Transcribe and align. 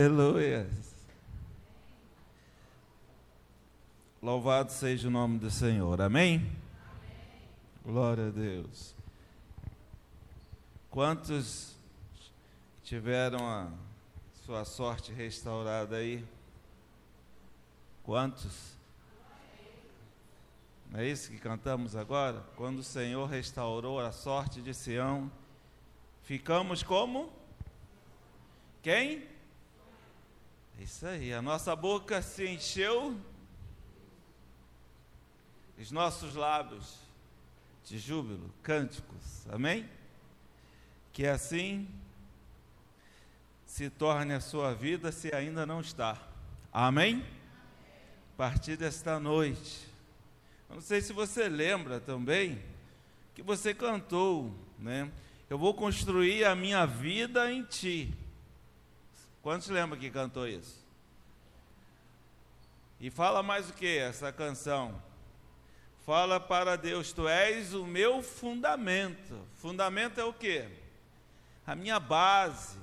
Aleluia. 0.00 0.66
Louvado 4.22 4.72
seja 4.72 5.08
o 5.08 5.10
nome 5.10 5.38
do 5.38 5.50
Senhor. 5.50 6.00
Amém? 6.00 6.36
Amém? 6.36 6.52
Glória 7.84 8.28
a 8.28 8.30
Deus. 8.30 8.94
Quantos 10.88 11.76
tiveram 12.82 13.46
a 13.46 13.70
sua 14.46 14.64
sorte 14.64 15.12
restaurada 15.12 15.96
aí? 15.96 16.24
Quantos? 18.02 18.78
Não 20.90 21.00
é 21.00 21.08
isso 21.08 21.30
que 21.30 21.38
cantamos 21.38 21.94
agora? 21.94 22.42
Quando 22.56 22.78
o 22.78 22.82
Senhor 22.82 23.26
restaurou 23.26 24.00
a 24.00 24.12
sorte 24.12 24.62
de 24.62 24.72
Sião, 24.72 25.30
ficamos 26.22 26.82
como? 26.82 27.30
Quem? 28.82 29.29
Isso 30.80 31.06
aí, 31.06 31.30
a 31.34 31.42
nossa 31.42 31.76
boca 31.76 32.22
se 32.22 32.48
encheu, 32.48 33.14
os 35.78 35.92
nossos 35.92 36.34
lábios 36.34 37.00
de 37.84 37.98
júbilo, 37.98 38.50
cânticos, 38.62 39.46
amém? 39.50 39.86
Que 41.12 41.26
assim 41.26 41.86
se 43.66 43.90
torne 43.90 44.32
a 44.32 44.40
sua 44.40 44.72
vida 44.72 45.12
se 45.12 45.34
ainda 45.34 45.66
não 45.66 45.82
está, 45.82 46.16
amém? 46.72 47.26
A 48.32 48.36
partir 48.38 48.78
desta 48.78 49.20
noite, 49.20 49.86
eu 50.66 50.76
não 50.76 50.82
sei 50.82 51.02
se 51.02 51.12
você 51.12 51.46
lembra 51.46 52.00
também 52.00 52.58
que 53.34 53.42
você 53.42 53.74
cantou, 53.74 54.50
né? 54.78 55.12
Eu 55.50 55.58
vou 55.58 55.74
construir 55.74 56.46
a 56.46 56.54
minha 56.54 56.86
vida 56.86 57.52
em 57.52 57.64
ti. 57.64 58.16
Quantos 59.42 59.68
lembram 59.68 59.98
que 59.98 60.10
cantou 60.10 60.46
isso? 60.46 60.79
E 63.00 63.08
fala 63.08 63.42
mais 63.42 63.70
o 63.70 63.72
que 63.72 63.96
essa 63.96 64.30
canção? 64.30 65.00
Fala 66.04 66.38
para 66.38 66.76
Deus, 66.76 67.12
tu 67.12 67.26
és 67.26 67.72
o 67.72 67.86
meu 67.86 68.22
fundamento. 68.22 69.40
Fundamento 69.54 70.20
é 70.20 70.24
o 70.24 70.34
que? 70.34 70.68
A 71.66 71.74
minha 71.74 71.98
base, 71.98 72.76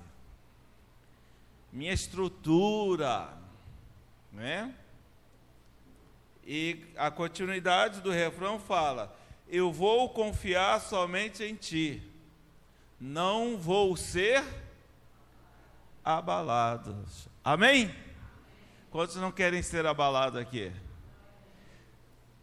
minha 1.71 1.93
estrutura, 1.93 3.29
né? 4.31 4.73
E 6.43 6.85
a 6.95 7.11
continuidade 7.11 8.01
do 8.01 8.09
refrão 8.09 8.57
fala: 8.57 9.15
Eu 9.47 9.71
vou 9.71 10.09
confiar 10.09 10.81
somente 10.81 11.43
em 11.43 11.53
ti, 11.53 12.01
não 12.99 13.55
vou 13.55 13.95
ser 13.95 14.43
abalados. 16.03 17.27
Amém? 17.43 18.06
Quantos 18.91 19.15
não 19.17 19.31
querem 19.31 19.61
ser 19.61 19.85
abalados 19.85 20.39
aqui? 20.39 20.71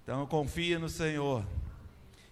Então 0.03 0.27
confie 0.27 0.79
no 0.79 0.89
Senhor. 0.89 1.45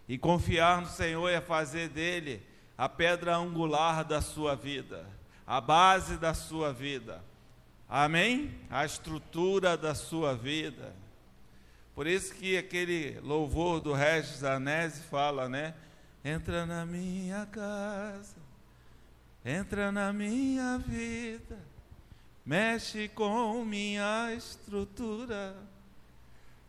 E 0.09 0.19
confiar 0.19 0.81
no 0.83 0.89
Senhor 0.89 1.29
é 1.29 1.41
fazer 1.41 1.89
dele 1.89 2.43
a 2.77 2.89
pedra 2.89 3.37
angular 3.37 4.05
da 4.05 4.21
sua 4.21 4.55
vida, 4.55 5.07
a 5.47 5.61
base 5.61 6.17
da 6.17 6.35
sua 6.35 6.73
vida. 6.73 7.23
Amém? 7.89 8.55
A 8.71 8.85
estrutura 8.85 9.77
da 9.77 9.95
sua 9.95 10.35
vida. 10.35 10.95
Por 11.95 12.07
isso 12.07 12.35
que 12.35 12.57
aquele 12.57 13.21
louvor 13.21 13.81
do 13.81 13.93
Regis 13.93 14.43
Anese 14.45 15.03
fala, 15.05 15.49
né? 15.49 15.75
Entra 16.25 16.65
na 16.65 16.87
minha 16.87 17.47
casa 17.47 18.43
entra 19.45 19.91
na 19.91 20.13
minha 20.13 20.79
vida, 20.79 21.59
mexe 22.45 23.09
com 23.09 23.65
minha 23.65 24.35
estrutura, 24.35 25.57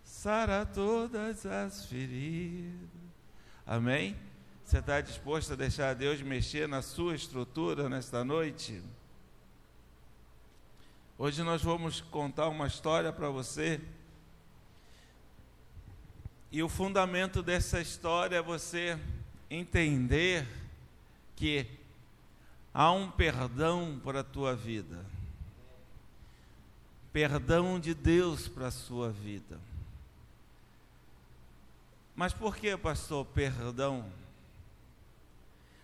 sara 0.03 0.65
todas 0.65 1.45
as 1.45 1.85
feridas. 1.85 2.89
Amém? 3.65 4.15
Você 4.63 4.77
está 4.79 5.01
disposto 5.01 5.53
a 5.53 5.55
deixar 5.55 5.93
Deus 5.93 6.21
mexer 6.21 6.67
na 6.67 6.81
sua 6.81 7.15
estrutura 7.15 7.89
nesta 7.89 8.23
noite? 8.23 8.81
Hoje 11.17 11.43
nós 11.43 11.61
vamos 11.61 12.01
contar 12.01 12.49
uma 12.49 12.67
história 12.67 13.11
para 13.11 13.29
você. 13.29 13.79
E 16.51 16.61
o 16.61 16.69
fundamento 16.69 17.41
dessa 17.41 17.81
história 17.81 18.37
é 18.37 18.41
você 18.41 18.97
entender 19.49 20.47
que 21.35 21.65
há 22.73 22.91
um 22.91 23.09
perdão 23.09 23.99
para 24.03 24.19
a 24.19 24.23
tua 24.23 24.55
vida. 24.55 25.12
Perdão 27.13 27.79
de 27.79 27.93
Deus 27.93 28.47
para 28.47 28.67
a 28.67 28.71
sua 28.71 29.11
vida. 29.11 29.59
Mas 32.15 32.33
por 32.33 32.57
que, 32.57 32.75
pastor, 32.75 33.23
perdão? 33.27 34.11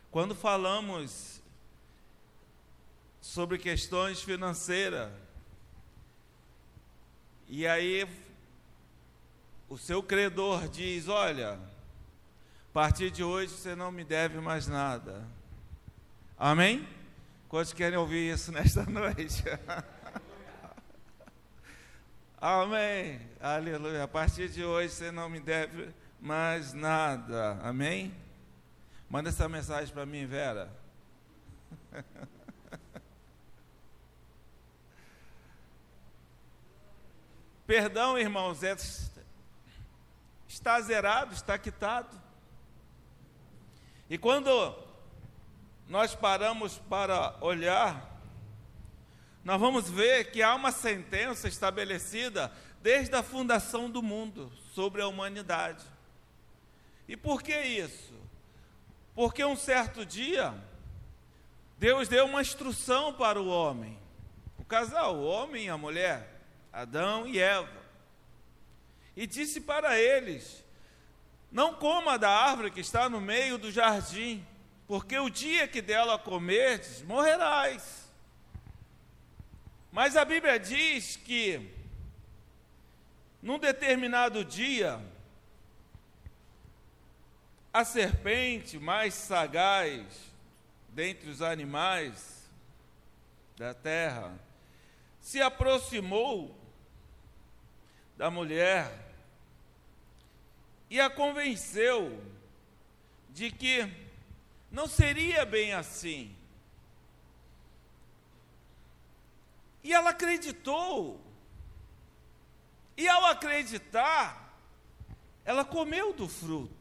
Quando 0.10 0.34
falamos 0.34 1.40
sobre 3.22 3.60
questões 3.60 4.24
financeiras, 4.24 5.12
e 7.48 7.68
aí 7.68 8.08
o 9.70 9.78
seu 9.78 10.02
credor 10.02 10.68
diz: 10.68 11.08
Olha, 11.08 11.54
a 11.54 12.74
partir 12.74 13.12
de 13.12 13.24
hoje 13.24 13.54
você 13.54 13.76
não 13.76 13.92
me 13.92 14.04
deve 14.04 14.40
mais 14.40 14.68
nada. 14.68 15.28
Amém? 16.38 16.88
Quantos 17.48 17.74
querem 17.74 18.00
ouvir 18.00 18.34
isso 18.34 18.50
nesta 18.54 18.84
noite? 18.84 19.44
Amém. 22.42 23.20
Aleluia. 23.42 24.04
A 24.04 24.08
partir 24.08 24.48
de 24.48 24.64
hoje 24.64 24.94
você 24.94 25.12
não 25.12 25.28
me 25.28 25.42
deve 25.42 25.94
mais 26.22 26.72
nada. 26.72 27.60
Amém? 27.62 28.16
Manda 29.10 29.28
essa 29.28 29.50
mensagem 29.50 29.94
para 29.94 30.06
mim, 30.06 30.26
Vera. 30.26 30.72
Perdão, 37.68 38.18
irmãos, 38.18 38.64
é, 38.64 38.74
está 40.48 40.80
zerado, 40.80 41.34
está 41.34 41.58
quitado. 41.58 42.18
E 44.10 44.18
quando 44.18 44.82
nós 45.90 46.16
paramos 46.16 46.78
para 46.78 47.36
olhar, 47.42 48.19
nós 49.44 49.60
vamos 49.60 49.90
ver 49.90 50.32
que 50.32 50.42
há 50.42 50.54
uma 50.54 50.72
sentença 50.72 51.48
estabelecida 51.48 52.52
desde 52.82 53.16
a 53.16 53.24
fundação 53.24 53.90
do 53.90 54.02
mundo 54.02 54.52
sobre 54.74 55.02
a 55.02 55.08
humanidade. 55.08 55.86
E 57.08 57.18
por 57.18 57.42
que 57.42 57.58
isso? 57.60 58.14
Porque 59.16 59.44
um 59.44 59.56
certo 59.56 60.06
dia, 60.06 60.54
Deus 61.78 62.08
deu 62.08 62.26
uma 62.26 62.42
instrução 62.42 63.14
para 63.14 63.42
o 63.42 63.48
homem, 63.48 63.98
o 64.58 64.64
casal, 64.64 65.16
o 65.16 65.26
homem 65.26 65.66
e 65.66 65.70
a 65.70 65.78
mulher, 65.78 66.42
Adão 66.72 67.28
e 67.28 67.40
Eva, 67.40 67.80
e 69.16 69.26
disse 69.26 69.60
para 69.62 70.00
eles: 70.00 70.64
Não 71.52 71.74
coma 71.74 72.18
da 72.18 72.30
árvore 72.30 72.72
que 72.72 72.80
está 72.80 73.10
no 73.10 73.20
meio 73.20 73.58
do 73.58 73.72
jardim, 73.72 74.46
porque 74.88 75.18
o 75.18 75.30
dia 75.30 75.68
que 75.68 75.82
dela 75.82 76.18
comerdes, 76.18 77.02
morrerás. 77.02 78.09
Mas 79.92 80.16
a 80.16 80.24
Bíblia 80.24 80.60
diz 80.60 81.16
que, 81.16 81.70
num 83.42 83.58
determinado 83.58 84.46
dia, 84.46 85.00
a 87.74 87.84
serpente 87.84 88.78
mais 88.78 89.14
sagaz 89.14 90.06
dentre 90.90 91.30
os 91.30 91.42
animais 91.42 92.50
da 93.58 93.74
terra 93.74 94.40
se 95.20 95.42
aproximou 95.42 96.58
da 98.18 98.32
mulher 98.32 98.92
e 100.90 101.00
a 101.00 101.10
convenceu 101.10 102.22
de 103.30 103.52
que 103.52 103.88
não 104.72 104.88
seria 104.88 105.46
bem 105.46 105.74
assim. 105.74 106.36
E 109.90 109.94
ela 109.94 110.12
acreditou. 110.12 111.20
E 112.96 113.08
ao 113.08 113.26
acreditar, 113.26 114.54
ela 115.44 115.66
comeu 115.66 116.14
do 116.14 116.28
fruto 116.28 116.80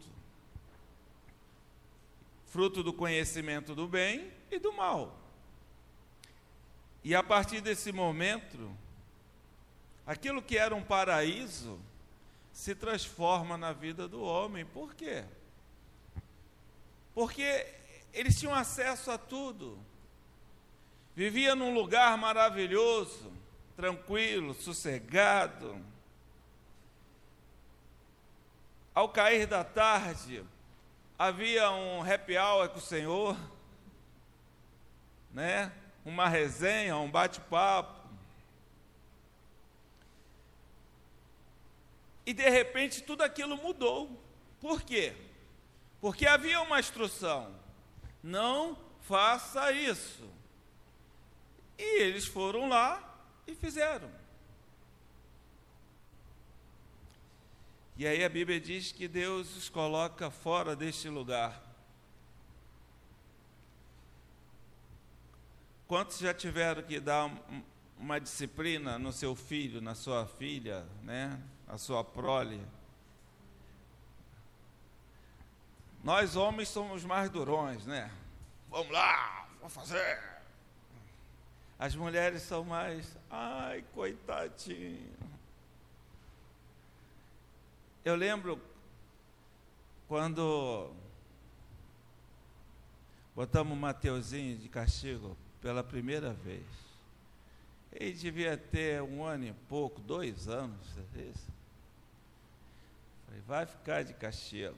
fruto 2.48 2.82
do 2.82 2.92
conhecimento 2.92 3.74
do 3.74 3.86
bem 3.86 4.32
e 4.50 4.58
do 4.58 4.72
mal. 4.72 5.16
E 7.04 7.14
a 7.14 7.22
partir 7.22 7.60
desse 7.60 7.92
momento, 7.92 8.74
aquilo 10.06 10.42
que 10.42 10.56
era 10.56 10.74
um 10.74 10.82
paraíso 10.82 11.78
se 12.52 12.74
transforma 12.74 13.56
na 13.56 13.72
vida 13.72 14.08
do 14.08 14.22
homem. 14.22 14.64
Por 14.64 14.94
quê? 14.94 15.24
Porque 17.14 17.66
eles 18.12 18.38
tinham 18.38 18.54
acesso 18.54 19.10
a 19.10 19.18
tudo. 19.18 19.78
Vivia 21.18 21.56
num 21.56 21.74
lugar 21.74 22.16
maravilhoso, 22.16 23.32
tranquilo, 23.74 24.54
sossegado. 24.54 25.84
Ao 28.94 29.08
cair 29.08 29.44
da 29.44 29.64
tarde, 29.64 30.44
havia 31.18 31.72
um 31.72 32.08
happy 32.08 32.38
hour 32.38 32.68
com 32.68 32.78
o 32.78 32.80
Senhor, 32.80 33.36
né? 35.32 35.72
Uma 36.04 36.28
resenha, 36.28 36.96
um 36.96 37.10
bate-papo. 37.10 38.08
E 42.24 42.32
de 42.32 42.48
repente 42.48 43.02
tudo 43.02 43.22
aquilo 43.22 43.56
mudou. 43.56 44.22
Por 44.60 44.82
quê? 44.82 45.16
Porque 46.00 46.28
havia 46.28 46.60
uma 46.60 46.78
instrução: 46.78 47.52
não 48.22 48.78
faça 49.00 49.72
isso. 49.72 50.37
E 51.78 52.02
eles 52.02 52.26
foram 52.26 52.68
lá 52.68 53.02
e 53.46 53.54
fizeram. 53.54 54.10
E 57.96 58.06
aí 58.06 58.24
a 58.24 58.28
Bíblia 58.28 58.60
diz 58.60 58.92
que 58.92 59.08
Deus 59.08 59.56
os 59.56 59.68
coloca 59.68 60.30
fora 60.30 60.76
deste 60.76 61.08
lugar. 61.08 61.62
Quantos 65.86 66.18
já 66.18 66.34
tiveram 66.34 66.82
que 66.82 67.00
dar 67.00 67.30
uma 67.98 68.20
disciplina 68.20 68.98
no 68.98 69.12
seu 69.12 69.34
filho, 69.34 69.80
na 69.80 69.94
sua 69.94 70.26
filha, 70.26 70.86
né? 71.02 71.40
A 71.66 71.78
sua 71.78 72.04
prole? 72.04 72.60
Nós 76.04 76.36
homens 76.36 76.68
somos 76.68 77.04
mais 77.04 77.30
durões, 77.30 77.84
né? 77.86 78.12
Vamos 78.70 78.92
lá, 78.92 79.48
vamos 79.58 79.74
fazer. 79.74 80.27
As 81.78 81.94
mulheres 81.94 82.42
são 82.42 82.64
mais, 82.64 83.16
ai, 83.30 83.84
coitadinho. 83.94 85.16
Eu 88.04 88.16
lembro 88.16 88.60
quando 90.08 90.90
botamos 93.36 93.74
o 93.74 93.76
Mateuzinho 93.76 94.56
de 94.58 94.68
castigo 94.68 95.36
pela 95.60 95.84
primeira 95.84 96.32
vez. 96.32 96.64
Ele 97.92 98.12
devia 98.12 98.56
ter 98.56 99.00
um 99.02 99.22
ano 99.22 99.44
e 99.44 99.52
pouco, 99.68 100.00
dois 100.00 100.48
anos, 100.48 100.86
isso. 101.14 101.48
Falei, 103.26 103.40
vai 103.46 103.66
ficar 103.66 104.02
de 104.02 104.14
castigo. 104.14 104.76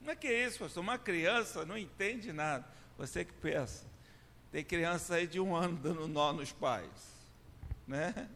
Não 0.00 0.12
é 0.12 0.16
que 0.16 0.26
é 0.26 0.46
isso, 0.46 0.60
pastor? 0.60 0.82
Uma 0.82 0.98
criança 0.98 1.64
não 1.66 1.76
entende 1.76 2.32
nada. 2.32 2.64
Você 2.96 3.24
que 3.24 3.34
pensa. 3.34 3.89
Tem 4.50 4.64
criança 4.64 5.14
aí 5.14 5.26
de 5.26 5.38
um 5.38 5.54
ano 5.54 5.76
dando 5.76 6.08
nó 6.08 6.32
nos 6.32 6.52
pais, 6.52 6.90
né? 7.86 8.28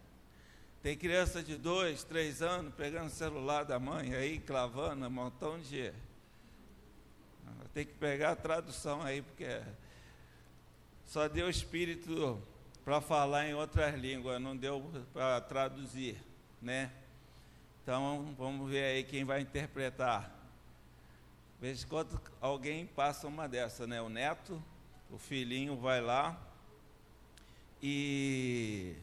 Tem 0.81 0.97
criança 0.97 1.43
de 1.43 1.57
dois, 1.57 2.05
três 2.05 2.41
anos 2.43 2.73
pegando 2.75 3.07
o 3.07 3.11
celular 3.11 3.65
da 3.65 3.81
mãe 3.81 4.15
aí, 4.15 4.39
clavando 4.39 5.07
um 5.07 5.11
montão 5.11 5.59
de. 5.59 5.93
Tem 7.73 7.85
que 7.85 7.95
pegar 7.95 8.33
a 8.33 8.37
tradução 8.37 9.03
aí, 9.03 9.23
porque 9.23 9.61
só 11.07 11.27
deu 11.27 11.51
espírito 11.51 12.41
para 12.85 13.01
falar 13.01 13.49
em 13.49 13.55
outras 13.55 13.95
línguas, 13.99 14.41
não 14.41 14.57
deu 14.57 14.89
para 15.13 15.41
traduzir, 15.41 16.17
né? 16.63 16.93
Então 17.83 18.35
vamos 18.39 18.71
ver 18.71 18.85
aí 18.85 19.05
quem 19.05 19.25
vai 19.25 19.41
interpretar. 19.41 20.31
Veja 21.61 21.85
quando 21.89 22.21
alguém 22.41 22.87
passa 22.87 23.27
uma 23.27 23.49
dessa, 23.49 23.87
né? 23.87 24.01
O 24.01 24.09
neto 24.09 24.63
o 25.15 25.19
filhinho 25.19 25.77
vai 25.77 26.01
lá 26.01 26.37
e 27.81 28.97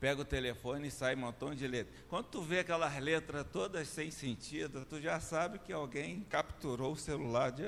pega 0.00 0.22
o 0.22 0.24
telefone 0.24 0.88
e 0.88 0.90
sai 0.90 1.14
um 1.14 1.18
montão 1.18 1.54
de 1.54 1.68
letras. 1.68 1.94
Quando 2.08 2.28
tu 2.28 2.40
vê 2.40 2.60
aquelas 2.60 2.98
letras 2.98 3.46
todas 3.52 3.86
sem 3.88 4.10
sentido, 4.10 4.86
tu 4.86 4.98
já 5.02 5.20
sabe 5.20 5.58
que 5.58 5.70
alguém 5.70 6.22
capturou 6.30 6.92
o 6.92 6.96
celular 6.96 7.52
de, 7.52 7.64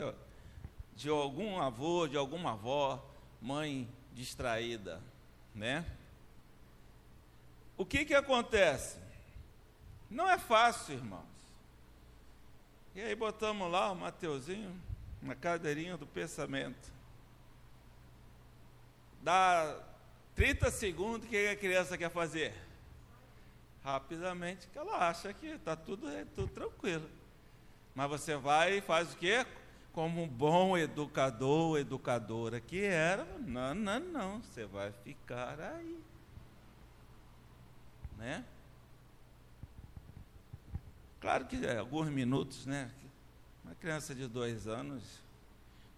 de 0.95 1.11
algum 1.11 1.61
avô, 1.61 2.09
de 2.09 2.17
alguma 2.17 2.53
avó, 2.53 3.07
mãe 3.43 3.87
distraída, 4.15 5.03
né? 5.55 5.85
O 7.77 7.85
que 7.85 8.07
que 8.07 8.15
acontece? 8.15 8.97
Não 10.11 10.27
é 10.27 10.39
fácil, 10.39 10.95
irmãos. 10.95 11.27
E 12.95 13.03
aí 13.03 13.15
botamos 13.15 13.71
lá 13.71 13.93
o 13.93 13.97
Mateuzinho, 13.97 14.75
na 15.23 15.35
cadeirinha 15.35 15.97
do 15.97 16.07
pensamento. 16.07 16.93
Dá 19.23 19.77
30 20.35 20.71
segundos, 20.71 21.27
o 21.27 21.31
que 21.31 21.49
a 21.49 21.57
criança 21.57 21.97
quer 21.97 22.11
fazer? 22.11 22.55
Rapidamente, 23.83 24.67
que 24.69 24.79
ela 24.79 25.09
acha 25.09 25.33
que 25.33 25.47
está 25.47 25.75
tudo, 25.75 26.09
é 26.09 26.25
tudo 26.25 26.49
tranquilo. 26.49 27.09
Mas 27.95 28.11
você 28.11 28.37
vai 28.37 28.79
e 28.79 28.81
faz 28.81 29.13
o 29.15 29.17
quê? 29.17 29.47
Como 29.93 30.23
um 30.23 30.29
bom 30.29 30.77
educador, 30.77 31.79
educadora 31.79 32.61
que 32.61 32.85
era, 32.85 33.25
não, 33.41 33.75
não, 33.75 34.01
não, 34.01 34.43
você 34.43 34.67
vai 34.67 34.93
ficar 34.93 35.59
aí. 35.59 35.99
Né? 38.19 38.45
Claro 41.21 41.47
que 41.47 41.65
é, 41.65 41.79
alguns 41.79 42.09
minutos, 42.09 42.67
né? 42.67 42.91
Uma 43.67 43.75
criança 43.75 44.15
de 44.15 44.29
dois 44.29 44.69
anos, 44.69 45.03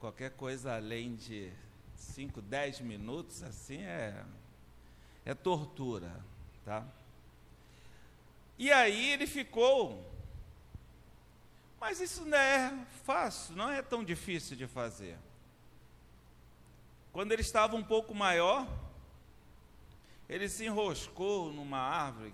qualquer 0.00 0.30
coisa 0.30 0.74
além 0.74 1.14
de 1.14 1.52
5, 1.96 2.40
10 2.40 2.80
minutos, 2.80 3.42
assim, 3.42 3.82
é, 3.82 4.24
é 5.22 5.34
tortura, 5.34 6.18
tá? 6.64 6.82
E 8.58 8.72
aí 8.72 9.10
ele 9.10 9.26
ficou. 9.26 10.02
Mas 11.78 12.00
isso 12.00 12.24
não 12.24 12.38
é 12.38 12.86
fácil, 13.04 13.54
não 13.54 13.70
é 13.70 13.82
tão 13.82 14.02
difícil 14.02 14.56
de 14.56 14.66
fazer. 14.66 15.18
Quando 17.12 17.32
ele 17.32 17.42
estava 17.42 17.76
um 17.76 17.84
pouco 17.84 18.14
maior, 18.14 18.66
ele 20.26 20.48
se 20.48 20.64
enroscou 20.64 21.52
numa 21.52 21.80
árvore, 21.80 22.32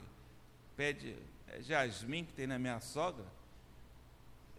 pé 0.76 0.92
de 0.92 1.16
é, 1.48 1.60
jasmim 1.60 2.24
que 2.24 2.32
tem 2.32 2.46
na 2.46 2.56
minha 2.56 2.78
sogra, 2.78 3.26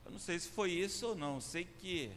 eu 0.05 0.11
não 0.11 0.19
sei 0.19 0.37
se 0.39 0.47
foi 0.47 0.71
isso 0.71 1.07
ou 1.07 1.15
não, 1.15 1.41
sei 1.41 1.65
que 1.65 2.11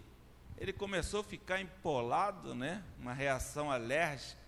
ele 0.58 0.72
começou 0.72 1.20
a 1.20 1.24
ficar 1.24 1.60
empolado, 1.60 2.54
né? 2.54 2.82
Uma 2.98 3.14
reação 3.14 3.70
alérgica. 3.70 4.40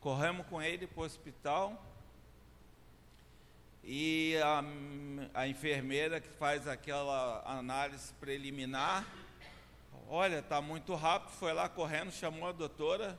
Corremos 0.00 0.46
com 0.46 0.60
ele 0.60 0.86
para 0.86 1.00
o 1.00 1.04
hospital. 1.04 1.82
E 3.84 4.36
a, 4.42 4.64
a 5.32 5.48
enfermeira 5.48 6.20
que 6.20 6.28
faz 6.28 6.66
aquela 6.66 7.42
análise 7.46 8.12
preliminar, 8.14 9.06
olha, 10.08 10.40
está 10.40 10.60
muito 10.60 10.94
rápido, 10.94 11.32
foi 11.32 11.52
lá 11.52 11.68
correndo, 11.68 12.10
chamou 12.10 12.48
a 12.48 12.52
doutora. 12.52 13.18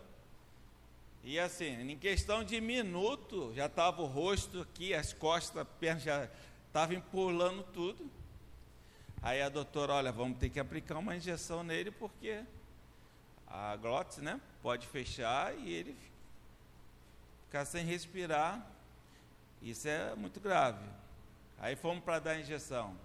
E 1.24 1.40
assim, 1.40 1.90
em 1.90 1.98
questão 1.98 2.44
de 2.44 2.60
minuto, 2.60 3.54
já 3.56 3.68
estava 3.68 4.02
o 4.02 4.06
rosto 4.06 4.62
aqui, 4.62 4.94
as 4.94 5.14
costas, 5.14 5.62
a 5.62 5.66
perna 5.66 6.00
já 6.02 6.30
estavam 6.68 6.98
empolando 6.98 7.64
tudo. 7.72 8.12
Aí 9.26 9.42
a 9.42 9.50
doutora, 9.50 9.94
olha, 9.94 10.12
vamos 10.12 10.38
ter 10.38 10.52
que 10.52 10.60
aplicar 10.60 11.00
uma 11.00 11.16
injeção 11.16 11.64
nele 11.64 11.90
porque 11.90 12.44
a 13.48 13.76
glote, 13.76 14.22
né, 14.22 14.40
pode 14.62 14.86
fechar 14.86 15.58
e 15.58 15.74
ele 15.74 15.98
ficar 17.46 17.66
sem 17.66 17.84
respirar. 17.84 18.64
Isso 19.64 19.88
é 19.88 20.14
muito 20.14 20.40
grave. 20.40 20.86
Aí 21.58 21.76
fomos 21.76 22.04
para 22.04 22.20
dar 22.20 22.32
a 22.34 22.40
injeção. 22.40 22.96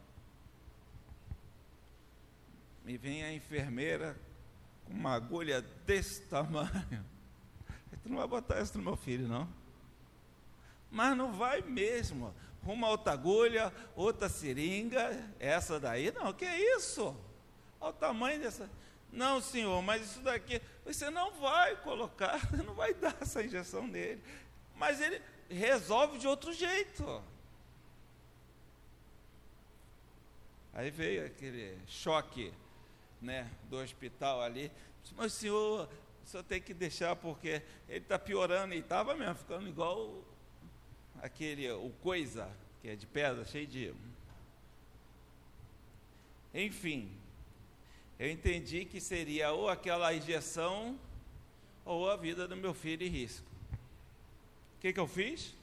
Me 2.84 2.98
vem 2.98 3.24
a 3.24 3.32
enfermeira 3.32 4.14
com 4.84 4.92
uma 4.92 5.14
agulha 5.14 5.62
desse 5.86 6.26
tamanho. 6.26 7.02
Tu 8.02 8.10
não 8.10 8.18
vai 8.18 8.28
botar 8.28 8.60
isso 8.60 8.76
no 8.76 8.84
meu 8.84 8.96
filho, 8.96 9.26
não. 9.26 9.48
Mas 10.90 11.16
não 11.16 11.32
vai 11.32 11.62
mesmo 11.62 12.34
uma 12.64 12.88
outra 12.88 13.12
agulha, 13.12 13.72
outra 13.96 14.28
seringa, 14.28 15.32
essa 15.38 15.80
daí, 15.80 16.12
não, 16.12 16.32
que 16.32 16.44
é 16.44 16.76
isso? 16.76 17.16
Olha 17.80 17.90
o 17.90 17.94
tamanho 17.94 18.40
dessa. 18.40 18.68
Não, 19.12 19.40
senhor, 19.40 19.82
mas 19.82 20.02
isso 20.02 20.20
daqui, 20.20 20.60
você 20.84 21.10
não 21.10 21.32
vai 21.32 21.76
colocar, 21.76 22.40
não 22.64 22.74
vai 22.74 22.94
dar 22.94 23.16
essa 23.20 23.42
injeção 23.42 23.86
nele. 23.86 24.22
Mas 24.76 25.00
ele 25.00 25.20
resolve 25.48 26.18
de 26.18 26.28
outro 26.28 26.52
jeito. 26.52 27.22
Aí 30.72 30.90
veio 30.90 31.26
aquele 31.26 31.76
choque 31.86 32.52
né, 33.20 33.50
do 33.68 33.78
hospital 33.78 34.40
ali. 34.40 34.70
Mas 35.16 35.32
senhor, 35.32 35.88
o 36.24 36.26
senhor 36.26 36.44
tem 36.44 36.60
que 36.60 36.72
deixar 36.72 37.16
porque 37.16 37.62
ele 37.88 37.98
está 37.98 38.18
piorando 38.18 38.74
e 38.74 38.78
estava 38.78 39.14
mesmo, 39.14 39.34
ficando 39.34 39.68
igual 39.68 40.22
aquele, 41.22 41.70
o 41.70 41.90
coisa, 42.02 42.50
que 42.80 42.88
é 42.88 42.96
de 42.96 43.06
pedra, 43.06 43.44
cheio 43.44 43.66
de. 43.66 43.94
Enfim, 46.52 47.10
eu 48.18 48.30
entendi 48.30 48.84
que 48.84 49.00
seria 49.00 49.52
ou 49.52 49.68
aquela 49.68 50.12
injeção, 50.12 50.98
ou 51.84 52.10
a 52.10 52.16
vida 52.16 52.46
do 52.46 52.56
meu 52.56 52.74
filho 52.74 53.06
em 53.06 53.10
risco. 53.10 53.46
O 54.76 54.80
que, 54.80 54.92
que 54.92 55.00
eu 55.00 55.06
fiz? 55.06 55.54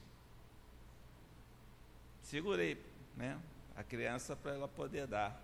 Segurei 2.22 2.76
né, 3.16 3.40
a 3.74 3.82
criança 3.82 4.36
para 4.36 4.52
ela 4.52 4.68
poder 4.68 5.06
dar. 5.06 5.40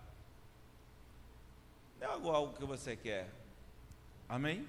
Não 1.99 2.07
é 2.07 2.35
algo, 2.35 2.57
que 2.57 2.65
você 2.65 2.95
quer. 2.95 3.29
Amém? 4.27 4.67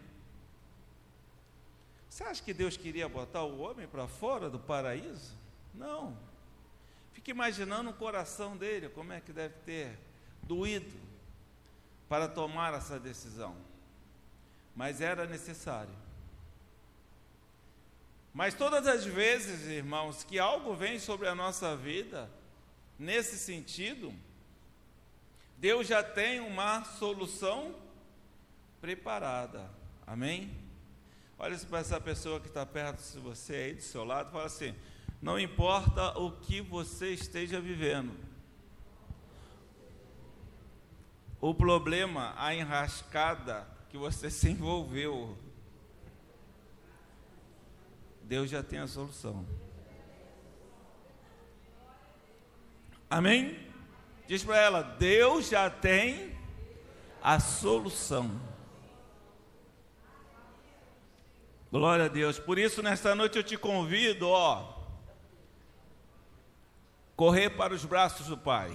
Você 2.17 2.25
acha 2.25 2.43
que 2.43 2.55
Deus 2.55 2.79
queria 2.79 3.07
botar 3.11 3.43
o 3.43 3.59
homem 3.61 3.87
para 3.87 4.09
fora 4.09 4.49
do 4.49 4.59
paraíso? 4.59 5.37
Não. 5.75 6.17
Fique 7.13 7.31
imaginando 7.31 7.91
o 7.91 7.93
coração 7.93 8.57
dele, 8.57 8.89
como 8.89 9.13
é 9.13 9.21
que 9.21 9.35
deve 9.35 9.53
ter 9.67 9.99
doído 10.43 10.99
para 12.09 12.27
tomar 12.27 12.73
essa 12.73 12.99
decisão. 12.99 13.55
Mas 14.75 15.03
era 15.03 15.27
necessário. 15.27 15.93
Mas 18.33 18.55
todas 18.55 18.87
as 18.87 19.05
vezes, 19.05 19.67
irmãos, 19.67 20.25
que 20.25 20.39
algo 20.39 20.75
vem 20.75 20.99
sobre 20.99 21.29
a 21.29 21.35
nossa 21.35 21.77
vida, 21.77 22.31
nesse 22.99 23.37
sentido, 23.37 24.11
Deus 25.59 25.87
já 25.87 26.03
tem 26.03 26.41
uma 26.41 26.83
solução 26.83 27.77
preparada. 28.81 29.71
Amém? 30.07 30.65
Olha 31.39 31.59
para 31.59 31.81
essa 31.81 32.01
pessoa 32.01 32.41
que 32.41 32.49
está 32.49 32.65
perto 32.65 33.03
de 33.13 33.19
você 33.21 33.55
aí 33.55 33.75
do 33.75 33.83
seu 33.83 34.05
lado, 34.05 34.31
fala 34.33 34.47
assim: 34.47 34.75
não 35.21 35.39
importa 35.39 36.19
o 36.19 36.33
que 36.33 36.63
você 36.63 37.11
esteja 37.11 37.61
vivendo. 37.61 38.15
O 41.39 41.55
problema, 41.55 42.35
a 42.39 42.55
enrascada 42.55 43.69
que 43.91 43.99
você 43.99 44.31
se 44.31 44.49
envolveu, 44.49 45.37
Deus 48.23 48.49
já 48.51 48.63
tem 48.63 48.79
a 48.79 48.87
solução. 48.87 49.47
Amém? 53.11 53.59
Diz 54.27 54.43
para 54.43 54.57
ela: 54.57 54.83
Deus 54.83 55.49
já 55.49 55.69
tem 55.69 56.35
a 57.23 57.39
solução. 57.39 58.56
Glória 61.79 62.07
a 62.07 62.09
Deus. 62.09 62.39
Por 62.39 62.59
isso, 62.59 62.83
nesta 62.83 63.15
noite 63.15 63.37
eu 63.37 63.45
te 63.45 63.55
convido, 63.55 64.31
ó, 64.31 64.83
correr 67.15 67.51
para 67.51 67.75
os 67.75 67.85
braços 67.85 68.29
do 68.29 68.39
Pai. 68.39 68.75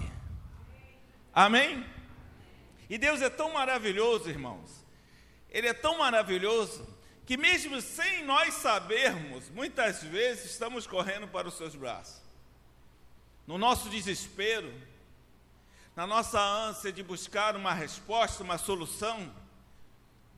Amém? 1.34 1.84
E 2.88 3.00
Deus 3.00 3.20
é 3.24 3.28
tão 3.28 3.54
maravilhoso, 3.54 4.30
irmãos. 4.30 4.86
Ele 5.50 5.68
é 5.68 5.74
tão 5.74 5.98
maravilhoso 5.98 6.88
que 7.26 7.36
mesmo 7.38 7.82
sem 7.82 8.24
nós 8.24 8.54
sabermos, 8.54 9.50
muitas 9.50 10.04
vezes 10.04 10.52
estamos 10.52 10.86
correndo 10.86 11.28
para 11.28 11.48
os 11.48 11.56
seus 11.56 11.76
braços. 11.76 12.22
No 13.48 13.58
nosso 13.58 13.90
desespero, 13.90 14.72
na 15.96 16.06
nossa 16.06 16.40
ânsia 16.40 16.92
de 16.92 17.02
buscar 17.02 17.56
uma 17.56 17.74
resposta, 17.74 18.44
uma 18.44 18.60
solução, 18.60 19.34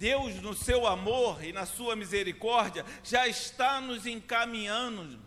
Deus, 0.03 0.35
no 0.41 0.53
seu 0.53 0.85
amor 0.85 1.41
e 1.41 1.53
na 1.53 1.65
sua 1.65 1.95
misericórdia, 1.95 2.85
já 3.05 3.25
está 3.25 3.79
nos 3.79 4.05
encaminhando 4.05 5.17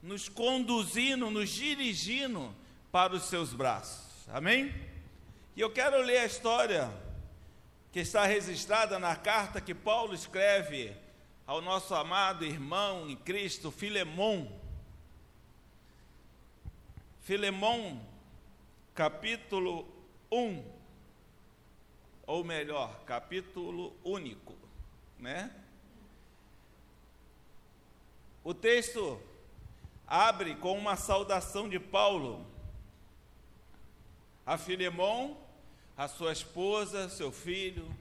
nos 0.00 0.28
conduzindo, 0.28 1.28
nos 1.28 1.50
dirigindo 1.50 2.54
para 2.92 3.14
os 3.14 3.24
seus 3.24 3.52
braços. 3.52 4.28
Amém? 4.28 4.72
E 5.56 5.60
eu 5.60 5.68
quero 5.72 6.00
ler 6.02 6.18
a 6.18 6.24
história 6.24 6.88
que 7.90 7.98
está 7.98 8.24
registrada 8.26 8.96
na 8.96 9.16
carta 9.16 9.60
que 9.60 9.74
Paulo 9.74 10.14
escreve 10.14 10.96
ao 11.44 11.60
nosso 11.60 11.92
amado 11.92 12.44
irmão 12.44 13.10
em 13.10 13.16
Cristo, 13.16 13.72
Filemon. 13.72 14.46
Filemon, 17.22 17.98
capítulo 18.94 19.84
1, 20.30 20.79
ou 22.30 22.44
melhor, 22.44 23.02
capítulo 23.06 23.92
único, 24.04 24.56
né? 25.18 25.50
O 28.44 28.54
texto 28.54 29.20
abre 30.06 30.54
com 30.54 30.78
uma 30.78 30.94
saudação 30.94 31.68
de 31.68 31.80
Paulo 31.80 32.46
a 34.46 34.56
Filemão, 34.56 35.36
a 35.96 36.06
sua 36.06 36.30
esposa, 36.30 37.08
seu 37.08 37.32
filho, 37.32 37.92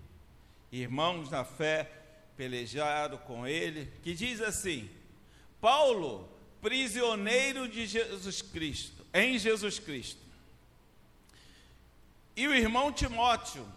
irmãos 0.71 1.31
na 1.31 1.43
fé, 1.43 1.91
pelejaram 2.37 3.17
com 3.17 3.47
ele, 3.47 3.91
que 4.03 4.13
diz 4.13 4.41
assim: 4.41 4.91
Paulo, 5.59 6.29
prisioneiro 6.61 7.67
de 7.67 7.87
Jesus 7.87 8.43
Cristo, 8.43 9.03
em 9.11 9.39
Jesus 9.39 9.79
Cristo. 9.79 10.21
E 12.35 12.47
o 12.47 12.53
irmão 12.53 12.91
Timóteo, 12.93 13.67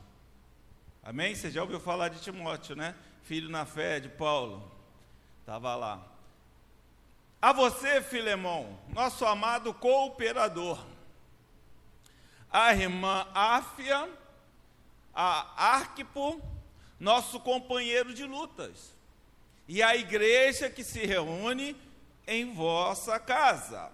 amém? 1.02 1.34
Você 1.34 1.50
já 1.50 1.62
ouviu 1.62 1.80
falar 1.80 2.08
de 2.08 2.20
Timóteo, 2.20 2.76
né? 2.76 2.94
Filho 3.22 3.48
na 3.48 3.64
fé 3.64 4.00
de 4.00 4.08
Paulo, 4.08 4.70
estava 5.40 5.74
lá. 5.74 6.02
A 7.40 7.52
você, 7.52 8.00
Filemão, 8.00 8.78
nosso 8.88 9.24
amado 9.24 9.74
cooperador, 9.74 10.78
a 12.50 12.72
irmã 12.72 13.26
Áfia, 13.34 14.08
a 15.14 15.74
Arquipo, 15.76 16.40
nosso 17.00 17.40
companheiro 17.40 18.14
de 18.14 18.24
lutas, 18.24 18.94
e 19.66 19.82
a 19.82 19.96
igreja 19.96 20.70
que 20.70 20.84
se 20.84 21.04
reúne 21.04 21.76
em 22.26 22.52
vossa 22.54 23.18
casa. 23.18 23.90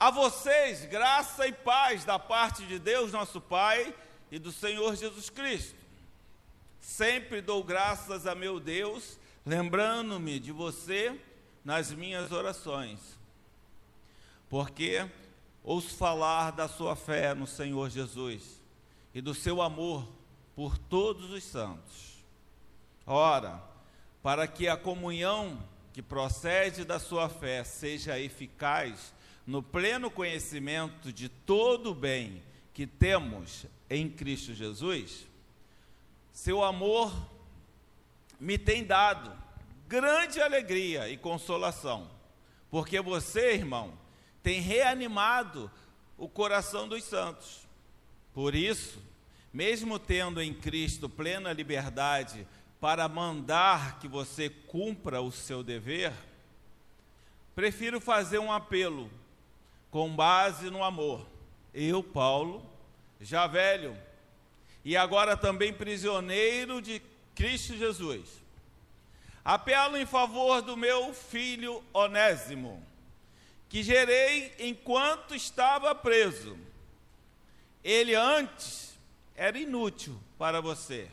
A 0.00 0.10
vocês, 0.10 0.84
graça 0.86 1.46
e 1.46 1.52
paz 1.52 2.04
da 2.04 2.18
parte 2.18 2.64
de 2.66 2.78
Deus, 2.78 3.12
nosso 3.12 3.40
Pai, 3.40 3.94
e 4.30 4.38
do 4.38 4.52
Senhor 4.52 4.94
Jesus 4.96 5.30
Cristo. 5.30 5.76
Sempre 6.80 7.40
dou 7.40 7.62
graças 7.62 8.26
a 8.26 8.34
meu 8.34 8.60
Deus, 8.60 9.18
lembrando-me 9.44 10.38
de 10.38 10.52
você 10.52 11.18
nas 11.64 11.92
minhas 11.92 12.32
orações, 12.32 13.00
porque 14.48 15.06
ouço 15.62 15.94
falar 15.96 16.52
da 16.52 16.68
sua 16.68 16.96
fé 16.96 17.34
no 17.34 17.46
Senhor 17.46 17.90
Jesus 17.90 18.62
e 19.14 19.20
do 19.20 19.34
seu 19.34 19.60
amor 19.60 20.08
por 20.54 20.78
todos 20.78 21.30
os 21.30 21.44
santos. 21.44 22.24
Ora, 23.06 23.62
para 24.22 24.46
que 24.46 24.68
a 24.68 24.76
comunhão 24.76 25.62
que 25.92 26.02
procede 26.02 26.84
da 26.84 26.98
sua 26.98 27.28
fé 27.28 27.64
seja 27.64 28.18
eficaz 28.18 29.12
no 29.46 29.62
pleno 29.62 30.10
conhecimento 30.10 31.12
de 31.12 31.28
todo 31.28 31.90
o 31.90 31.94
bem 31.94 32.42
que 32.72 32.86
temos 32.86 33.66
em 33.90 34.08
Cristo 34.08 34.54
Jesus, 34.54 35.26
seu 36.32 36.62
amor 36.62 37.12
me 38.38 38.58
tem 38.58 38.84
dado 38.84 39.32
grande 39.88 40.40
alegria 40.40 41.08
e 41.08 41.16
consolação, 41.16 42.10
porque 42.70 43.00
você, 43.00 43.54
irmão, 43.54 43.92
tem 44.42 44.60
reanimado 44.60 45.70
o 46.16 46.28
coração 46.28 46.86
dos 46.86 47.04
santos. 47.04 47.66
Por 48.34 48.54
isso, 48.54 49.02
mesmo 49.52 49.98
tendo 49.98 50.40
em 50.40 50.52
Cristo 50.52 51.08
plena 51.08 51.52
liberdade 51.52 52.46
para 52.80 53.08
mandar 53.08 53.98
que 53.98 54.06
você 54.06 54.48
cumpra 54.48 55.20
o 55.20 55.32
seu 55.32 55.62
dever, 55.62 56.12
prefiro 57.54 58.00
fazer 58.00 58.38
um 58.38 58.52
apelo 58.52 59.10
com 59.90 60.14
base 60.14 60.70
no 60.70 60.84
amor. 60.84 61.26
Eu, 61.74 62.02
Paulo, 62.02 62.64
já 63.20 63.46
velho 63.46 63.96
e 64.84 64.96
agora 64.96 65.36
também 65.36 65.72
prisioneiro 65.72 66.80
de 66.80 67.02
Cristo 67.34 67.76
Jesus, 67.76 68.38
Apelo 69.48 69.96
em 69.96 70.04
favor 70.04 70.60
do 70.60 70.76
meu 70.76 71.14
filho 71.14 71.82
Onésimo, 71.94 72.84
que 73.66 73.82
gerei 73.82 74.54
enquanto 74.58 75.34
estava 75.34 75.94
preso. 75.94 76.58
Ele 77.82 78.14
antes 78.14 78.94
era 79.34 79.58
inútil 79.58 80.20
para 80.36 80.60
você, 80.60 81.10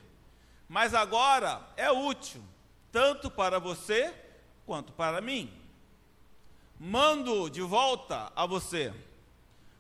mas 0.68 0.94
agora 0.94 1.66
é 1.78 1.90
útil, 1.90 2.44
tanto 2.92 3.32
para 3.32 3.58
você 3.58 4.14
quanto 4.66 4.92
para 4.92 5.22
mim. 5.22 5.50
Mando 6.78 7.50
de 7.50 7.62
volta 7.62 8.34
a 8.36 8.46
você, 8.46 8.94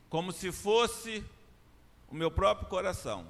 como 0.10 0.32
se 0.32 0.50
fosse 0.50 1.22
o 2.08 2.16
meu 2.16 2.30
próprio 2.30 2.68
coração. 2.68 3.26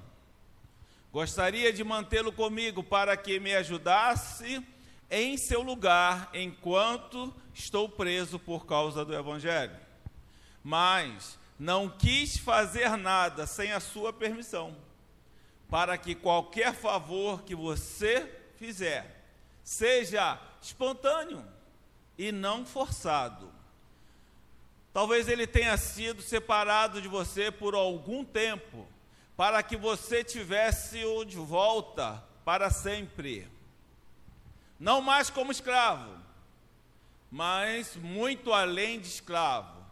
Gostaria 1.12 1.72
de 1.72 1.82
mantê-lo 1.82 2.32
comigo 2.32 2.82
para 2.82 3.16
que 3.16 3.40
me 3.40 3.54
ajudasse 3.54 4.62
em 5.10 5.36
seu 5.36 5.62
lugar 5.62 6.30
enquanto 6.34 7.32
estou 7.54 7.88
preso 7.88 8.38
por 8.38 8.66
causa 8.66 9.04
do 9.04 9.14
Evangelho. 9.14 9.76
Mas 10.62 11.38
não 11.58 11.88
quis 11.88 12.36
fazer 12.36 12.96
nada 12.96 13.46
sem 13.46 13.72
a 13.72 13.80
sua 13.80 14.12
permissão, 14.12 14.76
para 15.70 15.96
que 15.96 16.14
qualquer 16.14 16.74
favor 16.74 17.42
que 17.42 17.54
você 17.54 18.30
fizer, 18.56 19.24
seja 19.64 20.38
espontâneo 20.60 21.44
e 22.18 22.30
não 22.30 22.66
forçado. 22.66 23.55
Talvez 24.96 25.28
ele 25.28 25.46
tenha 25.46 25.76
sido 25.76 26.22
separado 26.22 27.02
de 27.02 27.06
você 27.06 27.50
por 27.50 27.74
algum 27.74 28.24
tempo, 28.24 28.88
para 29.36 29.62
que 29.62 29.76
você 29.76 30.24
tivesse-o 30.24 31.22
de 31.22 31.36
volta 31.36 32.24
para 32.46 32.70
sempre. 32.70 33.46
Não 34.80 35.02
mais 35.02 35.28
como 35.28 35.52
escravo, 35.52 36.16
mas 37.30 37.94
muito 37.94 38.54
além 38.54 38.98
de 38.98 39.08
escravo, 39.08 39.84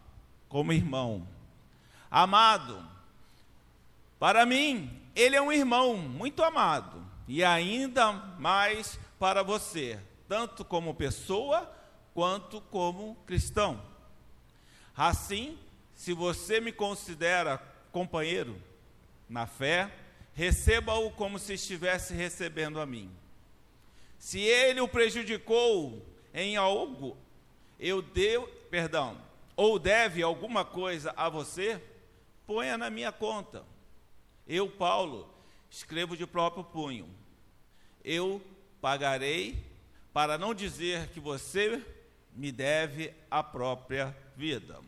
como 0.49 0.73
irmão. 0.73 1.27
Amado, 2.09 2.83
para 4.17 4.43
mim, 4.43 4.89
ele 5.15 5.35
é 5.35 5.41
um 5.41 5.51
irmão 5.51 5.95
muito 5.95 6.43
amado, 6.43 7.05
e 7.27 7.43
ainda 7.43 8.11
mais 8.39 8.99
para 9.19 9.43
você, 9.43 9.99
tanto 10.27 10.65
como 10.65 10.95
pessoa 10.95 11.71
quanto 12.11 12.59
como 12.59 13.13
cristão. 13.27 13.93
Assim, 14.95 15.57
se 15.93 16.13
você 16.13 16.59
me 16.61 16.71
considera 16.71 17.57
companheiro 17.91 18.61
na 19.27 19.45
fé, 19.45 19.91
receba-o 20.33 21.11
como 21.11 21.39
se 21.39 21.53
estivesse 21.53 22.13
recebendo 22.13 22.79
a 22.79 22.85
mim. 22.85 23.09
Se 24.17 24.39
ele 24.39 24.81
o 24.81 24.87
prejudicou 24.87 26.05
em 26.33 26.55
algo, 26.55 27.17
eu 27.79 28.01
deu, 28.01 28.47
perdão, 28.69 29.17
ou 29.55 29.79
deve 29.79 30.21
alguma 30.21 30.65
coisa 30.65 31.13
a 31.15 31.29
você, 31.29 31.81
ponha 32.45 32.77
na 32.77 32.89
minha 32.89 33.11
conta. 33.11 33.63
Eu, 34.47 34.69
Paulo, 34.69 35.29
escrevo 35.69 36.15
de 36.15 36.27
próprio 36.27 36.63
punho. 36.63 37.09
Eu 38.03 38.41
pagarei 38.81 39.57
para 40.13 40.37
não 40.37 40.53
dizer 40.53 41.07
que 41.09 41.19
você 41.19 41.83
me 42.33 42.51
deve 42.51 43.13
a 43.31 43.41
própria 43.41 44.15
vida. 44.35 44.79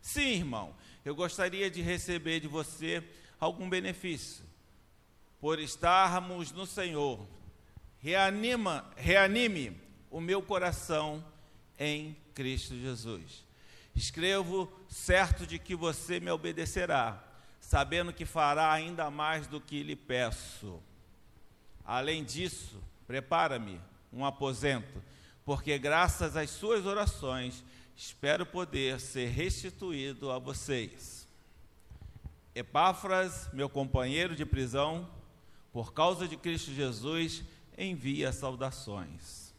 Sim, 0.00 0.32
irmão, 0.32 0.74
eu 1.04 1.14
gostaria 1.14 1.70
de 1.70 1.80
receber 1.80 2.40
de 2.40 2.48
você 2.48 3.02
algum 3.38 3.68
benefício 3.68 4.44
por 5.40 5.58
estarmos 5.58 6.52
no 6.52 6.66
Senhor. 6.66 7.26
Reanima, 7.98 8.90
reanime 8.96 9.80
o 10.10 10.20
meu 10.20 10.42
coração 10.42 11.24
em 11.78 12.16
Cristo 12.34 12.78
Jesus. 12.78 13.44
Escrevo 13.94 14.72
certo 14.88 15.46
de 15.46 15.58
que 15.58 15.74
você 15.74 16.20
me 16.20 16.30
obedecerá, 16.30 17.22
sabendo 17.60 18.12
que 18.12 18.24
fará 18.24 18.72
ainda 18.72 19.10
mais 19.10 19.46
do 19.46 19.60
que 19.60 19.82
lhe 19.82 19.96
peço. 19.96 20.80
Além 21.84 22.24
disso, 22.24 22.82
prepara-me 23.06 23.80
um 24.12 24.24
aposento, 24.24 25.02
porque 25.44 25.78
graças 25.78 26.36
às 26.36 26.50
suas 26.50 26.86
orações 26.86 27.64
espero 27.96 28.44
poder 28.44 29.00
ser 29.00 29.28
restituído 29.28 30.30
a 30.30 30.38
vocês. 30.38 31.28
Epáfras, 32.54 33.48
meu 33.52 33.68
companheiro 33.68 34.36
de 34.36 34.44
prisão, 34.44 35.08
por 35.72 35.92
causa 35.94 36.28
de 36.28 36.36
Cristo 36.36 36.72
Jesus, 36.72 37.42
envia 37.78 38.32
saudações. 38.32 39.54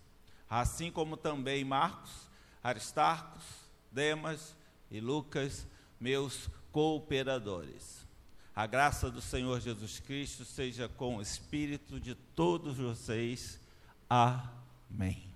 Assim 0.50 0.92
como 0.92 1.18
também 1.18 1.63
Marcos, 1.63 2.30
Aristarcos, 2.63 3.44
Demas 3.92 4.56
e 4.92 5.00
Lucas, 5.00 5.66
meus 6.00 6.50
cooperadores. 6.72 8.04
A 8.56 8.68
graça 8.68 9.10
do 9.10 9.22
Senhor 9.22 9.60
Jesus 9.60 10.00
Cristo 10.00 10.46
seja 10.46 10.88
com 10.88 11.18
o 11.18 11.22
espírito 11.22 12.00
de 12.00 12.13
todos 12.13 12.78
vocês. 12.78 13.60
Amém. 14.08 15.33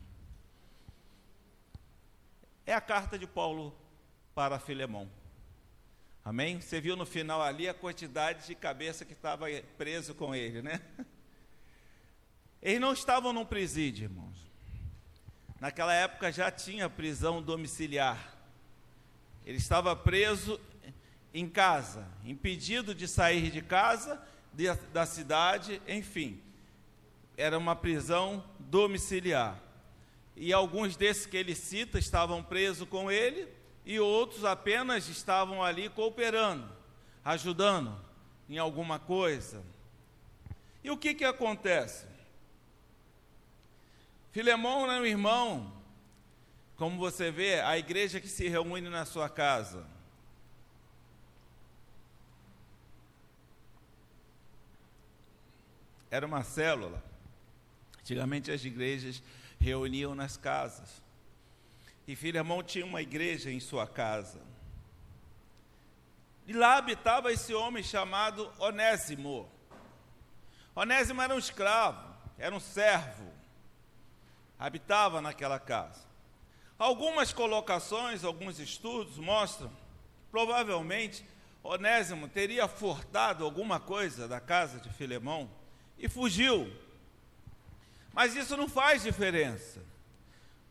É 2.67 2.73
a 2.73 2.81
carta 2.81 3.17
de 3.17 3.25
Paulo 3.25 3.73
para 4.35 4.59
Filemão. 4.59 5.09
Amém? 6.23 6.59
Você 6.59 6.81
viu 6.81 6.97
no 6.97 7.05
final 7.05 7.41
ali 7.41 7.65
a 7.69 7.73
quantidade 7.73 8.45
de 8.45 8.55
cabeça 8.55 9.05
que 9.05 9.13
estava 9.13 9.45
preso 9.77 10.13
com 10.13 10.35
ele, 10.35 10.61
né? 10.61 10.81
Eles 12.61 12.81
não 12.81 12.91
estavam 12.91 13.31
num 13.31 13.45
presídio, 13.45 14.03
irmãos. 14.03 14.35
Naquela 15.61 15.93
época 15.93 16.29
já 16.29 16.51
tinha 16.51 16.89
prisão 16.89 17.41
domiciliar. 17.41 18.35
Ele 19.45 19.57
estava 19.57 19.95
preso 19.95 20.59
em 21.33 21.47
casa, 21.47 22.05
impedido 22.25 22.93
de 22.93 23.07
sair 23.07 23.49
de 23.49 23.61
casa, 23.61 24.21
de, 24.51 24.65
da 24.91 25.05
cidade, 25.05 25.81
enfim. 25.87 26.43
Era 27.37 27.57
uma 27.57 27.77
prisão 27.77 28.43
domiciliar 28.59 29.57
e 30.39 30.53
alguns 30.53 30.95
desses 30.95 31.25
que 31.25 31.35
ele 31.35 31.55
cita 31.55 31.97
estavam 31.97 32.43
presos 32.43 32.87
com 32.87 33.11
ele, 33.11 33.47
e 33.83 33.99
outros 33.99 34.45
apenas 34.45 35.09
estavam 35.09 35.63
ali 35.63 35.89
cooperando, 35.89 36.69
ajudando 37.25 37.99
em 38.47 38.59
alguma 38.59 38.99
coisa. 38.99 39.63
E 40.83 40.91
o 40.91 40.97
que, 40.97 41.15
que 41.15 41.25
acontece? 41.25 42.05
Filemão 44.31 44.91
é 44.91 44.99
um 44.99 45.05
irmão, 45.05 45.73
como 46.75 46.99
você 46.99 47.31
vê, 47.31 47.59
a 47.61 47.75
igreja 47.75 48.21
que 48.21 48.27
se 48.27 48.47
reúne 48.47 48.89
na 48.89 49.05
sua 49.05 49.27
casa. 49.27 49.87
Era 56.11 56.27
uma 56.27 56.43
célula. 56.43 57.03
Antigamente 57.99 58.51
as 58.51 58.63
igrejas 58.63 59.21
reuniam 59.59 60.15
nas 60.15 60.37
casas. 60.37 61.01
E 62.07 62.15
Filemão 62.15 62.63
tinha 62.63 62.85
uma 62.85 63.01
igreja 63.01 63.51
em 63.51 63.59
sua 63.59 63.85
casa. 63.85 64.39
E 66.47 66.53
lá 66.53 66.77
habitava 66.77 67.31
esse 67.31 67.53
homem 67.53 67.83
chamado 67.83 68.49
Onésimo. 68.57 69.49
Onésimo 70.73 71.21
era 71.21 71.35
um 71.35 71.39
escravo, 71.39 72.15
era 72.37 72.55
um 72.55 72.59
servo, 72.59 73.29
habitava 74.57 75.21
naquela 75.21 75.59
casa. 75.59 76.07
Algumas 76.79 77.33
colocações, 77.33 78.23
alguns 78.23 78.59
estudos 78.59 79.17
mostram, 79.17 79.71
provavelmente, 80.31 81.25
Onésimo 81.63 82.29
teria 82.29 82.67
furtado 82.67 83.43
alguma 83.43 83.79
coisa 83.79 84.27
da 84.27 84.39
casa 84.39 84.79
de 84.79 84.89
Filemão 84.93 85.49
e 85.97 86.07
fugiu 86.07 86.71
mas 88.17 88.35
isso 88.35 88.57
não 88.57 88.67
faz 88.67 89.03
diferença. 89.03 89.79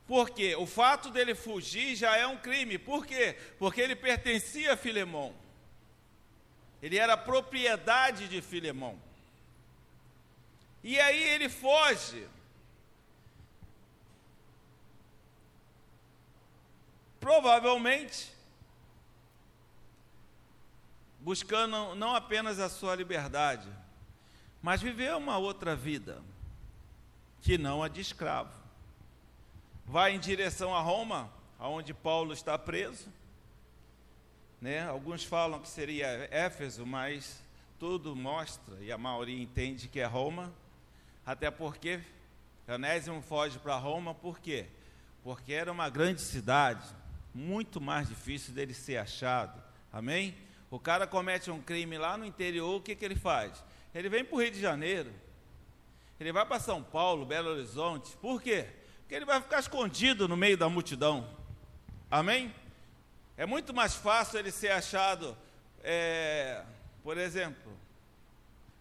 Porque 0.05 0.57
o 0.57 0.67
fato 0.67 1.11
dele 1.11 1.33
fugir 1.33 1.95
já 1.95 2.17
é 2.17 2.27
um 2.27 2.37
crime. 2.37 2.77
Por 2.77 3.07
quê? 3.07 3.37
Porque 3.57 3.81
ele 3.81 3.95
pertencia 3.95 4.73
a 4.73 4.77
Filemão. 4.77 5.33
Ele 6.83 6.99
era 6.99 7.17
propriedade 7.17 8.27
de 8.27 8.43
Filemão. 8.43 9.01
E 10.83 10.99
aí 10.99 11.23
ele 11.23 11.49
foge. 11.49 12.27
Provavelmente 17.21 18.33
buscando 21.21 21.95
não 21.95 22.13
apenas 22.13 22.59
a 22.59 22.69
sua 22.69 22.97
liberdade, 22.97 23.69
mas 24.61 24.83
viver 24.83 25.15
uma 25.15 25.39
outra 25.39 25.77
vida 25.77 26.21
que 27.47 27.57
não 27.57 27.81
a 27.81 27.87
de 27.87 28.01
escravo. 28.01 28.51
Vai 29.85 30.17
em 30.17 30.19
direção 30.19 30.75
a 30.75 30.81
Roma, 30.81 31.31
aonde 31.61 31.95
Paulo 31.95 32.33
está 32.33 32.59
preso. 32.59 33.07
Né? 34.61 34.85
Alguns 34.85 35.23
falam 35.23 35.61
que 35.61 35.69
seria 35.69 36.27
Éfeso, 36.33 36.85
mas 36.85 37.41
tudo 37.79 38.17
mostra, 38.17 38.77
e 38.81 38.91
a 38.91 38.99
maioria 38.99 39.41
entende 39.41 39.87
que 39.87 40.01
é 40.01 40.05
Roma, 40.05 40.53
até 41.25 41.49
porque 41.49 42.01
Onésimo 42.67 43.23
foge 43.23 43.61
para 43.61 43.77
Roma, 43.77 44.13
por 44.13 44.41
quê? 44.41 44.67
Porque 45.23 45.53
era 45.53 45.71
uma 45.71 45.89
grande 45.89 46.23
cidade, 46.23 46.85
muito 47.33 47.81
mais 47.81 48.09
difícil 48.09 48.53
dele 48.53 48.75
ser 48.75 48.97
achado, 48.97 49.63
amém? 49.93 50.35
O 50.69 50.81
cara 50.81 51.07
comete 51.07 51.49
um 51.49 51.63
crime 51.63 51.97
lá 51.97 52.17
no 52.17 52.27
interior, 52.27 52.75
o 52.75 52.83
que, 52.83 52.97
que 52.97 53.05
ele 53.05 53.15
faz? 53.15 53.63
Ele 53.95 54.09
vem 54.09 54.25
para 54.25 54.35
o 54.35 54.41
Rio 54.41 54.51
de 54.51 54.61
Janeiro, 54.61 55.13
ele 56.19 56.33
vai 56.33 56.47
para 56.47 56.59
São 56.59 56.83
Paulo, 56.83 57.27
Belo 57.27 57.51
Horizonte. 57.51 58.17
Por 58.17 58.41
quê? 58.43 58.67
Porque 59.01 59.15
ele 59.15 59.25
vai 59.25 59.41
ficar 59.41 59.61
escondido 59.61 60.27
no 60.27 60.37
meio 60.37 60.57
da 60.57 60.69
multidão. 60.69 61.29
Amém? 62.11 62.55
É 63.37 63.45
muito 63.45 63.75
mais 63.75 63.95
fácil 63.95 64.39
ele 64.39 64.51
ser 64.51 64.71
achado, 64.71 65.37
é, 65.85 66.65
por 67.03 67.19
exemplo, 67.19 67.71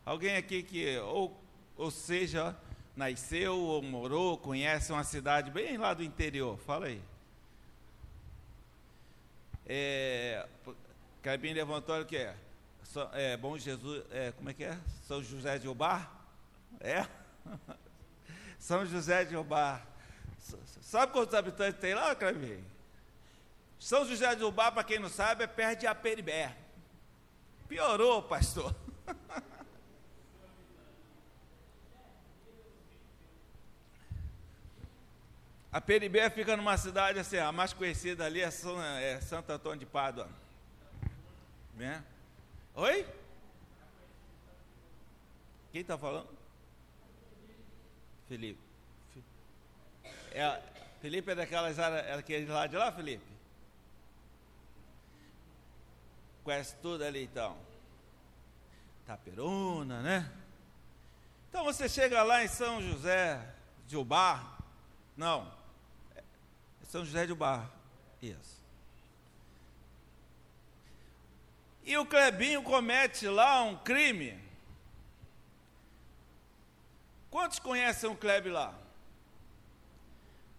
alguém 0.06 0.38
aqui 0.38 0.64
que, 0.64 0.98
ou, 1.00 1.38
ou 1.76 1.92
seja, 1.92 2.56
nasceu 2.96 3.60
ou 3.60 3.82
morou, 3.82 4.38
conhece 4.38 4.92
uma 4.94 5.04
cidade 5.04 5.52
bem 5.52 5.78
lá 5.78 5.94
do 5.94 6.04
interior. 6.04 6.58
Fala 6.60 6.86
aí. 6.86 7.02
É, 9.66 10.48
levantou 11.54 12.00
o 12.00 12.06
que 12.06 12.18
é? 12.18 12.36
é? 13.14 13.36
Bom 13.36 13.58
Jesus, 13.58 14.06
é, 14.12 14.32
como 14.32 14.50
é 14.50 14.54
que 14.54 14.64
é? 14.64 14.78
São 15.04 15.22
José 15.22 15.60
de 15.60 15.68
Obar? 15.68 16.12
É? 16.80 17.06
São 18.60 18.86
José 18.86 19.26
de 19.26 19.36
Ubá. 19.36 19.82
Sabe 20.82 21.12
quantos 21.12 21.34
habitantes 21.34 21.80
tem 21.80 21.94
lá, 21.94 22.16
Clevinho? 22.16 22.64
São 23.80 24.06
José 24.06 24.36
de 24.36 24.44
Ubá, 24.44 24.72
para 24.72 24.84
quem 24.84 25.00
não 25.00 25.10
sabe, 25.10 25.44
é 25.44 25.48
perto 25.48 25.82
de 25.82 25.88
Aperibé. 25.88 26.56
Piorou, 27.68 28.24
pastor. 28.24 28.74
A 35.76 35.82
Peribé 35.82 36.30
fica 36.30 36.56
numa 36.56 36.78
cidade 36.78 37.20
assim, 37.20 37.36
a 37.36 37.52
mais 37.52 37.74
conhecida 37.74 38.24
ali 38.24 38.40
é, 38.40 38.50
São, 38.50 38.82
é 38.82 39.20
Santo 39.20 39.50
Antônio 39.50 39.80
de 39.80 39.86
Pádua. 39.86 40.30
Né? 41.76 42.02
Oi? 42.76 43.06
Quem 45.74 45.82
está 45.82 45.98
falando? 45.98 46.30
Felipe. 48.28 48.60
É, 50.32 50.62
Felipe 51.02 51.32
é 51.32 51.36
daquelas 51.36 51.78
áreas, 51.80 52.06
é 52.06 52.14
aquele 52.14 52.46
lá 52.48 52.68
de 52.68 52.76
lá, 52.76 52.92
Felipe? 52.92 53.26
Conhece 56.44 56.76
tudo 56.82 57.04
ali 57.04 57.24
então. 57.24 57.58
Taperuna, 59.06 60.02
né? 60.02 60.32
Então 61.50 61.64
você 61.64 61.88
chega 61.88 62.24
lá 62.24 62.44
em 62.44 62.48
São 62.48 62.82
José 62.82 63.40
de 63.88 63.96
Ubar, 63.96 64.58
não, 65.16 65.50
é 66.16 66.22
São 66.84 67.06
José 67.06 67.26
de 67.26 67.32
Ubar, 67.32 67.72
isso. 68.22 68.62
E 71.86 71.96
o 71.98 72.06
Clebinho 72.06 72.64
comete 72.64 73.28
lá 73.28 73.62
um 73.62 73.78
crime 73.78 74.38
Quantos 77.36 77.60
conhecem 77.60 78.10
o 78.10 78.16
Klebe 78.16 78.50
lá? 78.50 78.74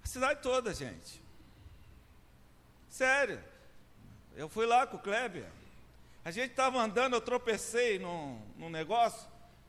A 0.05 0.07
cidade 0.07 0.43
toda, 0.43 0.75
gente. 0.75 1.23
Sério. 2.91 3.43
Eu 4.35 4.47
fui 4.47 4.67
lá 4.67 4.87
com 4.87 4.99
o 4.99 5.01
Klebe. 5.01 5.43
A 6.23 6.31
gente 6.31 6.51
estava 6.51 6.79
andando, 6.79 7.15
eu 7.15 7.21
tropecei 7.23 7.99
num, 7.99 8.39
num 8.59 8.69
negócio, 8.69 9.27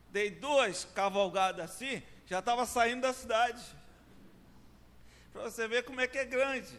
dei 0.09 0.29
duas 0.29 0.83
cavalgadas 0.83 1.71
assim, 1.71 2.03
já 2.25 2.39
estava 2.39 2.65
saindo 2.65 3.03
da 3.03 3.13
cidade. 3.13 3.63
Para 5.31 5.43
você 5.43 5.65
ver 5.65 5.85
como 5.85 6.01
é 6.01 6.07
que 6.07 6.17
é 6.17 6.25
grande. 6.25 6.77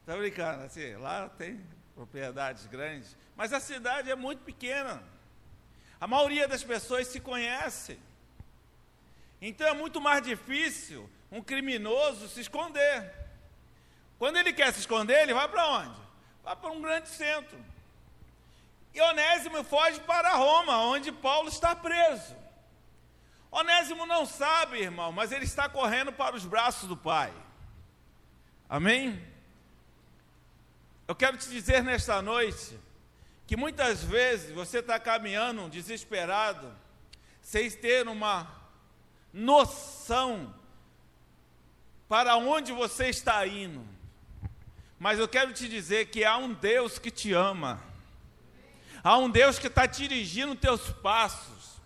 Está 0.00 0.16
brincando, 0.16 0.64
assim, 0.64 0.96
lá 0.96 1.28
tem 1.28 1.64
propriedades 1.94 2.66
grandes, 2.66 3.16
mas 3.36 3.52
a 3.52 3.60
cidade 3.60 4.10
é 4.10 4.16
muito 4.16 4.42
pequena. 4.42 5.00
A 6.00 6.08
maioria 6.08 6.48
das 6.48 6.64
pessoas 6.64 7.06
se 7.06 7.20
conhecem. 7.20 8.09
Então 9.40 9.66
é 9.66 9.72
muito 9.72 10.00
mais 10.00 10.22
difícil 10.22 11.08
um 11.30 11.42
criminoso 11.42 12.28
se 12.28 12.40
esconder. 12.40 13.12
Quando 14.18 14.36
ele 14.36 14.52
quer 14.52 14.72
se 14.72 14.80
esconder, 14.80 15.22
ele 15.22 15.32
vai 15.32 15.48
para 15.48 15.66
onde? 15.66 16.00
Vai 16.42 16.54
para 16.56 16.70
um 16.70 16.82
grande 16.82 17.08
centro. 17.08 17.58
E 18.92 19.00
Onésimo 19.00 19.62
foge 19.64 20.00
para 20.00 20.34
Roma, 20.34 20.78
onde 20.82 21.10
Paulo 21.10 21.48
está 21.48 21.74
preso. 21.74 22.36
Onésimo 23.50 24.04
não 24.04 24.26
sabe, 24.26 24.80
irmão, 24.80 25.10
mas 25.10 25.32
ele 25.32 25.44
está 25.44 25.68
correndo 25.68 26.12
para 26.12 26.36
os 26.36 26.44
braços 26.44 26.88
do 26.88 26.96
Pai. 26.96 27.32
Amém? 28.68 29.24
Eu 31.08 31.14
quero 31.14 31.36
te 31.36 31.48
dizer 31.48 31.82
nesta 31.82 32.20
noite 32.20 32.78
que 33.46 33.56
muitas 33.56 34.04
vezes 34.04 34.52
você 34.54 34.78
está 34.78 35.00
caminhando 35.00 35.68
desesperado, 35.68 36.72
sem 37.42 37.68
ter 37.70 38.06
uma 38.06 38.59
noção 39.32 40.54
para 42.08 42.36
onde 42.36 42.72
você 42.72 43.08
está 43.08 43.46
indo. 43.46 43.86
Mas 44.98 45.18
eu 45.18 45.28
quero 45.28 45.52
te 45.52 45.68
dizer 45.68 46.06
que 46.06 46.24
há 46.24 46.36
um 46.36 46.52
Deus 46.52 46.98
que 46.98 47.10
te 47.10 47.32
ama. 47.32 47.82
Há 49.02 49.16
um 49.16 49.30
Deus 49.30 49.58
que 49.58 49.68
está 49.68 49.86
dirigindo 49.86 50.54
teus 50.54 50.90
passos. 50.90 51.80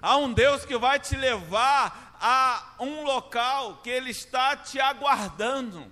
Há 0.00 0.16
um 0.16 0.32
Deus 0.32 0.64
que 0.64 0.76
vai 0.76 0.98
te 0.98 1.14
levar 1.14 2.16
a 2.20 2.74
um 2.80 3.04
local 3.04 3.78
que 3.82 3.90
Ele 3.90 4.10
está 4.10 4.56
te 4.56 4.80
aguardando. 4.80 5.86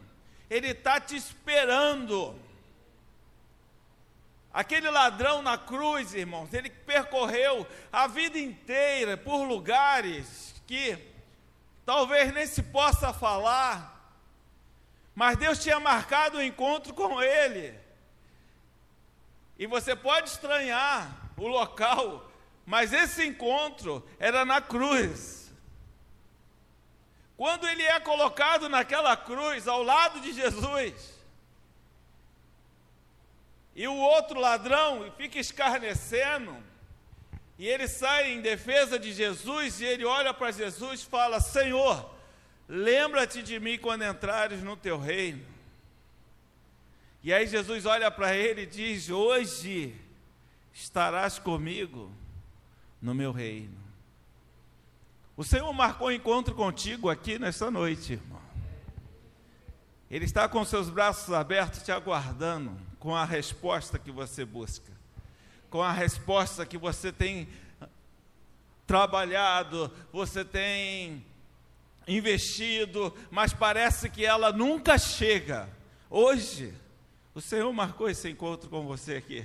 Ele 0.50 0.68
está 0.68 0.98
te 0.98 1.14
esperando. 1.14 2.34
Aquele 4.52 4.88
ladrão 4.88 5.42
na 5.42 5.58
cruz, 5.58 6.14
irmãos, 6.14 6.54
ele 6.54 6.70
percorreu 6.70 7.66
a 7.92 8.06
vida 8.06 8.38
inteira 8.38 9.16
por 9.16 9.42
lugares 9.42 10.53
que 10.66 10.98
talvez 11.85 12.33
nem 12.33 12.46
se 12.46 12.62
possa 12.62 13.12
falar, 13.12 13.94
mas 15.14 15.37
Deus 15.37 15.62
tinha 15.62 15.79
marcado 15.79 16.38
o 16.38 16.40
um 16.40 16.42
encontro 16.42 16.92
com 16.92 17.22
ele. 17.22 17.79
E 19.59 19.66
você 19.66 19.94
pode 19.94 20.29
estranhar 20.29 21.31
o 21.37 21.46
local, 21.46 22.31
mas 22.66 22.92
esse 22.92 23.24
encontro 23.24 24.07
era 24.18 24.44
na 24.44 24.61
cruz. 24.61 25.53
Quando 27.37 27.68
ele 27.68 27.83
é 27.83 27.98
colocado 28.00 28.68
naquela 28.68 29.16
cruz, 29.16 29.66
ao 29.66 29.83
lado 29.83 30.20
de 30.20 30.33
Jesus, 30.33 31.14
e 33.74 33.88
o 33.88 33.96
outro 33.96 34.38
ladrão 34.38 35.12
fica 35.16 35.38
escarnecendo, 35.38 36.57
e 37.58 37.68
ele 37.68 37.86
sai 37.86 38.32
em 38.32 38.40
defesa 38.40 38.98
de 38.98 39.12
Jesus 39.12 39.80
e 39.80 39.84
ele 39.84 40.04
olha 40.04 40.34
para 40.34 40.50
Jesus 40.50 41.00
e 41.00 41.06
fala: 41.06 41.40
Senhor, 41.40 42.12
lembra-te 42.68 43.42
de 43.42 43.60
mim 43.60 43.78
quando 43.78 44.02
entrares 44.02 44.62
no 44.62 44.76
teu 44.76 44.98
reino. 44.98 45.44
E 47.22 47.32
aí 47.32 47.46
Jesus 47.46 47.86
olha 47.86 48.10
para 48.10 48.34
ele 48.34 48.62
e 48.62 48.66
diz: 48.66 49.08
Hoje 49.08 49.94
estarás 50.72 51.38
comigo 51.38 52.10
no 53.00 53.14
meu 53.14 53.30
reino. 53.30 53.84
O 55.36 55.44
Senhor 55.44 55.72
marcou 55.72 56.08
um 56.08 56.12
encontro 56.12 56.54
contigo 56.54 57.08
aqui 57.08 57.38
nesta 57.38 57.70
noite, 57.70 58.14
irmão. 58.14 58.42
Ele 60.10 60.24
está 60.24 60.48
com 60.48 60.64
seus 60.64 60.90
braços 60.90 61.32
abertos 61.32 61.82
te 61.82 61.90
aguardando 61.90 62.76
com 62.98 63.14
a 63.14 63.24
resposta 63.24 63.98
que 63.98 64.10
você 64.10 64.44
busca 64.44 64.93
com 65.74 65.82
a 65.82 65.90
resposta 65.90 66.64
que 66.64 66.78
você 66.78 67.10
tem 67.10 67.48
trabalhado, 68.87 69.90
você 70.12 70.44
tem 70.44 71.26
investido, 72.06 73.12
mas 73.28 73.52
parece 73.52 74.08
que 74.08 74.24
ela 74.24 74.52
nunca 74.52 74.96
chega. 74.96 75.68
Hoje, 76.08 76.72
o 77.34 77.40
Senhor 77.40 77.72
marcou 77.72 78.08
esse 78.08 78.30
encontro 78.30 78.70
com 78.70 78.87
você 78.87 79.16
aqui. 79.16 79.44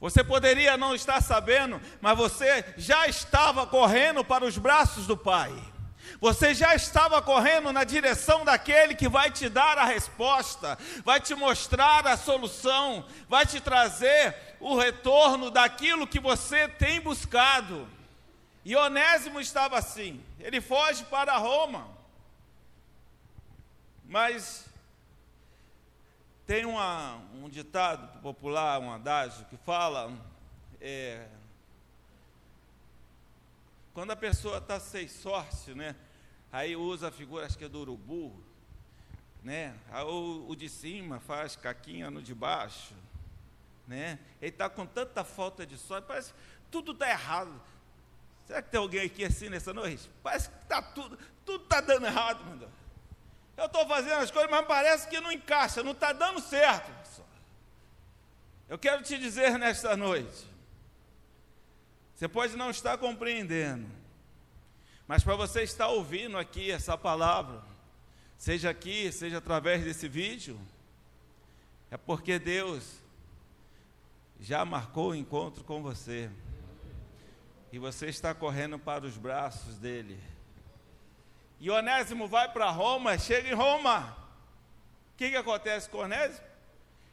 Você 0.00 0.24
poderia 0.24 0.76
não 0.76 0.92
estar 0.92 1.20
sabendo, 1.20 1.80
mas 2.00 2.18
você 2.18 2.74
já 2.76 3.06
estava 3.06 3.64
correndo 3.64 4.24
para 4.24 4.44
os 4.44 4.58
braços 4.58 5.06
do 5.06 5.16
Pai. 5.16 5.54
Você 6.22 6.54
já 6.54 6.72
estava 6.72 7.20
correndo 7.20 7.72
na 7.72 7.82
direção 7.82 8.44
daquele 8.44 8.94
que 8.94 9.08
vai 9.08 9.28
te 9.28 9.48
dar 9.48 9.76
a 9.76 9.84
resposta, 9.84 10.78
vai 11.04 11.20
te 11.20 11.34
mostrar 11.34 12.06
a 12.06 12.16
solução, 12.16 13.04
vai 13.28 13.44
te 13.44 13.60
trazer 13.60 14.56
o 14.60 14.78
retorno 14.78 15.50
daquilo 15.50 16.06
que 16.06 16.20
você 16.20 16.68
tem 16.68 17.00
buscado. 17.00 17.88
E 18.64 18.76
Onésimo 18.76 19.40
estava 19.40 19.76
assim, 19.76 20.22
ele 20.38 20.60
foge 20.60 21.02
para 21.06 21.36
Roma. 21.38 21.88
Mas 24.04 24.64
tem 26.46 26.64
uma, 26.64 27.16
um 27.34 27.48
ditado 27.48 28.20
popular, 28.20 28.78
um 28.78 28.92
adágio, 28.92 29.44
que 29.46 29.56
fala: 29.56 30.16
é, 30.80 31.26
quando 33.92 34.12
a 34.12 34.16
pessoa 34.16 34.58
está 34.58 34.78
sem 34.78 35.08
sorte, 35.08 35.74
né? 35.74 35.96
Aí 36.52 36.76
usa 36.76 37.08
a 37.08 37.10
figura, 37.10 37.46
acho 37.46 37.56
que 37.56 37.64
é 37.64 37.68
do 37.68 37.80
urubu, 37.80 38.38
né? 39.42 39.74
O, 40.06 40.50
o 40.50 40.54
de 40.54 40.68
cima 40.68 41.18
faz 41.18 41.56
caquinha 41.56 42.10
no 42.10 42.20
de 42.20 42.34
baixo, 42.34 42.94
né? 43.88 44.18
Ele 44.40 44.50
está 44.50 44.68
com 44.68 44.84
tanta 44.84 45.24
falta 45.24 45.64
de 45.64 45.78
sorte, 45.78 46.04
parece 46.06 46.32
que 46.32 46.38
tudo 46.70 46.92
está 46.92 47.08
errado. 47.08 47.58
Será 48.46 48.60
que 48.60 48.70
tem 48.70 48.78
alguém 48.78 49.06
aqui 49.06 49.24
assim 49.24 49.48
nessa 49.48 49.72
noite? 49.72 50.10
Parece 50.22 50.50
que 50.50 50.56
está 50.62 50.82
tudo, 50.82 51.18
tudo 51.46 51.64
está 51.64 51.80
dando 51.80 52.06
errado, 52.06 52.44
meu 52.44 52.58
Deus. 52.58 52.72
Eu 53.56 53.66
estou 53.66 53.86
fazendo 53.86 54.20
as 54.20 54.30
coisas, 54.30 54.50
mas 54.50 54.66
parece 54.66 55.08
que 55.08 55.20
não 55.20 55.32
encaixa, 55.32 55.82
não 55.82 55.92
está 55.92 56.12
dando 56.12 56.40
certo. 56.40 56.92
Eu 58.68 58.78
quero 58.78 59.02
te 59.02 59.18
dizer 59.18 59.58
nesta 59.58 59.96
noite, 59.96 60.48
você 62.14 62.26
pode 62.26 62.56
não 62.56 62.70
estar 62.70 62.96
compreendendo, 62.96 63.86
mas 65.12 65.22
para 65.22 65.36
você 65.36 65.62
estar 65.62 65.88
ouvindo 65.88 66.38
aqui 66.38 66.70
essa 66.70 66.96
palavra, 66.96 67.62
seja 68.38 68.70
aqui, 68.70 69.12
seja 69.12 69.36
através 69.36 69.84
desse 69.84 70.08
vídeo, 70.08 70.58
é 71.90 71.98
porque 71.98 72.38
Deus 72.38 72.94
já 74.40 74.64
marcou 74.64 75.10
o 75.10 75.14
encontro 75.14 75.64
com 75.64 75.82
você. 75.82 76.30
E 77.70 77.78
você 77.78 78.06
está 78.06 78.32
correndo 78.34 78.78
para 78.78 79.04
os 79.04 79.18
braços 79.18 79.76
dele. 79.76 80.18
E 81.60 81.70
Onésimo 81.70 82.26
vai 82.26 82.50
para 82.50 82.70
Roma, 82.70 83.18
chega 83.18 83.50
em 83.50 83.54
Roma. 83.54 84.16
O 85.12 85.18
que, 85.18 85.28
que 85.28 85.36
acontece 85.36 85.90
com 85.90 85.98
Onésimo? 85.98 86.46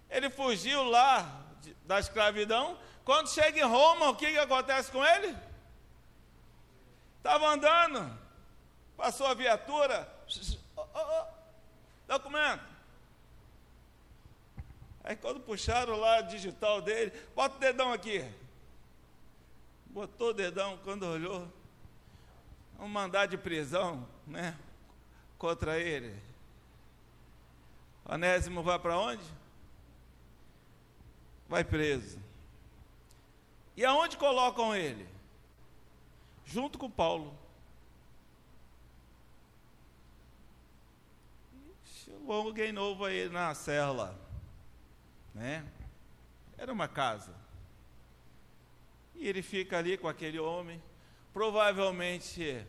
Ele 0.10 0.30
fugiu 0.30 0.86
lá 0.86 1.44
da 1.84 2.00
escravidão. 2.00 2.80
Quando 3.04 3.30
chega 3.30 3.60
em 3.60 3.70
Roma, 3.70 4.08
o 4.08 4.16
que, 4.16 4.32
que 4.32 4.38
acontece 4.38 4.90
com 4.90 5.06
ele? 5.06 5.49
Estava 7.20 7.48
andando, 7.48 8.18
passou 8.96 9.28
a 9.28 9.34
viatura, 9.34 10.12
oh, 10.76 10.86
oh, 10.94 11.26
documento. 12.08 12.64
Aí 15.04 15.16
quando 15.18 15.42
puxaram 15.42 15.98
lá 15.98 16.20
o 16.20 16.28
digital 16.28 16.82
dele, 16.82 17.12
bota 17.36 17.58
o 17.58 17.60
dedão 17.60 17.92
aqui. 17.92 18.26
Botou 19.88 20.30
o 20.30 20.34
dedão, 20.34 20.78
quando 20.84 21.04
olhou, 21.04 21.48
um 22.80 22.88
mandado 22.88 23.32
de 23.32 23.38
prisão, 23.38 24.08
né? 24.26 24.58
Contra 25.38 25.78
ele. 25.78 26.16
Onésimo 28.06 28.64
vai 28.64 28.80
para 28.80 28.98
onde? 28.98 29.24
Vai 31.50 31.66
preso. 31.66 32.18
E 33.76 33.84
aonde 33.84 34.16
colocam 34.16 34.74
ele? 34.74 35.19
Junto 36.52 36.80
com 36.80 36.90
Paulo. 36.90 37.38
Chegou 41.86 42.48
alguém 42.48 42.72
novo 42.72 43.06
aí 43.06 43.30
na 43.30 43.54
cela, 43.54 44.20
né? 45.36 45.64
Era 46.58 46.74
uma 46.74 46.88
casa. 46.88 47.36
E 49.14 49.28
ele 49.28 49.44
fica 49.44 49.78
ali 49.78 49.96
com 49.96 50.08
aquele 50.08 50.40
homem, 50.40 50.82
provavelmente 51.32 52.66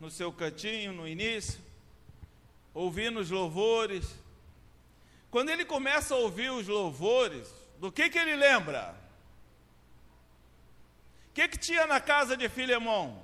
no 0.00 0.10
seu 0.10 0.32
cantinho, 0.32 0.94
no 0.94 1.06
início, 1.06 1.60
ouvindo 2.72 3.20
os 3.20 3.30
louvores. 3.30 4.18
Quando 5.30 5.50
ele 5.50 5.66
começa 5.66 6.14
a 6.14 6.18
ouvir 6.18 6.50
os 6.50 6.66
louvores, 6.66 7.52
do 7.78 7.92
que, 7.92 8.08
que 8.08 8.18
ele 8.18 8.36
lembra? 8.36 9.03
Que, 11.34 11.48
que 11.48 11.58
tinha 11.58 11.86
na 11.86 12.00
casa 12.00 12.36
de 12.36 12.48
Filemão? 12.48 13.20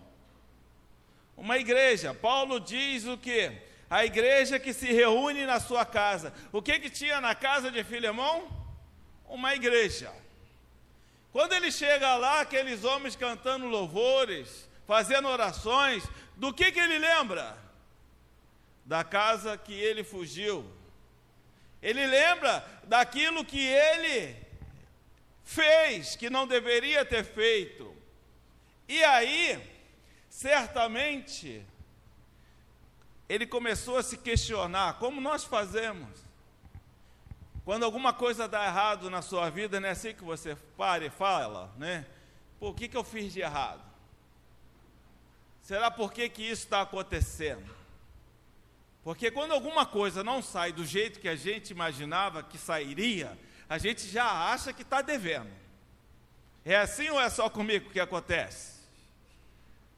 Uma 1.37 1.57
igreja. 1.59 2.13
Paulo 2.13 2.59
diz 2.59 3.07
o 3.07 3.17
que? 3.17 3.53
A 3.89 4.05
igreja 4.05 4.59
que 4.59 4.73
se 4.73 4.93
reúne 4.93 5.47
na 5.47 5.61
sua 5.61 5.87
casa. 5.87 6.35
O 6.53 6.61
que, 6.61 6.81
que 6.81 6.91
tinha 6.91 7.21
na 7.21 7.35
casa 7.37 7.71
de 7.71 7.85
Filemão? 7.85 8.49
Uma 9.29 9.55
igreja. 9.55 10.13
Quando 11.33 11.53
ele 11.53 11.71
chega 11.71 12.17
lá, 12.17 12.41
aqueles 12.41 12.83
homens 12.83 13.15
cantando 13.15 13.67
louvores, 13.67 14.69
fazendo 14.87 15.29
orações, 15.29 16.03
do 16.37 16.53
que, 16.53 16.73
que 16.73 16.81
ele 16.81 16.99
lembra? 16.99 17.57
Da 18.85 19.05
casa 19.05 19.57
que 19.57 19.73
ele 19.73 20.03
fugiu. 20.03 20.69
Ele 21.81 22.05
lembra 22.07 22.65
daquilo 22.85 23.45
que 23.45 23.65
ele 23.65 24.37
fez, 25.45 26.17
que 26.17 26.29
não 26.29 26.45
deveria 26.45 27.05
ter 27.05 27.25
feito. 27.25 28.00
E 28.91 29.05
aí, 29.05 29.57
certamente, 30.29 31.65
ele 33.29 33.47
começou 33.47 33.99
a 33.99 34.03
se 34.03 34.19
questionar: 34.19 34.99
como 34.99 35.21
nós 35.21 35.45
fazemos? 35.45 36.09
Quando 37.65 37.85
alguma 37.85 38.13
coisa 38.13 38.49
dá 38.49 38.67
errado 38.67 39.09
na 39.09 39.23
sua 39.23 39.49
vida, 39.49 39.79
não 39.79 39.87
é 39.87 39.93
assim 39.93 40.13
que 40.13 40.25
você 40.25 40.57
para 40.77 41.07
e 41.07 41.11
fala, 41.11 41.73
né? 41.79 42.05
Por 42.59 42.75
que, 42.75 42.89
que 42.89 42.97
eu 42.97 43.05
fiz 43.05 43.33
de 43.33 43.41
errado? 43.41 43.81
Será 45.63 45.89
por 45.89 46.13
que, 46.13 46.29
que 46.29 46.43
isso 46.43 46.65
está 46.65 46.81
acontecendo? 46.81 47.73
Porque 49.05 49.31
quando 49.31 49.53
alguma 49.53 49.87
coisa 49.87 50.25
não 50.25 50.43
sai 50.43 50.73
do 50.73 50.85
jeito 50.85 51.21
que 51.21 51.29
a 51.29 51.37
gente 51.37 51.71
imaginava 51.71 52.43
que 52.43 52.59
sairia, 52.59 53.39
a 53.69 53.79
gente 53.79 54.09
já 54.09 54.51
acha 54.51 54.73
que 54.73 54.83
está 54.83 55.01
devendo. 55.01 55.53
É 56.65 56.75
assim 56.75 57.09
ou 57.09 57.21
é 57.21 57.31
só 57.31 57.49
comigo 57.49 57.91
que 57.91 58.01
acontece? 58.01 58.80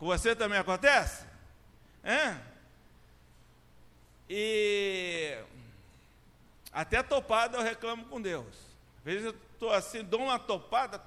Com 0.03 0.07
você 0.07 0.35
também 0.35 0.59
acontece? 0.59 1.25
É? 2.03 2.37
E 4.29 5.39
até 6.73 7.05
topada 7.05 7.59
eu 7.59 7.63
reclamo 7.63 8.07
com 8.07 8.21
Deus. 8.21 8.49
Às 8.99 9.05
vezes 9.05 9.27
eu 9.27 9.31
estou 9.31 9.71
assim, 9.71 10.03
dou 10.03 10.23
uma 10.23 10.41
topada. 10.41 11.01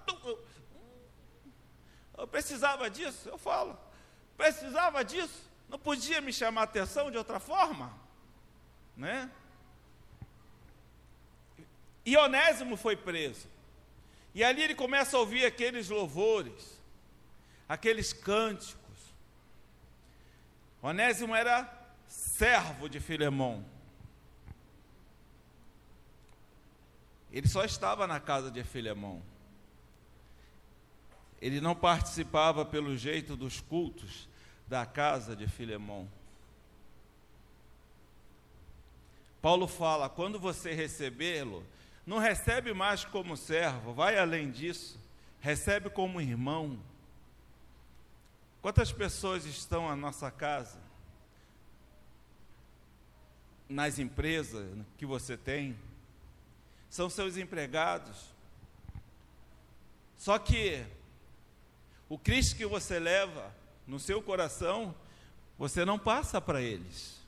Eu 2.17 2.25
precisava 2.25 2.89
disso, 2.89 3.27
eu 3.27 3.37
falo. 3.37 3.77
Precisava 4.37 5.03
disso. 5.03 5.43
Não 5.67 5.77
podia 5.77 6.21
me 6.21 6.31
chamar 6.31 6.61
a 6.61 6.63
atenção 6.63 7.11
de 7.11 7.17
outra 7.17 7.37
forma? 7.37 7.91
Né? 8.95 9.29
E 12.05 12.15
Onésimo 12.15 12.77
foi 12.77 12.95
preso. 12.95 13.45
E 14.33 14.41
ali 14.41 14.63
ele 14.63 14.73
começa 14.73 15.17
a 15.17 15.19
ouvir 15.19 15.43
aqueles 15.43 15.89
louvores, 15.89 16.79
aqueles 17.67 18.13
cânticos. 18.13 18.84
Onésimo 20.85 21.33
era 21.35 21.67
servo 22.07 22.87
de 22.87 22.99
Filemão. 22.99 23.65
Ele 27.31 27.47
só 27.47 27.65
estava 27.65 28.05
na 28.05 28.19
casa 28.19 28.51
de 28.51 28.63
Filemão. 28.63 29.19
Ele 31.41 31.59
não 31.59 31.73
participava, 31.73 32.63
pelo 32.63 32.95
jeito, 32.95 33.35
dos 33.35 33.59
cultos 33.59 34.29
da 34.67 34.85
casa 34.85 35.35
de 35.35 35.47
Filemão. 35.47 36.07
Paulo 39.41 39.67
fala: 39.67 40.07
quando 40.07 40.39
você 40.39 40.71
recebê-lo, 40.71 41.65
não 42.05 42.19
recebe 42.19 42.75
mais 42.75 43.03
como 43.03 43.35
servo, 43.35 43.91
vai 43.91 44.19
além 44.19 44.51
disso, 44.51 44.99
recebe 45.41 45.89
como 45.89 46.21
irmão. 46.21 46.79
Quantas 48.65 48.91
pessoas 48.91 49.45
estão 49.45 49.89
na 49.89 49.95
nossa 49.95 50.31
casa? 50.31 50.79
Nas 53.69 53.99
empresas 53.99 54.67
que 54.97 55.05
você 55.05 55.37
tem? 55.37 55.77
são 56.89 57.07
seus 57.07 57.37
empregados. 57.37 58.33
Só 60.17 60.39
que 60.39 60.83
o 62.09 62.17
Cristo 62.17 62.55
que 62.55 62.65
você 62.65 62.97
leva 62.97 63.53
no 63.85 63.99
seu 63.99 64.19
coração, 64.19 64.95
você 65.59 65.85
não 65.85 65.99
passa 65.99 66.41
para 66.41 66.59
eles. 66.59 67.21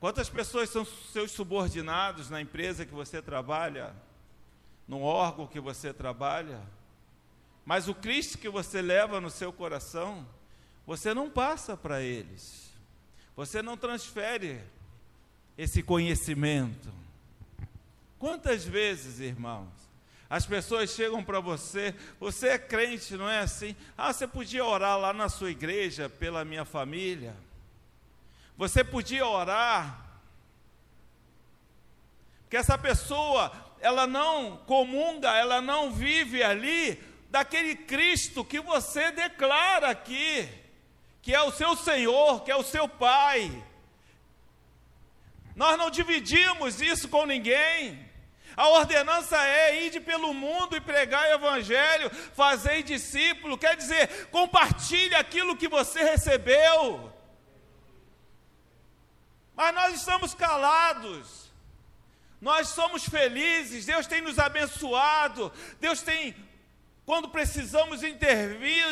Quantas 0.00 0.28
pessoas 0.28 0.68
são 0.68 0.84
seus 0.84 1.30
subordinados 1.30 2.28
na 2.28 2.40
empresa 2.40 2.84
que 2.84 2.92
você 2.92 3.22
trabalha, 3.22 3.94
no 4.88 5.00
órgão 5.00 5.46
que 5.46 5.60
você 5.60 5.94
trabalha? 5.94 6.60
Mas 7.64 7.88
o 7.88 7.94
Cristo 7.94 8.38
que 8.38 8.48
você 8.48 8.82
leva 8.82 9.20
no 9.20 9.30
seu 9.30 9.52
coração, 9.52 10.26
você 10.86 11.14
não 11.14 11.30
passa 11.30 11.76
para 11.76 12.02
eles. 12.02 12.70
Você 13.36 13.62
não 13.62 13.76
transfere 13.76 14.60
esse 15.56 15.82
conhecimento. 15.82 16.92
Quantas 18.18 18.64
vezes, 18.64 19.20
irmãos, 19.20 19.68
as 20.28 20.46
pessoas 20.46 20.90
chegam 20.90 21.24
para 21.24 21.40
você, 21.40 21.94
você 22.18 22.48
é 22.48 22.58
crente, 22.58 23.16
não 23.16 23.28
é 23.28 23.40
assim? 23.40 23.74
Ah, 23.96 24.12
você 24.12 24.26
podia 24.26 24.64
orar 24.64 24.98
lá 24.98 25.12
na 25.12 25.28
sua 25.28 25.50
igreja 25.50 26.08
pela 26.08 26.44
minha 26.44 26.64
família. 26.64 27.34
Você 28.56 28.84
podia 28.84 29.26
orar. 29.26 30.06
Porque 32.42 32.56
essa 32.56 32.76
pessoa, 32.76 33.52
ela 33.80 34.06
não 34.06 34.56
comunga, 34.66 35.34
ela 35.36 35.60
não 35.60 35.92
vive 35.92 36.42
ali 36.42 37.02
daquele 37.30 37.76
Cristo 37.76 38.44
que 38.44 38.60
você 38.60 39.10
declara 39.12 39.88
aqui, 39.88 40.48
que 41.22 41.34
é 41.34 41.40
o 41.40 41.52
seu 41.52 41.76
Senhor, 41.76 42.42
que 42.42 42.50
é 42.50 42.56
o 42.56 42.64
seu 42.64 42.88
Pai. 42.88 43.64
Nós 45.54 45.78
não 45.78 45.90
dividimos 45.90 46.80
isso 46.80 47.08
com 47.08 47.24
ninguém. 47.24 48.08
A 48.56 48.68
ordenança 48.68 49.36
é 49.42 49.84
ir 49.84 50.00
pelo 50.00 50.34
mundo 50.34 50.76
e 50.76 50.80
pregar 50.80 51.30
o 51.30 51.34
evangelho, 51.34 52.10
fazer 52.34 52.82
discípulo, 52.82 53.56
quer 53.56 53.76
dizer, 53.76 54.26
compartilhe 54.26 55.14
aquilo 55.14 55.56
que 55.56 55.68
você 55.68 56.02
recebeu. 56.02 57.12
Mas 59.54 59.74
nós 59.74 59.94
estamos 59.94 60.34
calados. 60.34 61.48
Nós 62.40 62.68
somos 62.68 63.04
felizes, 63.04 63.84
Deus 63.84 64.06
tem 64.06 64.22
nos 64.22 64.38
abençoado, 64.38 65.52
Deus 65.78 66.00
tem, 66.00 66.34
quando 67.10 67.28
precisamos 67.28 68.04
intervir 68.04 68.86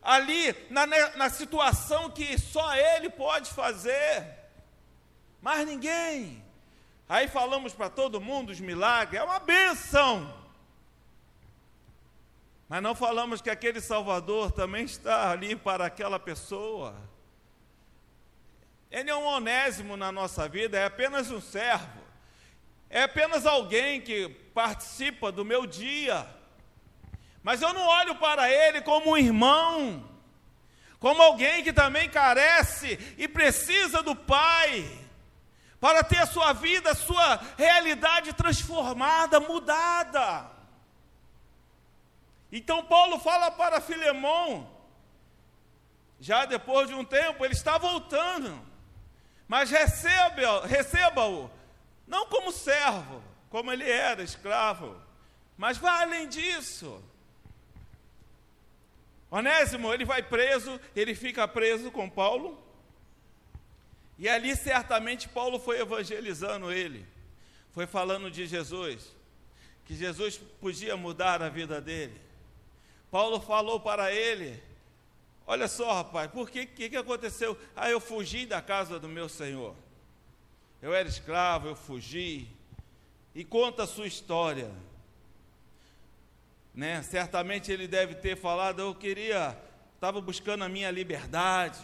ali 0.00 0.56
na, 0.70 0.86
na 0.86 1.28
situação 1.28 2.08
que 2.08 2.38
só 2.38 2.74
Ele 2.74 3.10
pode 3.10 3.50
fazer, 3.50 4.26
mas 5.42 5.66
ninguém. 5.66 6.42
Aí 7.06 7.28
falamos 7.28 7.74
para 7.74 7.90
todo 7.90 8.18
mundo 8.18 8.48
os 8.48 8.60
milagres, 8.60 9.20
é 9.20 9.22
uma 9.22 9.38
benção. 9.40 10.34
Mas 12.66 12.82
não 12.82 12.94
falamos 12.94 13.42
que 13.42 13.50
aquele 13.50 13.82
Salvador 13.82 14.50
também 14.50 14.86
está 14.86 15.30
ali 15.30 15.54
para 15.54 15.84
aquela 15.84 16.18
pessoa. 16.18 16.96
Ele 18.90 19.10
é 19.10 19.14
um 19.14 19.26
onésimo 19.26 19.98
na 19.98 20.10
nossa 20.10 20.48
vida, 20.48 20.78
é 20.78 20.86
apenas 20.86 21.30
um 21.30 21.42
servo, 21.42 22.00
é 22.88 23.02
apenas 23.02 23.44
alguém 23.44 24.00
que 24.00 24.30
participa 24.54 25.30
do 25.30 25.44
meu 25.44 25.66
dia. 25.66 26.42
Mas 27.44 27.60
eu 27.60 27.74
não 27.74 27.86
olho 27.86 28.14
para 28.14 28.50
ele 28.50 28.80
como 28.80 29.10
um 29.10 29.16
irmão, 29.18 30.02
como 30.98 31.22
alguém 31.22 31.62
que 31.62 31.74
também 31.74 32.08
carece 32.08 32.98
e 33.18 33.28
precisa 33.28 34.02
do 34.02 34.16
Pai, 34.16 34.90
para 35.78 36.02
ter 36.02 36.16
a 36.16 36.26
sua 36.26 36.54
vida, 36.54 36.92
a 36.92 36.94
sua 36.94 37.38
realidade 37.58 38.32
transformada, 38.32 39.38
mudada. 39.40 40.50
Então 42.50 42.82
Paulo 42.82 43.18
fala 43.18 43.50
para 43.50 43.78
Filemão, 43.78 44.70
já 46.18 46.46
depois 46.46 46.88
de 46.88 46.94
um 46.94 47.04
tempo, 47.04 47.44
ele 47.44 47.52
está 47.52 47.76
voltando, 47.76 48.58
mas 49.46 49.70
receba-o, 49.70 50.60
receba 50.60 51.50
não 52.06 52.26
como 52.26 52.50
servo, 52.50 53.22
como 53.50 53.70
ele 53.70 53.90
era, 53.90 54.22
escravo, 54.22 54.98
mas 55.58 55.76
vai 55.76 56.04
além 56.04 56.26
disso. 56.26 57.04
Onésimo, 59.34 59.92
ele 59.92 60.04
vai 60.04 60.22
preso, 60.22 60.80
ele 60.94 61.12
fica 61.12 61.48
preso 61.48 61.90
com 61.90 62.08
Paulo, 62.08 62.56
e 64.16 64.28
ali 64.28 64.54
certamente 64.54 65.28
Paulo 65.28 65.58
foi 65.58 65.80
evangelizando 65.80 66.70
ele, 66.70 67.04
foi 67.72 67.84
falando 67.84 68.30
de 68.30 68.46
Jesus, 68.46 69.12
que 69.86 69.96
Jesus 69.96 70.38
podia 70.60 70.96
mudar 70.96 71.42
a 71.42 71.48
vida 71.48 71.80
dele. 71.80 72.16
Paulo 73.10 73.40
falou 73.40 73.80
para 73.80 74.12
ele: 74.12 74.62
Olha 75.48 75.66
só, 75.66 75.94
rapaz, 75.94 76.30
por 76.30 76.48
que, 76.48 76.64
que, 76.64 76.90
que 76.90 76.96
aconteceu? 76.96 77.58
Ah, 77.74 77.90
eu 77.90 77.98
fugi 77.98 78.46
da 78.46 78.62
casa 78.62 79.00
do 79.00 79.08
meu 79.08 79.28
senhor. 79.28 79.74
Eu 80.80 80.94
era 80.94 81.08
escravo, 81.08 81.66
eu 81.66 81.74
fugi. 81.74 82.46
E 83.34 83.44
conta 83.44 83.82
a 83.82 83.86
sua 83.88 84.06
história. 84.06 84.70
Né? 86.74 87.02
Certamente 87.02 87.70
ele 87.70 87.86
deve 87.86 88.14
ter 88.16 88.36
falado: 88.36 88.80
Eu 88.80 88.94
queria, 88.94 89.56
estava 89.94 90.20
buscando 90.20 90.64
a 90.64 90.68
minha 90.68 90.90
liberdade. 90.90 91.78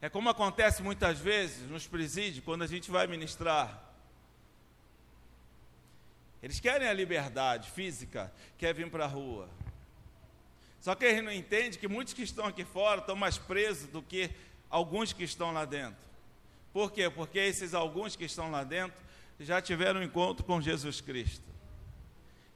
É 0.00 0.08
como 0.08 0.28
acontece 0.28 0.82
muitas 0.82 1.18
vezes 1.18 1.68
nos 1.70 1.86
presídios, 1.86 2.44
quando 2.44 2.62
a 2.62 2.66
gente 2.66 2.90
vai 2.90 3.06
ministrar. 3.06 3.82
Eles 6.42 6.60
querem 6.60 6.86
a 6.86 6.92
liberdade 6.92 7.70
física, 7.70 8.30
quer 8.58 8.74
vir 8.74 8.90
para 8.90 9.04
a 9.04 9.08
rua. 9.08 9.48
Só 10.78 10.94
que 10.94 11.06
eles 11.06 11.24
não 11.24 11.32
entendem 11.32 11.80
que 11.80 11.88
muitos 11.88 12.12
que 12.12 12.22
estão 12.22 12.44
aqui 12.44 12.66
fora 12.66 13.00
estão 13.00 13.16
mais 13.16 13.38
presos 13.38 13.88
do 13.88 14.02
que 14.02 14.30
alguns 14.68 15.14
que 15.14 15.24
estão 15.24 15.52
lá 15.52 15.64
dentro. 15.64 16.04
Por 16.70 16.92
quê? 16.92 17.08
Porque 17.08 17.38
esses 17.38 17.72
alguns 17.72 18.14
que 18.14 18.24
estão 18.26 18.50
lá 18.50 18.62
dentro 18.62 19.02
já 19.40 19.62
tiveram 19.62 20.00
um 20.00 20.02
encontro 20.02 20.44
com 20.44 20.60
Jesus 20.60 21.00
Cristo. 21.00 21.53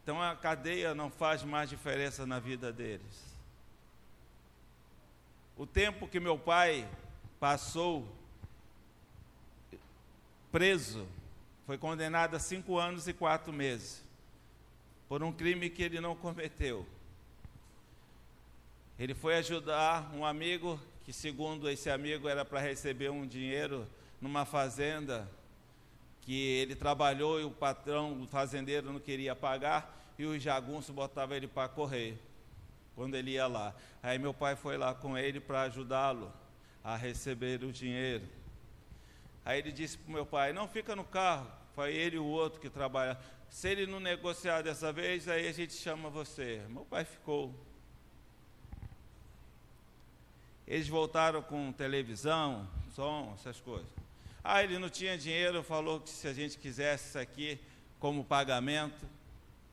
Então 0.08 0.22
a 0.22 0.34
cadeia 0.34 0.94
não 0.94 1.10
faz 1.10 1.42
mais 1.42 1.68
diferença 1.68 2.24
na 2.24 2.40
vida 2.40 2.72
deles. 2.72 3.36
O 5.54 5.66
tempo 5.66 6.08
que 6.08 6.18
meu 6.18 6.38
pai 6.38 6.88
passou 7.38 8.08
preso, 10.50 11.06
foi 11.66 11.76
condenado 11.76 12.34
a 12.34 12.38
cinco 12.38 12.78
anos 12.78 13.06
e 13.06 13.12
quatro 13.12 13.52
meses, 13.52 14.02
por 15.10 15.22
um 15.22 15.30
crime 15.30 15.68
que 15.68 15.82
ele 15.82 16.00
não 16.00 16.16
cometeu. 16.16 16.86
Ele 18.98 19.12
foi 19.12 19.36
ajudar 19.36 20.10
um 20.14 20.24
amigo 20.24 20.80
que, 21.04 21.12
segundo 21.12 21.68
esse 21.68 21.90
amigo, 21.90 22.30
era 22.30 22.46
para 22.46 22.60
receber 22.60 23.10
um 23.10 23.26
dinheiro 23.26 23.86
numa 24.22 24.46
fazenda 24.46 25.30
que 26.22 26.34
ele 26.34 26.74
trabalhou 26.74 27.38
e 27.38 27.44
o 27.44 27.50
patrão, 27.50 28.22
o 28.22 28.26
fazendeiro, 28.26 28.90
não 28.90 29.00
queria 29.00 29.36
pagar 29.36 29.97
e 30.18 30.26
o 30.26 30.38
jagunço 30.38 30.92
botava 30.92 31.36
ele 31.36 31.46
para 31.46 31.68
correr 31.68 32.18
quando 32.94 33.14
ele 33.14 33.30
ia 33.32 33.46
lá. 33.46 33.74
Aí 34.02 34.18
meu 34.18 34.34
pai 34.34 34.56
foi 34.56 34.76
lá 34.76 34.92
com 34.92 35.16
ele 35.16 35.38
para 35.38 35.62
ajudá-lo 35.62 36.32
a 36.82 36.96
receber 36.96 37.62
o 37.62 37.72
dinheiro. 37.72 38.26
Aí 39.44 39.60
ele 39.60 39.70
disse 39.70 39.96
para 39.96 40.08
o 40.10 40.12
meu 40.12 40.26
pai: 40.26 40.52
Não 40.52 40.66
fica 40.66 40.96
no 40.96 41.04
carro. 41.04 41.50
Foi 41.74 41.94
ele 41.94 42.16
e 42.16 42.18
o 42.18 42.24
outro 42.24 42.60
que 42.60 42.68
trabalha. 42.68 43.16
Se 43.48 43.68
ele 43.68 43.86
não 43.86 44.00
negociar 44.00 44.62
dessa 44.62 44.92
vez, 44.92 45.28
aí 45.28 45.46
a 45.46 45.52
gente 45.52 45.72
chama 45.72 46.10
você. 46.10 46.60
Meu 46.68 46.84
pai 46.84 47.04
ficou. 47.04 47.54
Eles 50.66 50.88
voltaram 50.88 51.40
com 51.40 51.72
televisão, 51.72 52.68
som, 52.94 53.32
essas 53.38 53.60
coisas. 53.60 53.88
Ah, 54.44 54.62
ele 54.62 54.78
não 54.78 54.90
tinha 54.90 55.16
dinheiro, 55.16 55.62
falou 55.62 56.00
que 56.00 56.10
se 56.10 56.26
a 56.28 56.32
gente 56.32 56.58
quisesse 56.58 57.08
isso 57.08 57.18
aqui 57.18 57.58
como 57.98 58.24
pagamento, 58.24 59.06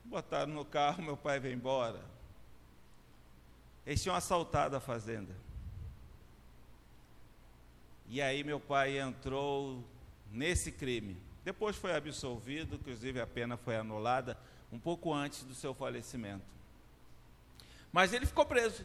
botaram 0.06 0.52
no 0.52 0.64
carro, 0.64 1.02
meu 1.02 1.16
pai 1.16 1.38
veio 1.38 1.54
embora. 1.54 2.00
Eles 3.84 4.02
tinham 4.02 4.16
assaltado 4.16 4.76
a 4.76 4.80
fazenda. 4.80 5.34
E 8.08 8.22
aí 8.22 8.42
meu 8.44 8.60
pai 8.60 8.98
entrou 8.98 9.84
nesse 10.30 10.70
crime. 10.72 11.16
Depois 11.44 11.76
foi 11.76 11.94
absolvido, 11.94 12.76
inclusive 12.76 13.20
a 13.20 13.26
pena 13.26 13.56
foi 13.56 13.76
anulada 13.76 14.36
um 14.72 14.78
pouco 14.78 15.12
antes 15.12 15.44
do 15.44 15.54
seu 15.54 15.74
falecimento. 15.74 16.44
Mas 17.92 18.12
ele 18.12 18.26
ficou 18.26 18.44
preso. 18.44 18.84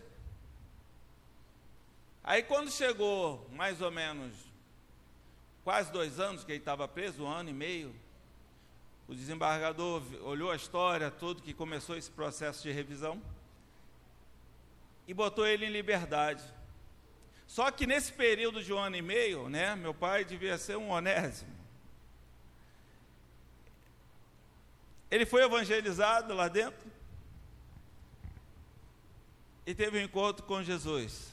Aí 2.24 2.44
quando 2.44 2.72
chegou 2.72 3.48
mais 3.52 3.82
ou 3.82 3.90
menos 3.90 4.34
quase 5.64 5.92
dois 5.92 6.20
anos 6.20 6.44
que 6.44 6.52
ele 6.52 6.60
estava 6.60 6.88
preso, 6.88 7.24
um 7.24 7.28
ano 7.28 7.50
e 7.50 7.54
meio, 7.54 7.96
o 9.08 9.16
desembargador 9.16 10.02
olhou 10.24 10.52
a 10.52 10.56
história, 10.56 11.12
tudo 11.12 11.42
que 11.42 11.54
começou 11.54 11.98
esse 11.98 12.10
processo 12.10 12.64
de 12.64 12.72
revisão 12.72 13.22
e 15.08 15.14
botou 15.14 15.46
ele 15.46 15.66
em 15.66 15.70
liberdade. 15.70 16.44
Só 17.46 17.70
que 17.70 17.86
nesse 17.86 18.14
período 18.14 18.64
de 18.64 18.72
um 18.72 18.78
ano 18.78 18.96
e 18.96 19.02
meio, 19.02 19.50
né, 19.50 19.76
meu 19.76 19.94
pai 19.94 20.24
devia 20.24 20.58
ser 20.58 20.78
um 20.78 20.90
onésimo. 20.90 21.52
Ele 25.10 25.26
foi 25.26 25.44
evangelizado 25.44 26.34
lá 26.34 26.48
dentro 26.48 26.90
e 29.66 29.76
teve 29.76 30.00
um 30.00 30.02
encontro 30.02 30.46
com 30.46 30.64
Jesus. 30.64 31.30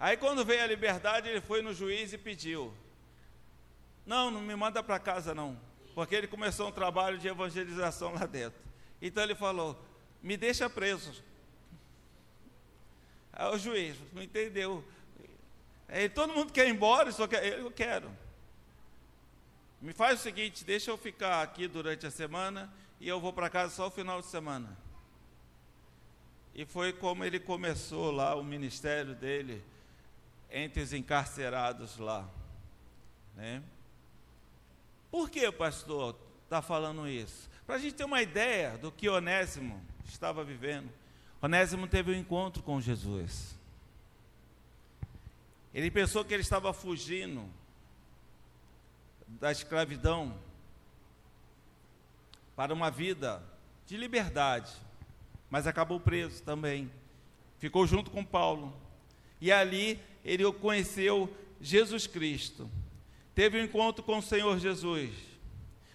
Aí 0.00 0.16
quando 0.16 0.44
veio 0.44 0.62
a 0.62 0.66
liberdade, 0.66 1.28
ele 1.28 1.42
foi 1.42 1.60
no 1.60 1.74
juiz 1.74 2.14
e 2.14 2.18
pediu: 2.18 2.74
Não, 4.04 4.30
não 4.30 4.40
me 4.40 4.54
manda 4.56 4.82
para 4.82 4.98
casa 4.98 5.34
não, 5.34 5.58
porque 5.94 6.14
ele 6.14 6.26
começou 6.26 6.68
um 6.68 6.72
trabalho 6.72 7.18
de 7.18 7.28
evangelização 7.28 8.14
lá 8.14 8.26
dentro. 8.26 8.60
Então 9.00 9.22
ele 9.22 9.34
falou: 9.34 9.80
Me 10.22 10.36
deixa 10.36 10.68
preso. 10.68 11.22
Aí 13.32 13.54
o 13.54 13.58
juiz 13.58 13.96
não 14.12 14.22
entendeu. 14.22 14.84
Aí 15.88 16.08
todo 16.08 16.32
mundo 16.32 16.52
quer 16.52 16.66
ir 16.66 16.70
embora, 16.70 17.10
só 17.12 17.26
quer, 17.26 17.58
eu 17.58 17.70
quero. 17.70 18.10
Me 19.80 19.92
faz 19.92 20.20
o 20.20 20.22
seguinte, 20.22 20.64
deixa 20.64 20.90
eu 20.90 20.96
ficar 20.96 21.42
aqui 21.42 21.66
durante 21.66 22.06
a 22.06 22.10
semana 22.10 22.72
e 23.00 23.08
eu 23.08 23.20
vou 23.20 23.32
para 23.32 23.50
casa 23.50 23.74
só 23.74 23.88
o 23.88 23.90
final 23.90 24.20
de 24.20 24.28
semana. 24.28 24.76
E 26.54 26.64
foi 26.64 26.92
como 26.92 27.24
ele 27.24 27.40
começou 27.40 28.10
lá 28.10 28.34
o 28.34 28.44
ministério 28.44 29.14
dele 29.14 29.62
entre 30.50 30.82
os 30.82 30.92
encarcerados 30.92 31.98
lá. 31.98 32.28
Né? 33.34 33.62
Por 35.12 35.28
que 35.28 35.46
o 35.46 35.52
pastor 35.52 36.16
está 36.44 36.62
falando 36.62 37.06
isso? 37.06 37.50
Para 37.66 37.74
a 37.74 37.78
gente 37.78 37.94
ter 37.94 38.04
uma 38.04 38.22
ideia 38.22 38.78
do 38.78 38.90
que 38.90 39.10
Onésimo 39.10 39.78
estava 40.06 40.42
vivendo. 40.42 40.90
Onésimo 41.42 41.86
teve 41.86 42.12
um 42.12 42.14
encontro 42.14 42.62
com 42.62 42.80
Jesus. 42.80 43.54
Ele 45.74 45.90
pensou 45.90 46.24
que 46.24 46.32
ele 46.32 46.40
estava 46.40 46.72
fugindo 46.72 47.46
da 49.28 49.52
escravidão 49.52 50.34
para 52.56 52.72
uma 52.72 52.90
vida 52.90 53.42
de 53.86 53.98
liberdade, 53.98 54.72
mas 55.50 55.66
acabou 55.66 56.00
preso 56.00 56.42
também. 56.42 56.90
Ficou 57.58 57.86
junto 57.86 58.10
com 58.10 58.24
Paulo. 58.24 58.74
E 59.42 59.52
ali 59.52 60.00
ele 60.24 60.50
conheceu 60.54 61.30
Jesus 61.60 62.06
Cristo. 62.06 62.70
Teve 63.34 63.60
um 63.60 63.64
encontro 63.64 64.02
com 64.02 64.18
o 64.18 64.22
Senhor 64.22 64.58
Jesus. 64.58 65.10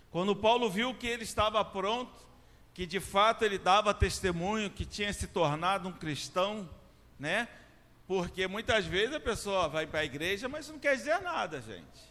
Quando 0.09 0.35
Paulo 0.35 0.69
viu 0.69 0.93
que 0.93 1.05
ele 1.05 1.23
estava 1.23 1.63
pronto, 1.63 2.25
que 2.73 2.85
de 2.85 2.99
fato 2.99 3.43
ele 3.43 3.57
dava 3.57 3.93
testemunho 3.93 4.69
que 4.69 4.85
tinha 4.85 5.11
se 5.11 5.27
tornado 5.27 5.89
um 5.89 5.93
cristão, 5.93 6.69
né? 7.19 7.47
Porque 8.07 8.47
muitas 8.47 8.85
vezes 8.85 9.15
a 9.15 9.19
pessoa 9.19 9.67
vai 9.67 9.85
para 9.85 9.99
a 9.99 10.05
igreja, 10.05 10.47
mas 10.47 10.69
não 10.69 10.79
quer 10.79 10.95
dizer 10.95 11.19
nada, 11.21 11.61
gente. 11.61 12.07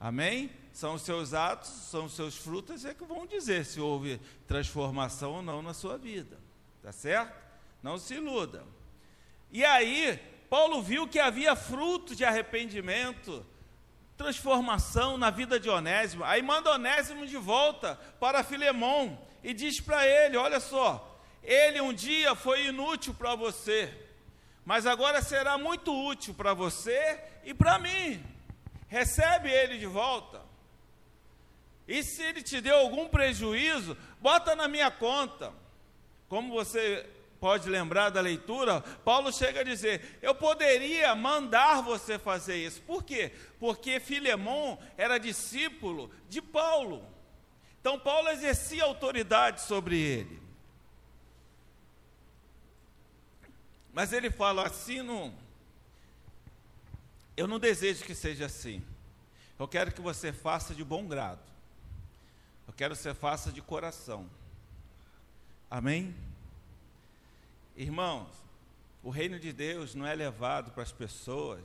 Amém? 0.00 0.50
São 0.72 0.94
os 0.94 1.02
seus 1.02 1.34
atos, 1.34 1.68
são 1.68 2.04
os 2.04 2.12
seus 2.12 2.36
frutos 2.36 2.84
é 2.84 2.94
que 2.94 3.04
vão 3.04 3.26
dizer 3.26 3.64
se 3.64 3.80
houve 3.80 4.20
transformação 4.46 5.34
ou 5.34 5.42
não 5.42 5.60
na 5.60 5.74
sua 5.74 5.98
vida. 5.98 6.38
Tá 6.82 6.92
certo? 6.92 7.36
Não 7.82 7.98
se 7.98 8.14
iluda. 8.14 8.64
E 9.50 9.64
aí, 9.64 10.18
Paulo 10.48 10.82
viu 10.82 11.06
que 11.06 11.18
havia 11.18 11.56
fruto 11.56 12.14
de 12.14 12.24
arrependimento, 12.24 13.44
transformação 14.18 15.16
na 15.16 15.30
vida 15.30 15.58
de 15.60 15.70
Onésimo. 15.70 16.24
Aí 16.24 16.42
manda 16.42 16.72
Onésimo 16.72 17.24
de 17.26 17.36
volta 17.36 17.98
para 18.18 18.42
Filemão 18.42 19.18
e 19.42 19.54
diz 19.54 19.80
para 19.80 20.06
ele: 20.06 20.36
Olha 20.36 20.58
só, 20.58 21.18
ele 21.42 21.80
um 21.80 21.94
dia 21.94 22.34
foi 22.34 22.66
inútil 22.66 23.14
para 23.14 23.36
você, 23.36 23.94
mas 24.64 24.84
agora 24.84 25.22
será 25.22 25.56
muito 25.56 25.94
útil 25.94 26.34
para 26.34 26.52
você 26.52 27.18
e 27.44 27.54
para 27.54 27.78
mim. 27.78 28.22
Recebe 28.88 29.48
ele 29.48 29.78
de 29.78 29.86
volta. 29.86 30.42
E 31.86 32.02
se 32.02 32.22
ele 32.22 32.42
te 32.42 32.60
deu 32.60 32.76
algum 32.76 33.08
prejuízo, 33.08 33.96
bota 34.20 34.54
na 34.56 34.66
minha 34.66 34.90
conta. 34.90 35.52
Como 36.28 36.52
você 36.52 37.06
pode 37.40 37.68
lembrar 37.68 38.10
da 38.10 38.20
leitura, 38.20 38.80
Paulo 38.80 39.32
chega 39.32 39.60
a 39.60 39.64
dizer: 39.64 40.18
Eu 40.20 40.34
poderia 40.34 41.14
mandar 41.14 41.82
você 41.82 42.18
fazer 42.18 42.56
isso. 42.56 42.82
Por 42.82 43.02
quê? 43.02 43.32
Porque 43.58 44.00
Filemão 44.00 44.78
era 44.96 45.18
discípulo 45.18 46.10
de 46.28 46.42
Paulo. 46.42 47.04
Então 47.80 47.98
Paulo 47.98 48.28
exercia 48.28 48.84
autoridade 48.84 49.62
sobre 49.62 49.98
ele. 49.98 50.42
Mas 53.92 54.12
ele 54.12 54.30
fala 54.30 54.66
assim: 54.66 55.02
não, 55.02 55.34
eu 57.36 57.46
não 57.46 57.58
desejo 57.58 58.04
que 58.04 58.14
seja 58.14 58.46
assim. 58.46 58.84
Eu 59.58 59.66
quero 59.66 59.90
que 59.92 60.00
você 60.00 60.32
faça 60.32 60.74
de 60.74 60.84
bom 60.84 61.06
grado. 61.06 61.42
Eu 62.66 62.72
quero 62.72 62.94
que 62.94 63.00
você 63.00 63.14
faça 63.14 63.50
de 63.50 63.60
coração. 63.60 64.28
Amém? 65.70 66.14
Irmãos, 67.78 68.26
o 69.04 69.08
reino 69.08 69.38
de 69.38 69.52
Deus 69.52 69.94
não 69.94 70.04
é 70.04 70.12
levado 70.12 70.72
para 70.72 70.82
as 70.82 70.90
pessoas 70.90 71.64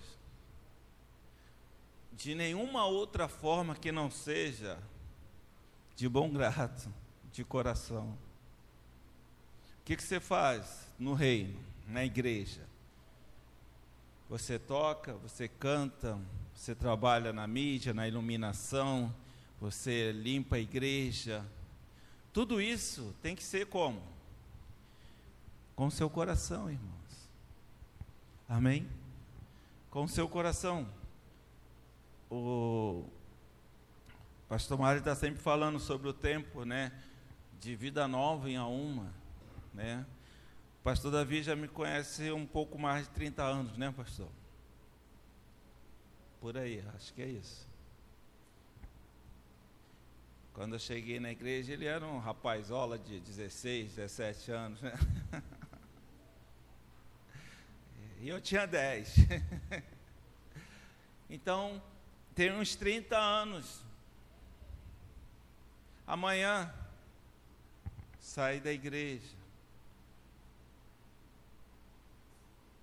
de 2.12 2.36
nenhuma 2.36 2.86
outra 2.86 3.28
forma 3.28 3.74
que 3.74 3.92
não 3.92 4.12
seja 4.12 4.78
de 5.96 6.08
bom 6.08 6.30
grado, 6.30 6.94
de 7.32 7.44
coração. 7.44 8.16
O 9.80 9.86
que, 9.86 9.96
que 9.96 10.04
você 10.04 10.20
faz 10.20 10.88
no 11.00 11.16
reino, 11.16 11.60
na 11.88 12.06
igreja? 12.06 12.62
Você 14.30 14.60
toca, 14.60 15.14
você 15.14 15.48
canta, 15.48 16.20
você 16.54 16.76
trabalha 16.76 17.34
na 17.34 17.48
mídia, 17.48 17.92
na 17.92 18.08
iluminação, 18.08 19.12
você 19.60 20.12
limpa 20.12 20.58
a 20.58 20.60
igreja. 20.60 21.44
Tudo 22.32 22.62
isso 22.62 23.16
tem 23.20 23.36
que 23.36 23.44
ser 23.44 23.66
como? 23.66 24.13
Com 25.76 25.90
seu 25.90 26.10
coração, 26.10 26.70
irmãos. 26.70 27.30
Amém? 28.48 28.88
Com 29.90 30.08
seu 30.08 30.30
coração. 30.30 30.88
O 32.30 33.06
pastor 34.48 34.78
Mário 34.78 35.00
está 35.00 35.16
sempre 35.16 35.42
falando 35.42 35.80
sobre 35.80 36.08
o 36.08 36.14
tempo, 36.14 36.64
né? 36.64 36.92
De 37.60 37.76
vida 37.76 38.08
nova 38.08 38.50
em 38.50 38.56
a 38.56 38.68
uma, 38.68 39.12
né? 39.74 40.06
O 40.80 40.84
pastor 40.84 41.12
Davi 41.12 41.42
já 41.42 41.56
me 41.56 41.68
conhece 41.68 42.32
um 42.32 42.46
pouco 42.46 42.78
mais 42.78 43.08
de 43.08 43.14
30 43.14 43.42
anos, 43.44 43.78
né, 43.78 43.92
pastor? 43.96 44.30
Por 46.40 46.58
aí, 46.58 46.84
acho 46.96 47.14
que 47.14 47.22
é 47.22 47.28
isso. 47.28 47.68
Quando 50.54 50.74
eu 50.74 50.80
cheguei 50.80 51.20
na 51.20 51.32
igreja, 51.32 51.74
ele 51.74 51.86
era 51.86 52.06
um 52.06 52.20
rapazola 52.20 53.00
de 53.00 53.20
16, 53.20 53.96
17 53.96 54.52
anos, 54.52 54.82
né? 54.82 54.94
E 58.24 58.30
eu 58.30 58.40
tinha 58.40 58.66
10. 58.66 59.16
Então, 61.30 61.82
tem 62.36 62.52
uns 62.52 62.76
30 62.76 63.18
anos. 63.18 63.82
Amanhã, 66.06 66.72
sair 68.20 68.60
da 68.60 68.72
igreja. 68.72 69.36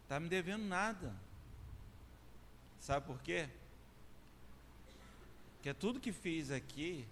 Está 0.03 0.19
me 0.19 0.29
devendo 0.29 0.65
nada. 0.65 1.15
Sabe 2.81 3.07
por 3.07 3.21
quê? 3.21 3.49
Porque 5.55 5.73
tudo 5.73 6.01
que 6.01 6.11
fiz 6.11 6.51
aqui 6.51 7.07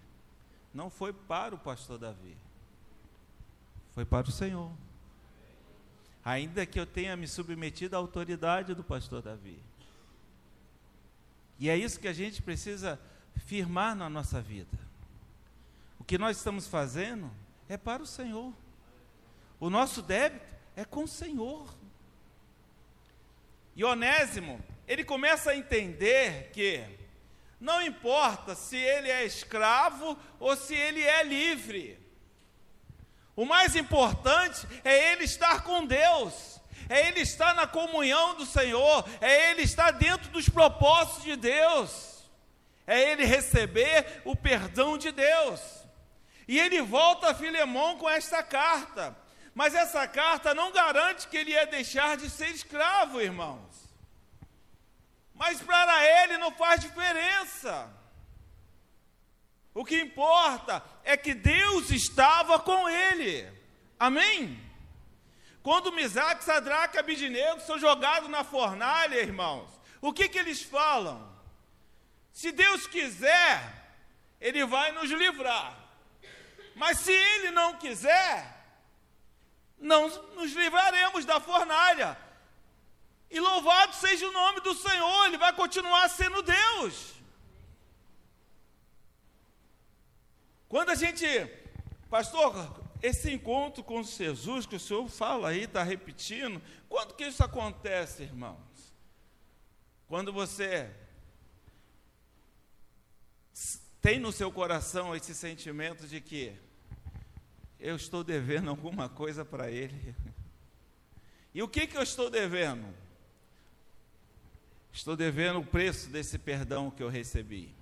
não 0.73 0.89
foi 0.89 1.13
para 1.13 1.55
o 1.55 1.57
pastor 1.57 1.97
Davi, 1.97 2.35
foi 3.93 4.03
para 4.03 4.27
o 4.27 4.31
Senhor. 4.31 4.73
Ainda 6.29 6.63
que 6.63 6.79
eu 6.79 6.85
tenha 6.85 7.17
me 7.17 7.27
submetido 7.27 7.95
à 7.95 7.99
autoridade 7.99 8.75
do 8.75 8.83
pastor 8.83 9.19
Davi. 9.19 9.57
E 11.57 11.67
é 11.67 11.75
isso 11.75 11.99
que 11.99 12.07
a 12.07 12.13
gente 12.13 12.39
precisa 12.39 13.01
firmar 13.47 13.95
na 13.95 14.07
nossa 14.11 14.39
vida. 14.39 14.77
O 15.97 16.03
que 16.03 16.19
nós 16.19 16.37
estamos 16.37 16.67
fazendo 16.67 17.31
é 17.67 17.77
para 17.77 18.03
o 18.03 18.05
Senhor. 18.05 18.53
O 19.59 19.71
nosso 19.71 20.03
débito 20.03 20.45
é 20.75 20.85
com 20.85 21.05
o 21.05 21.07
Senhor. 21.07 21.67
E 23.75 23.83
Onésimo, 23.83 24.63
ele 24.87 25.03
começa 25.03 25.49
a 25.49 25.57
entender 25.57 26.51
que 26.53 26.85
não 27.59 27.81
importa 27.81 28.53
se 28.53 28.77
ele 28.77 29.09
é 29.09 29.25
escravo 29.25 30.15
ou 30.39 30.55
se 30.55 30.75
ele 30.75 31.01
é 31.01 31.23
livre. 31.23 31.98
O 33.39 33.45
mais 33.45 33.73
importante 33.73 34.67
é 34.83 35.13
ele 35.13 35.23
estar 35.23 35.63
com 35.63 35.85
Deus, 35.85 36.59
é 36.89 37.07
ele 37.07 37.21
estar 37.21 37.55
na 37.55 37.65
comunhão 37.65 38.35
do 38.35 38.45
Senhor, 38.45 39.07
é 39.21 39.51
ele 39.51 39.61
estar 39.61 39.91
dentro 39.91 40.29
dos 40.29 40.49
propósitos 40.49 41.23
de 41.23 41.37
Deus, 41.37 42.29
é 42.85 42.99
ele 42.99 43.23
receber 43.23 44.21
o 44.25 44.35
perdão 44.35 44.97
de 44.97 45.09
Deus. 45.13 45.61
E 46.49 46.59
ele 46.59 46.81
volta 46.81 47.29
a 47.29 47.33
Filemão 47.33 47.97
com 47.97 48.09
esta 48.09 48.43
carta, 48.43 49.15
mas 49.55 49.73
essa 49.73 50.05
carta 50.05 50.53
não 50.53 50.73
garante 50.73 51.29
que 51.29 51.37
ele 51.37 51.51
ia 51.51 51.65
deixar 51.65 52.17
de 52.17 52.29
ser 52.29 52.49
escravo, 52.49 53.21
irmãos. 53.21 53.73
Mas 55.33 55.61
para 55.61 56.05
ele 56.23 56.37
não 56.37 56.51
faz 56.51 56.81
diferença. 56.81 57.89
O 59.79 59.85
que 59.85 59.97
importa 59.97 60.83
é 61.05 61.15
que 61.15 61.33
Deus 61.33 61.89
estava 61.89 62.59
com 62.59 62.89
ele. 62.89 63.49
Amém? 63.97 64.61
Quando 65.63 65.93
Misaque, 65.93 66.43
Sadraque 66.43 66.97
e 66.97 66.99
Abidinego 66.99 67.61
são 67.61 67.79
jogados 67.79 68.29
na 68.29 68.43
fornalha, 68.43 69.21
irmãos, 69.21 69.69
o 70.01 70.11
que, 70.11 70.27
que 70.27 70.37
eles 70.37 70.61
falam? 70.61 71.33
Se 72.33 72.51
Deus 72.51 72.87
quiser, 72.87 73.95
Ele 74.41 74.65
vai 74.65 74.91
nos 74.91 75.09
livrar. 75.11 75.79
Mas 76.75 76.99
se 76.99 77.13
Ele 77.13 77.51
não 77.51 77.77
quiser, 77.77 78.61
não 79.77 80.09
nos 80.35 80.51
livraremos 80.51 81.23
da 81.23 81.39
fornalha. 81.39 82.17
E 83.31 83.39
louvado 83.39 83.95
seja 83.95 84.27
o 84.27 84.33
nome 84.33 84.59
do 84.59 84.75
Senhor, 84.75 85.27
Ele 85.27 85.37
vai 85.37 85.53
continuar 85.53 86.09
sendo 86.09 86.41
Deus. 86.41 87.18
Quando 90.69 90.91
a 90.91 90.95
gente, 90.95 91.25
pastor, 92.09 92.53
esse 93.01 93.33
encontro 93.33 93.83
com 93.83 94.03
Jesus 94.03 94.67
que 94.67 94.75
o 94.75 94.79
senhor 94.79 95.09
fala 95.09 95.49
aí, 95.49 95.63
está 95.63 95.81
repetindo, 95.81 96.61
quando 96.87 97.15
que 97.15 97.25
isso 97.25 97.43
acontece, 97.43 98.23
irmãos? 98.23 98.93
Quando 100.07 100.31
você 100.31 100.89
tem 103.99 104.19
no 104.19 104.31
seu 104.31 104.51
coração 104.51 105.15
esse 105.15 105.33
sentimento 105.33 106.07
de 106.07 106.21
que 106.21 106.55
eu 107.79 107.95
estou 107.95 108.23
devendo 108.23 108.69
alguma 108.69 109.09
coisa 109.09 109.43
para 109.43 109.69
Ele. 109.69 110.15
E 111.51 111.63
o 111.63 111.67
que, 111.67 111.87
que 111.87 111.97
eu 111.97 112.03
estou 112.03 112.29
devendo? 112.29 112.93
Estou 114.93 115.15
devendo 115.15 115.59
o 115.59 115.65
preço 115.65 116.07
desse 116.11 116.37
perdão 116.37 116.91
que 116.91 117.01
eu 117.01 117.09
recebi, 117.09 117.75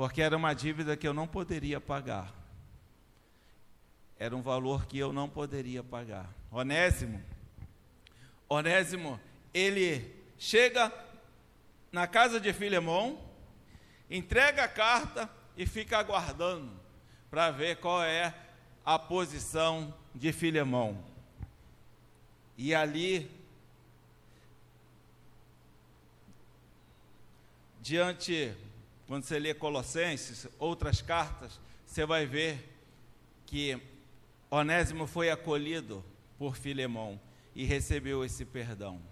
porque 0.00 0.22
era 0.22 0.34
uma 0.34 0.54
dívida 0.54 0.96
que 0.96 1.06
eu 1.06 1.12
não 1.12 1.26
poderia 1.26 1.78
pagar. 1.78 2.32
Era 4.18 4.34
um 4.34 4.40
valor 4.40 4.86
que 4.86 4.98
eu 4.98 5.12
não 5.12 5.28
poderia 5.28 5.84
pagar. 5.84 6.26
Onésimo, 6.50 7.22
Onésimo, 8.48 9.20
ele 9.52 10.10
chega 10.38 10.90
na 11.92 12.06
casa 12.06 12.40
de 12.40 12.50
Filemão, 12.50 13.20
entrega 14.08 14.64
a 14.64 14.68
carta 14.68 15.28
e 15.54 15.66
fica 15.66 15.98
aguardando 15.98 16.72
para 17.30 17.50
ver 17.50 17.76
qual 17.76 18.02
é 18.02 18.34
a 18.82 18.98
posição 18.98 19.94
de 20.14 20.32
Filemão. 20.32 21.04
E 22.56 22.74
ali 22.74 23.30
diante 27.82 28.56
quando 29.10 29.24
você 29.24 29.40
lê 29.40 29.52
Colossenses, 29.52 30.46
outras 30.56 31.02
cartas, 31.02 31.58
você 31.84 32.06
vai 32.06 32.26
ver 32.26 32.72
que 33.44 33.76
Onésimo 34.48 35.04
foi 35.04 35.30
acolhido 35.30 36.04
por 36.38 36.54
Filemão 36.54 37.20
e 37.52 37.64
recebeu 37.64 38.24
esse 38.24 38.44
perdão. 38.44 39.02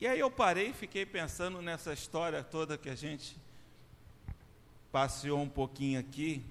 E 0.00 0.06
aí 0.06 0.18
eu 0.18 0.30
parei 0.30 0.70
e 0.70 0.72
fiquei 0.72 1.04
pensando 1.04 1.60
nessa 1.60 1.92
história 1.92 2.42
toda 2.42 2.78
que 2.78 2.88
a 2.88 2.94
gente 2.94 3.36
passeou 4.90 5.42
um 5.42 5.48
pouquinho 5.50 6.00
aqui 6.00 6.42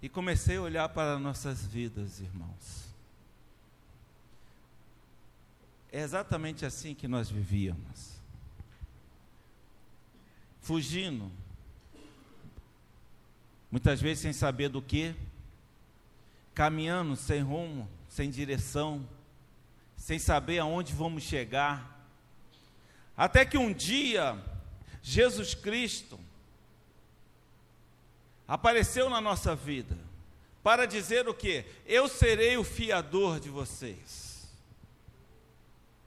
e 0.00 0.08
comecei 0.08 0.58
a 0.58 0.62
olhar 0.62 0.88
para 0.90 1.18
nossas 1.18 1.66
vidas, 1.66 2.20
irmãos. 2.20 2.84
É 5.90 6.02
exatamente 6.02 6.64
assim 6.64 6.94
que 6.94 7.08
nós 7.08 7.28
vivíamos. 7.28 8.11
Fugindo. 10.62 11.30
Muitas 13.70 14.00
vezes 14.00 14.20
sem 14.22 14.32
saber 14.32 14.68
do 14.68 14.80
que, 14.80 15.14
caminhando 16.54 17.16
sem 17.16 17.40
rumo, 17.40 17.88
sem 18.08 18.30
direção, 18.30 19.06
sem 19.96 20.18
saber 20.18 20.60
aonde 20.60 20.92
vamos 20.92 21.22
chegar. 21.22 22.06
Até 23.16 23.44
que 23.44 23.58
um 23.58 23.72
dia, 23.72 24.40
Jesus 25.02 25.54
Cristo 25.54 26.18
apareceu 28.46 29.10
na 29.10 29.20
nossa 29.20 29.54
vida 29.54 29.98
para 30.62 30.86
dizer 30.86 31.28
o 31.28 31.34
que? 31.34 31.64
Eu 31.86 32.06
serei 32.08 32.56
o 32.56 32.64
fiador 32.64 33.40
de 33.40 33.48
vocês. 33.48 34.48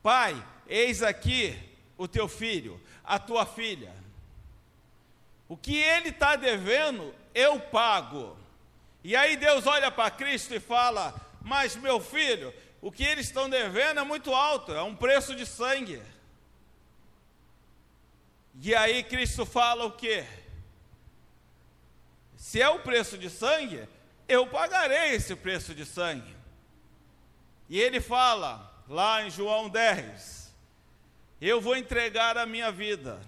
Pai, 0.02 0.46
eis 0.68 1.02
aqui 1.04 1.58
o 1.98 2.08
teu 2.08 2.28
filho, 2.28 2.80
a 3.04 3.20
tua 3.20 3.46
filha. 3.46 4.05
O 5.48 5.56
que 5.56 5.78
ele 5.78 6.10
está 6.10 6.36
devendo, 6.36 7.14
eu 7.34 7.60
pago. 7.60 8.38
E 9.04 9.16
aí 9.16 9.38
Deus 9.38 9.68
olha 9.68 9.92
para 9.92 10.10
Cristo 10.10 10.54
e 10.56 10.60
fala: 10.60 11.14
Mas 11.42 11.76
meu 11.76 12.00
filho, 12.00 12.54
o 12.82 12.92
que 12.92 13.04
eles 13.04 13.28
estão 13.28 13.50
devendo 13.50 14.00
é 14.00 14.04
muito 14.04 14.34
alto, 14.34 14.74
é 14.74 14.82
um 14.82 14.96
preço 14.96 15.36
de 15.36 15.46
sangue. 15.46 16.02
E 18.62 18.74
aí 18.74 19.04
Cristo 19.04 19.46
fala 19.46 19.86
o 19.86 19.92
quê? 19.92 20.26
Se 22.36 22.62
é 22.62 22.70
o 22.70 22.80
preço 22.80 23.18
de 23.18 23.30
sangue, 23.30 23.88
eu 24.28 24.48
pagarei 24.48 25.16
esse 25.16 25.36
preço 25.36 25.76
de 25.76 25.86
sangue. 25.86 26.36
E 27.70 27.80
ele 27.80 28.00
fala: 28.00 28.72
lá 28.88 29.24
em 29.24 29.30
João 29.30 29.70
10, 29.70 30.54
eu 31.42 31.60
vou 31.60 31.76
entregar 31.76 32.38
a 32.38 32.46
minha 32.46 32.72
vida. 32.72 33.20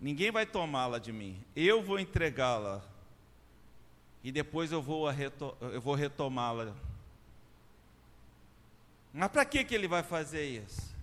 Ninguém 0.00 0.30
vai 0.30 0.46
tomá-la 0.46 0.98
de 0.98 1.12
mim. 1.12 1.42
Eu 1.54 1.82
vou 1.82 1.98
entregá-la. 1.98 2.82
E 4.22 4.32
depois 4.32 4.72
eu 4.72 4.80
vou, 4.80 5.06
eu 5.72 5.80
vou 5.80 5.94
retomá-la. 5.94 6.74
Mas 9.12 9.30
para 9.30 9.44
que, 9.44 9.64
que 9.64 9.74
ele 9.74 9.88
vai 9.88 10.02
fazer 10.02 10.44
isso? 10.44 10.94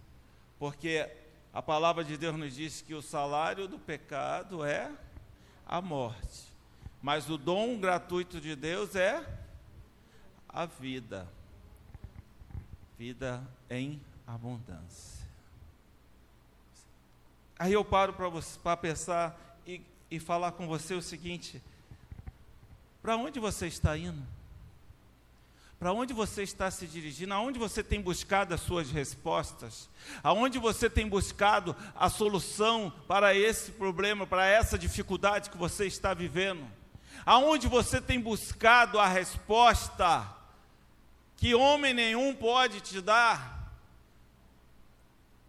Porque 0.58 1.10
a 1.54 1.62
palavra 1.62 2.04
de 2.04 2.18
Deus 2.18 2.36
nos 2.36 2.56
diz 2.56 2.82
que 2.82 2.94
o 2.94 3.02
salário 3.02 3.68
do 3.68 3.78
pecado 3.78 4.64
é 4.64 4.92
a 5.66 5.82
morte. 5.82 6.48
Mas 7.02 7.30
o 7.30 7.38
dom 7.38 7.80
gratuito 7.80 8.42
de 8.42 8.56
Deus 8.56 8.96
é 8.96 9.24
a 10.50 10.66
vida 10.66 11.28
vida 12.98 13.48
em 13.70 14.02
abundância. 14.26 15.17
Aí 17.60 17.74
eu 17.74 17.84
paro 17.84 18.14
para 18.64 18.78
pensar 18.78 19.60
e, 19.66 19.82
e 20.12 20.20
falar 20.20 20.52
com 20.52 20.68
você 20.68 20.94
o 20.94 21.02
seguinte: 21.02 21.62
para 23.02 23.16
onde 23.16 23.40
você 23.40 23.68
está 23.68 23.98
indo? 23.98 24.22
Para 25.80 25.94
onde 25.94 26.12
você 26.12 26.42
está 26.42 26.72
se 26.72 26.88
dirigindo? 26.88 27.34
Aonde 27.34 27.60
você 27.60 27.84
tem 27.84 28.02
buscado 28.02 28.54
as 28.54 28.62
suas 28.62 28.90
respostas? 28.90 29.88
Aonde 30.24 30.58
você 30.58 30.90
tem 30.90 31.08
buscado 31.08 31.76
a 31.96 32.10
solução 32.10 32.92
para 33.08 33.36
esse 33.36 33.72
problema, 33.72 34.26
para 34.26 34.48
essa 34.48 34.78
dificuldade 34.78 35.52
que 35.52 35.58
você 35.58 35.86
está 35.86 36.16
vivendo? 36.16 36.66
Aonde 37.26 37.68
você 37.68 38.02
tem 38.02 38.20
buscado 38.20 39.00
a 39.00 39.08
resposta 39.08 40.36
que 41.36 41.54
homem 41.54 41.94
nenhum 41.94 42.34
pode 42.34 42.82
te 42.82 43.00
dar. 43.00 43.72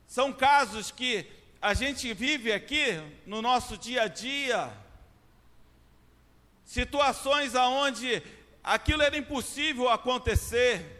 São 0.06 0.32
casos 0.32 0.90
que 0.90 1.26
a 1.60 1.74
gente 1.74 2.12
vive 2.14 2.52
aqui 2.52 3.00
no 3.26 3.42
nosso 3.42 3.76
dia 3.76 4.02
a 4.02 4.08
dia, 4.08 4.70
situações 6.64 7.54
aonde 7.54 8.22
aquilo 8.62 9.02
era 9.02 9.16
impossível 9.16 9.88
acontecer. 9.88 10.94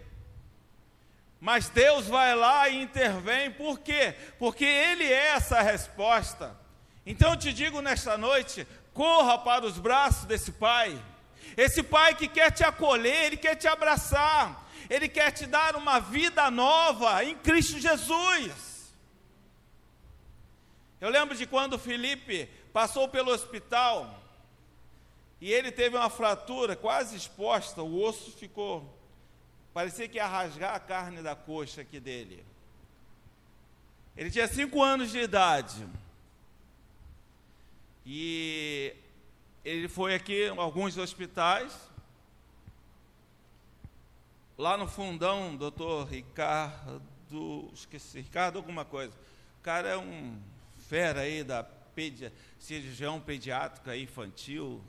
Mas 1.40 1.68
Deus 1.68 2.06
vai 2.06 2.34
lá 2.34 2.68
e 2.68 2.82
intervém, 2.82 3.50
por 3.52 3.78
quê? 3.78 4.14
Porque 4.38 4.64
Ele 4.64 5.04
é 5.04 5.28
essa 5.28 5.60
resposta. 5.62 6.58
Então 7.06 7.30
eu 7.30 7.36
te 7.36 7.52
digo 7.52 7.80
nesta 7.80 8.18
noite: 8.18 8.66
corra 8.92 9.38
para 9.38 9.64
os 9.64 9.78
braços 9.78 10.24
desse 10.24 10.50
Pai, 10.50 11.00
esse 11.56 11.82
Pai 11.82 12.16
que 12.16 12.26
quer 12.26 12.50
te 12.50 12.64
acolher, 12.64 13.26
Ele 13.26 13.36
quer 13.36 13.54
te 13.54 13.68
abraçar, 13.68 14.68
ele 14.90 15.08
quer 15.08 15.30
te 15.30 15.46
dar 15.46 15.76
uma 15.76 16.00
vida 16.00 16.50
nova 16.50 17.22
em 17.22 17.36
Cristo 17.36 17.78
Jesus. 17.78 18.67
Eu 21.00 21.10
lembro 21.10 21.36
de 21.36 21.46
quando 21.46 21.78
Felipe 21.78 22.46
passou 22.72 23.08
pelo 23.08 23.30
hospital 23.30 24.22
e 25.40 25.52
ele 25.52 25.70
teve 25.70 25.96
uma 25.96 26.10
fratura 26.10 26.74
quase 26.74 27.16
exposta, 27.16 27.82
o 27.82 28.02
osso 28.02 28.32
ficou, 28.32 28.84
parecia 29.72 30.08
que 30.08 30.16
ia 30.16 30.26
rasgar 30.26 30.74
a 30.74 30.80
carne 30.80 31.22
da 31.22 31.36
coxa 31.36 31.82
aqui 31.82 32.00
dele. 32.00 32.44
Ele 34.16 34.30
tinha 34.30 34.48
cinco 34.48 34.82
anos 34.82 35.10
de 35.10 35.18
idade. 35.18 35.86
E 38.04 38.92
ele 39.64 39.86
foi 39.86 40.14
aqui 40.14 40.46
em 40.48 40.58
alguns 40.58 40.96
hospitais 40.96 41.88
lá 44.58 44.76
no 44.76 44.88
fundão, 44.88 45.54
doutor 45.54 46.08
Ricardo, 46.08 47.70
esqueci, 47.72 48.20
Ricardo 48.20 48.56
alguma 48.56 48.84
coisa. 48.84 49.14
O 49.60 49.62
cara 49.62 49.88
é 49.88 49.96
um 49.96 50.36
fera 50.88 51.20
aí 51.20 51.44
da 51.44 51.62
pedi, 51.62 52.32
cirurgião 52.58 53.20
pediátrica 53.20 53.94
infantil. 53.96 54.82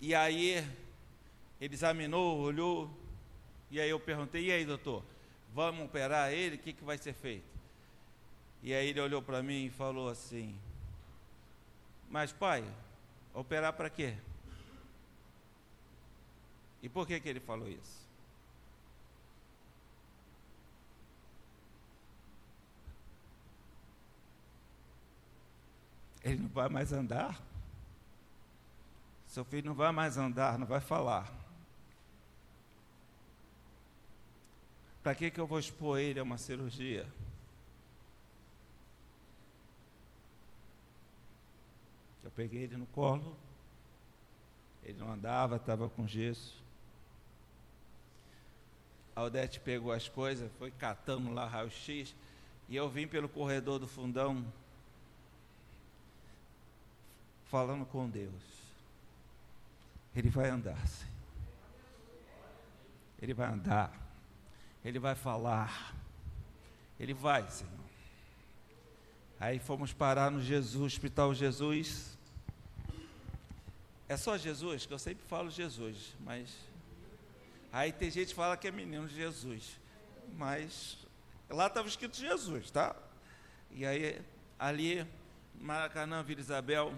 E 0.00 0.14
aí 0.14 0.66
ele 1.60 1.74
examinou, 1.74 2.38
olhou, 2.38 2.90
e 3.70 3.80
aí 3.80 3.88
eu 3.88 4.00
perguntei, 4.00 4.46
e 4.46 4.52
aí 4.52 4.64
doutor, 4.64 5.04
vamos 5.54 5.84
operar 5.84 6.32
ele, 6.32 6.56
o 6.56 6.58
que, 6.58 6.72
que 6.72 6.84
vai 6.84 6.98
ser 6.98 7.12
feito? 7.12 7.46
E 8.62 8.74
aí 8.74 8.88
ele 8.88 9.00
olhou 9.00 9.22
para 9.22 9.42
mim 9.42 9.66
e 9.66 9.70
falou 9.70 10.08
assim, 10.08 10.58
mas 12.10 12.32
pai, 12.32 12.64
operar 13.32 13.72
para 13.72 13.88
quê? 13.88 14.16
E 16.82 16.88
por 16.88 17.06
que, 17.06 17.20
que 17.20 17.28
ele 17.28 17.40
falou 17.40 17.68
isso? 17.68 17.97
Ele 26.22 26.42
não 26.42 26.48
vai 26.48 26.68
mais 26.68 26.92
andar. 26.92 27.40
Seu 29.28 29.44
filho 29.44 29.66
não 29.66 29.74
vai 29.74 29.92
mais 29.92 30.16
andar, 30.16 30.58
não 30.58 30.66
vai 30.66 30.80
falar. 30.80 31.32
Para 35.02 35.14
que, 35.14 35.30
que 35.30 35.40
eu 35.40 35.46
vou 35.46 35.58
expor 35.58 35.98
ele 35.98 36.18
a 36.18 36.22
uma 36.22 36.38
cirurgia? 36.38 37.06
Eu 42.24 42.30
peguei 42.32 42.64
ele 42.64 42.76
no 42.76 42.86
colo, 42.86 43.36
ele 44.82 44.98
não 44.98 45.10
andava, 45.10 45.56
estava 45.56 45.88
com 45.88 46.06
gesso. 46.06 46.62
A 49.16 49.22
Odete 49.22 49.60
pegou 49.60 49.92
as 49.92 50.08
coisas, 50.08 50.50
foi 50.58 50.70
catando 50.70 51.32
lá 51.32 51.46
raio-x, 51.46 52.14
e 52.68 52.76
eu 52.76 52.88
vim 52.88 53.06
pelo 53.06 53.28
corredor 53.28 53.78
do 53.78 53.88
fundão, 53.88 54.44
falando 57.48 57.84
com 57.86 58.08
Deus. 58.08 58.32
Ele 60.14 60.30
vai 60.30 60.48
andar, 60.48 60.86
Senhor. 60.86 61.12
Ele 63.20 63.34
vai 63.34 63.48
andar. 63.48 63.92
Ele 64.84 64.98
vai 64.98 65.14
falar. 65.14 65.94
Ele 66.98 67.12
vai, 67.12 67.48
Senhor. 67.50 67.72
Aí 69.40 69.58
fomos 69.58 69.92
parar 69.92 70.30
no 70.30 70.40
Jesus, 70.40 70.94
Hospital 70.94 71.34
Jesus. 71.34 72.16
É 74.08 74.16
só 74.16 74.36
Jesus, 74.38 74.86
que 74.86 74.92
eu 74.92 74.98
sempre 74.98 75.24
falo 75.26 75.50
Jesus, 75.50 76.16
mas 76.20 76.68
Aí 77.70 77.92
tem 77.92 78.10
gente 78.10 78.28
que 78.28 78.34
fala 78.34 78.56
que 78.56 78.66
é 78.66 78.70
menino 78.70 79.06
Jesus, 79.06 79.78
mas 80.38 80.96
lá 81.50 81.66
estava 81.66 81.86
escrito 81.86 82.16
Jesus, 82.16 82.70
tá? 82.70 82.96
E 83.70 83.84
aí, 83.84 84.20
ali, 84.58 85.06
Maracanã, 85.54 86.22
Vila 86.22 86.40
Isabel, 86.40 86.94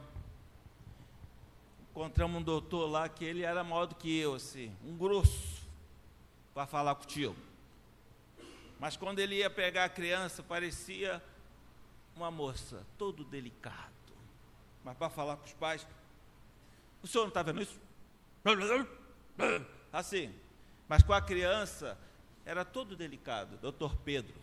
encontramos 1.90 2.40
um 2.40 2.44
doutor 2.44 2.86
lá 2.88 3.08
que 3.08 3.24
ele 3.24 3.42
era 3.42 3.64
maior 3.64 3.86
do 3.86 3.94
que 3.94 4.18
eu, 4.18 4.34
assim, 4.34 4.74
um 4.84 4.96
grosso, 4.96 5.62
para 6.54 6.66
falar 6.66 6.94
contigo. 6.94 7.36
Mas 8.78 8.96
quando 8.96 9.18
ele 9.18 9.36
ia 9.36 9.50
pegar 9.50 9.84
a 9.84 9.88
criança, 9.88 10.42
parecia 10.42 11.22
uma 12.16 12.30
moça, 12.30 12.86
todo 12.96 13.24
delicado. 13.24 13.90
Mas 14.84 14.96
para 14.96 15.10
falar 15.10 15.36
com 15.36 15.44
os 15.44 15.52
pais, 15.52 15.86
o 17.02 17.06
senhor 17.06 17.24
não 17.24 17.28
está 17.28 17.42
vendo 17.42 17.60
isso? 17.60 17.78
Assim. 19.92 20.34
Mas 20.88 21.02
com 21.02 21.12
a 21.12 21.20
criança, 21.20 21.96
era 22.44 22.64
todo 22.64 22.96
delicado, 22.96 23.56
doutor 23.58 23.94
Pedro. 23.96 24.34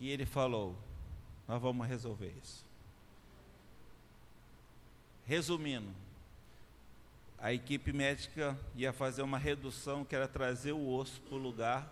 E 0.00 0.10
ele 0.10 0.26
falou: 0.26 0.76
Nós 1.46 1.60
vamos 1.60 1.86
resolver 1.86 2.34
isso. 2.42 2.67
Resumindo, 5.28 5.90
a 7.38 7.52
equipe 7.52 7.92
médica 7.92 8.58
ia 8.74 8.94
fazer 8.94 9.20
uma 9.20 9.36
redução 9.36 10.02
que 10.02 10.16
era 10.16 10.26
trazer 10.26 10.72
o 10.72 10.88
osso 10.88 11.20
para 11.20 11.34
o 11.34 11.38
lugar 11.38 11.86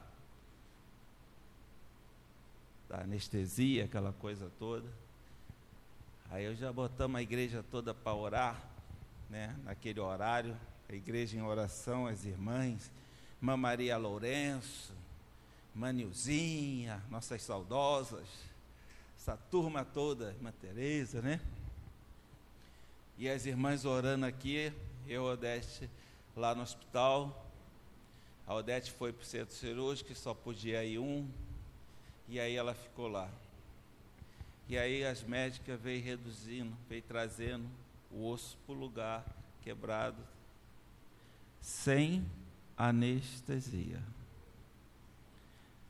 da 2.89 3.03
anestesia, 3.03 3.85
aquela 3.85 4.11
coisa 4.15 4.51
toda. 4.59 4.89
Aí 6.31 6.47
eu 6.47 6.57
já 6.57 6.73
botamos 6.73 7.19
a 7.19 7.23
igreja 7.23 7.63
toda 7.71 7.93
para 7.93 8.15
orar, 8.15 8.59
né, 9.29 9.55
naquele 9.65 10.01
horário, 10.01 10.57
a 10.89 10.95
igreja 10.95 11.37
em 11.37 11.43
oração, 11.43 12.07
as 12.07 12.25
irmãs, 12.25 12.91
Irmã 13.37 13.55
Maria 13.55 13.99
Lourenço, 13.99 14.95
Manilzinha, 15.75 17.05
nossas 17.11 17.43
saudosas, 17.43 18.27
essa 19.15 19.37
turma 19.37 19.85
toda, 19.85 20.31
Irmã 20.31 20.55
Tereza, 20.59 21.21
né? 21.21 21.39
E 23.19 23.29
as 23.29 23.47
irmãs 23.47 23.85
orando 23.85 24.27
aqui, 24.27 24.73
eu, 25.09 25.25
Odete, 25.25 25.89
lá 26.37 26.55
no 26.55 26.63
hospital. 26.63 27.47
A 28.47 28.55
Odete 28.55 28.93
foi 28.93 29.13
para 29.13 29.23
o 29.23 29.27
centro 29.27 29.55
cirúrgico, 29.55 30.15
só 30.15 30.35
podia 30.35 30.85
ir 30.85 30.99
um, 30.99 31.27
e 32.29 32.39
aí 32.39 32.55
ela 32.55 32.75
ficou 32.75 33.09
lá. 33.09 33.29
E 34.69 34.77
aí 34.77 35.05
as 35.05 35.23
médicas 35.23 35.81
veio 35.81 36.03
reduzindo, 36.03 36.77
veio 36.89 37.03
trazendo 37.03 37.67
o 38.11 38.29
osso 38.29 38.59
para 38.67 38.75
o 38.75 38.79
lugar 38.79 39.25
quebrado, 39.63 40.23
sem 41.61 42.25
anestesia. 42.77 44.03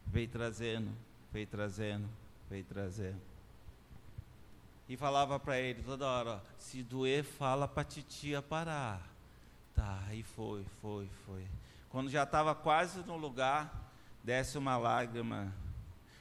Veio 0.07 0.29
trazendo, 0.29 0.91
veio 1.33 1.47
trazendo, 1.47 2.09
veio 2.49 2.65
trazendo. 2.65 3.36
E 4.89 4.97
falava 4.97 5.39
para 5.41 5.59
ele 5.59 5.83
toda 5.83 6.07
hora, 6.07 6.43
se 6.59 6.83
doer, 6.83 7.25
fala 7.25 7.67
para 7.67 7.85
titia 7.85 8.41
parar. 8.41 9.01
Tá, 9.75 10.03
aí 10.09 10.23
foi, 10.23 10.65
foi, 10.81 11.09
foi. 11.27 11.45
Quando 11.91 12.09
já 12.09 12.23
estava 12.23 12.55
quase 12.55 13.01
no 13.01 13.17
lugar, 13.17 13.93
desce 14.23 14.57
uma 14.57 14.77
lágrima. 14.77 15.53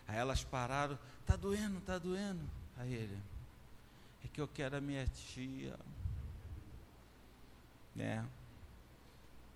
Aí 0.07 0.17
elas 0.17 0.43
pararam, 0.43 0.97
tá 1.25 1.35
doendo, 1.35 1.79
tá 1.81 1.97
doendo. 1.97 2.41
Aí 2.77 2.93
ele, 2.93 3.17
é 4.23 4.27
que 4.27 4.41
eu 4.41 4.47
quero 4.47 4.77
a 4.77 4.81
minha 4.81 5.05
tia. 5.07 5.75
Né? 7.95 8.25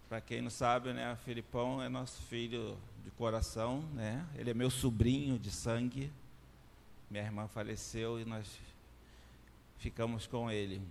Para 0.07 0.21
quem 0.21 0.41
não 0.41 0.49
sabe, 0.49 0.93
né, 0.93 1.17
Filipão 1.25 1.81
é 1.81 1.89
nosso 1.89 2.21
filho 2.23 2.77
de 3.03 3.11
coração, 3.11 3.81
né? 3.93 4.25
Ele 4.35 4.49
é 4.49 4.53
meu 4.53 4.69
sobrinho 4.69 5.37
de 5.37 5.51
sangue. 5.51 6.11
Minha 7.11 7.23
irmã 7.23 7.47
faleceu 7.47 8.19
e 8.19 8.25
nós 8.25 8.47
ficamos 9.79 10.27
com 10.27 10.51
ele. 10.51 10.81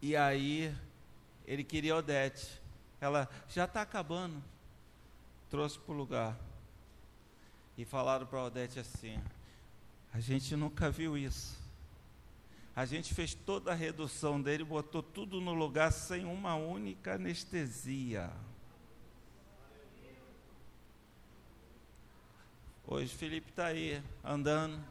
E 0.00 0.14
aí, 0.14 0.74
ele 1.46 1.64
queria 1.64 1.96
Odete. 1.96 2.60
Ela 3.00 3.28
já 3.48 3.64
está 3.64 3.82
acabando. 3.82 4.42
Trouxe 5.50 5.78
para 5.78 5.92
o 5.92 5.96
lugar. 5.96 6.38
E 7.76 7.84
falaram 7.84 8.26
para 8.26 8.44
Odete 8.44 8.78
assim: 8.78 9.20
a 10.12 10.20
gente 10.20 10.54
nunca 10.54 10.90
viu 10.90 11.18
isso. 11.18 11.58
A 12.76 12.86
gente 12.86 13.12
fez 13.12 13.34
toda 13.34 13.72
a 13.72 13.74
redução 13.74 14.40
dele, 14.40 14.62
botou 14.62 15.02
tudo 15.02 15.40
no 15.40 15.52
lugar 15.52 15.92
sem 15.92 16.24
uma 16.24 16.54
única 16.54 17.14
anestesia. 17.14 18.30
Hoje 22.86 23.14
Felipe 23.14 23.50
está 23.50 23.66
aí, 23.66 24.02
andando 24.24 24.82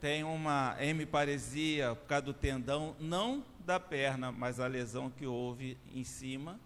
tem 0.00 0.24
uma 0.24 0.76
hemiparesia 0.78 1.94
por 1.94 2.06
causa 2.06 2.26
do 2.26 2.34
tendão, 2.34 2.94
não 3.00 3.44
da 3.64 3.80
perna, 3.80 4.30
mas 4.30 4.60
a 4.60 4.66
lesão 4.66 5.10
que 5.10 5.26
houve 5.26 5.76
em 5.92 6.04
cima, 6.04 6.58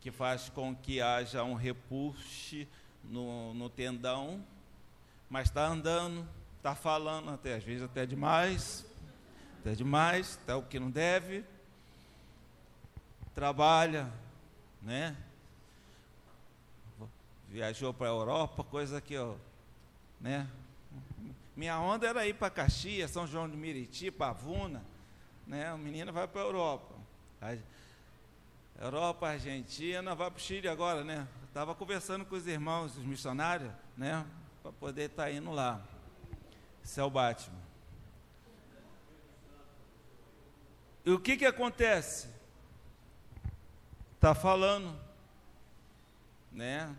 que 0.00 0.10
faz 0.10 0.48
com 0.48 0.74
que 0.74 1.00
haja 1.00 1.44
um 1.44 1.54
repuxe 1.54 2.66
no, 3.04 3.54
no 3.54 3.68
tendão, 3.68 4.44
mas 5.28 5.48
está 5.48 5.66
andando, 5.66 6.26
está 6.56 6.74
falando, 6.74 7.30
até 7.30 7.54
às 7.54 7.64
vezes 7.64 7.82
até 7.82 8.04
demais, 8.04 8.84
até 9.60 9.74
demais, 9.74 10.38
até 10.42 10.54
o 10.54 10.62
que 10.62 10.80
não 10.80 10.90
deve, 10.90 11.44
trabalha, 13.34 14.12
né? 14.80 15.16
Viajou 17.48 17.92
para 17.92 18.06
a 18.06 18.10
Europa, 18.10 18.64
coisa 18.64 19.00
que, 19.00 19.16
ó, 19.16 19.34
né? 20.20 20.48
Minha 21.54 21.78
onda 21.78 22.06
era 22.06 22.26
ir 22.26 22.34
para 22.34 22.48
Caxias, 22.48 23.10
São 23.10 23.26
João 23.26 23.48
de 23.48 23.56
Meriti, 23.56 24.10
Pavuna. 24.10 24.82
Né? 25.46 25.72
O 25.72 25.78
menino 25.78 26.12
vai 26.12 26.26
para 26.26 26.40
a 26.40 26.44
Europa. 26.44 26.94
Europa, 28.78 29.28
Argentina, 29.28 30.14
vai 30.14 30.30
para 30.30 30.38
o 30.38 30.40
Chile 30.40 30.66
agora, 30.66 31.04
né? 31.04 31.28
Estava 31.46 31.74
conversando 31.74 32.24
com 32.24 32.34
os 32.34 32.46
irmãos, 32.46 32.96
os 32.96 33.04
missionários, 33.04 33.70
né? 33.96 34.24
Para 34.62 34.72
poder 34.72 35.10
estar 35.10 35.24
tá 35.24 35.30
indo 35.30 35.50
lá. 35.50 35.82
Isso 36.82 36.98
é 36.98 37.04
o 37.04 37.10
Batman. 37.10 37.60
E 41.04 41.10
o 41.10 41.20
que 41.20 41.36
que 41.36 41.44
acontece? 41.44 42.28
Está 44.14 44.34
falando, 44.34 44.98
né? 46.50 46.96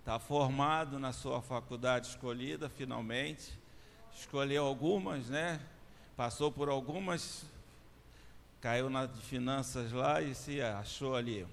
Está 0.00 0.18
formado 0.18 0.98
na 0.98 1.12
sua 1.12 1.40
faculdade 1.40 2.08
escolhida, 2.08 2.68
finalmente 2.68 3.59
escolheu 4.20 4.66
algumas, 4.66 5.28
né? 5.28 5.58
Passou 6.16 6.52
por 6.52 6.68
algumas, 6.68 7.44
caiu 8.60 8.90
na 8.90 9.06
de 9.06 9.20
finanças 9.22 9.92
lá 9.92 10.20
e 10.20 10.34
se 10.34 10.60
achou 10.60 11.16
ali. 11.16 11.46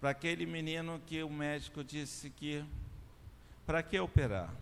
Para 0.00 0.10
aquele 0.10 0.44
menino 0.44 1.00
que 1.06 1.22
o 1.22 1.30
médico 1.30 1.84
disse 1.84 2.30
que 2.30 2.64
para 3.64 3.82
que 3.82 3.98
operar? 3.98 4.52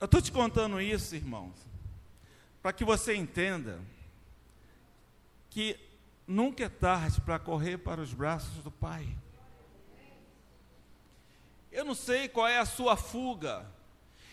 Eu 0.00 0.06
estou 0.06 0.20
te 0.20 0.32
contando 0.32 0.80
isso, 0.80 1.14
irmãos, 1.14 1.54
para 2.62 2.72
que 2.72 2.84
você 2.84 3.14
entenda 3.14 3.78
que 5.50 5.78
nunca 6.26 6.64
é 6.64 6.68
tarde 6.68 7.20
para 7.20 7.38
correr 7.38 7.78
para 7.78 8.00
os 8.00 8.12
braços 8.12 8.64
do 8.64 8.70
Pai. 8.70 9.06
Eu 11.74 11.84
não 11.84 11.94
sei 11.94 12.28
qual 12.28 12.46
é 12.46 12.56
a 12.56 12.64
sua 12.64 12.96
fuga. 12.96 13.66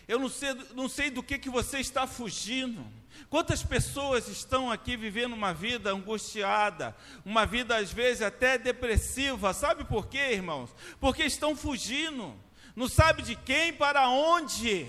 Eu 0.06 0.16
não 0.20 0.28
sei, 0.28 0.54
não 0.74 0.88
sei 0.88 1.10
do 1.10 1.24
que, 1.24 1.36
que 1.36 1.50
você 1.50 1.80
está 1.80 2.06
fugindo. 2.06 2.86
Quantas 3.28 3.64
pessoas 3.64 4.28
estão 4.28 4.70
aqui 4.70 4.96
vivendo 4.96 5.32
uma 5.32 5.52
vida 5.52 5.90
angustiada, 5.90 6.96
uma 7.24 7.44
vida 7.44 7.76
às 7.76 7.92
vezes 7.92 8.22
até 8.22 8.56
depressiva. 8.56 9.52
Sabe 9.52 9.82
por 9.82 10.06
quê, 10.06 10.30
irmãos? 10.30 10.70
Porque 11.00 11.24
estão 11.24 11.56
fugindo. 11.56 12.32
Não 12.76 12.86
sabe 12.86 13.22
de 13.22 13.34
quem, 13.34 13.72
para 13.72 14.08
onde. 14.08 14.88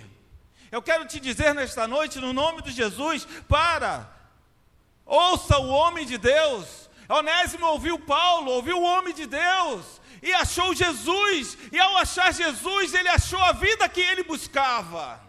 Eu 0.72 0.82
quero 0.82 1.08
te 1.08 1.20
dizer 1.20 1.56
nesta 1.56 1.88
noite, 1.88 2.20
no 2.20 2.34
nome 2.34 2.62
de 2.62 2.72
Jesus, 2.72 3.26
para. 3.50 4.16
Ouça 5.08 5.58
o 5.58 5.70
homem 5.70 6.06
de 6.06 6.20
Deus. 6.20 6.88
Onésimo 7.10 7.66
ouviu 7.66 7.98
Paulo, 7.98 8.52
ouviu 8.52 8.78
o 8.78 8.84
homem 8.84 9.12
de 9.12 9.26
Deus 9.26 10.03
e 10.24 10.34
achou 10.34 10.74
Jesus, 10.74 11.58
e 11.72 11.80
ao 11.80 11.98
achar 11.98 12.34
Jesus, 12.34 12.94
ele 12.94 13.10
achou 13.10 13.40
a 13.40 13.52
vida 13.52 13.88
que 13.90 14.02
ele 14.02 14.24
buscava. 14.24 15.22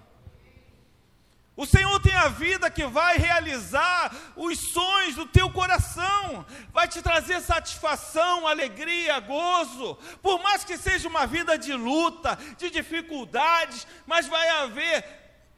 O 1.57 1.66
Senhor 1.66 2.01
tem 2.01 2.14
a 2.14 2.28
vida 2.28 2.70
que 2.70 2.86
vai 2.86 3.16
realizar 3.16 4.14
os 4.34 4.59
sonhos 4.59 5.14
do 5.14 5.26
teu 5.26 5.51
coração, 5.51 6.47
vai 6.72 6.88
te 6.88 7.03
trazer 7.03 7.40
satisfação, 7.40 8.47
alegria, 8.47 9.20
gozo, 9.20 9.97
por 10.22 10.42
mais 10.42 10.64
que 10.64 10.76
seja 10.76 11.09
uma 11.09 11.26
vida 11.26 11.59
de 11.59 11.72
luta, 11.72 12.38
de 12.57 12.70
dificuldades, 12.70 13.86
mas 14.07 14.26
vai 14.26 14.49
haver 14.49 15.05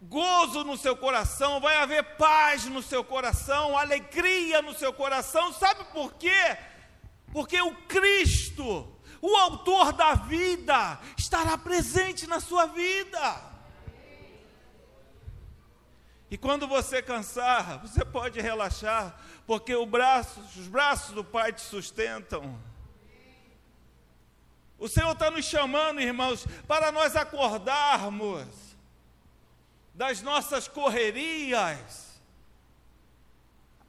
gozo 0.02 0.64
no 0.64 0.76
seu 0.76 0.96
coração, 0.96 1.60
vai 1.60 1.76
haver 1.76 2.02
paz 2.16 2.64
no 2.64 2.82
seu 2.82 3.04
coração, 3.04 3.76
alegria 3.76 4.60
no 4.60 4.74
seu 4.74 4.92
coração, 4.92 5.52
sabe 5.52 5.84
por 5.92 6.12
quê? 6.14 6.56
porque 7.36 7.60
o 7.60 7.74
Cristo, 7.86 8.95
o 9.26 9.36
autor 9.36 9.92
da 9.92 10.14
vida, 10.14 11.00
estará 11.16 11.58
presente 11.58 12.28
na 12.28 12.38
sua 12.38 12.66
vida. 12.66 13.42
E 16.30 16.38
quando 16.38 16.68
você 16.68 17.02
cansar, 17.02 17.80
você 17.80 18.04
pode 18.04 18.40
relaxar, 18.40 19.18
porque 19.44 19.74
braço, 19.84 20.38
os 20.56 20.68
braços 20.68 21.12
do 21.12 21.24
Pai 21.24 21.52
te 21.52 21.60
sustentam. 21.60 22.56
O 24.78 24.88
Senhor 24.88 25.10
está 25.10 25.28
nos 25.28 25.44
chamando, 25.44 26.00
irmãos, 26.00 26.46
para 26.68 26.92
nós 26.92 27.16
acordarmos 27.16 28.46
das 29.92 30.22
nossas 30.22 30.68
correrias. 30.68 32.05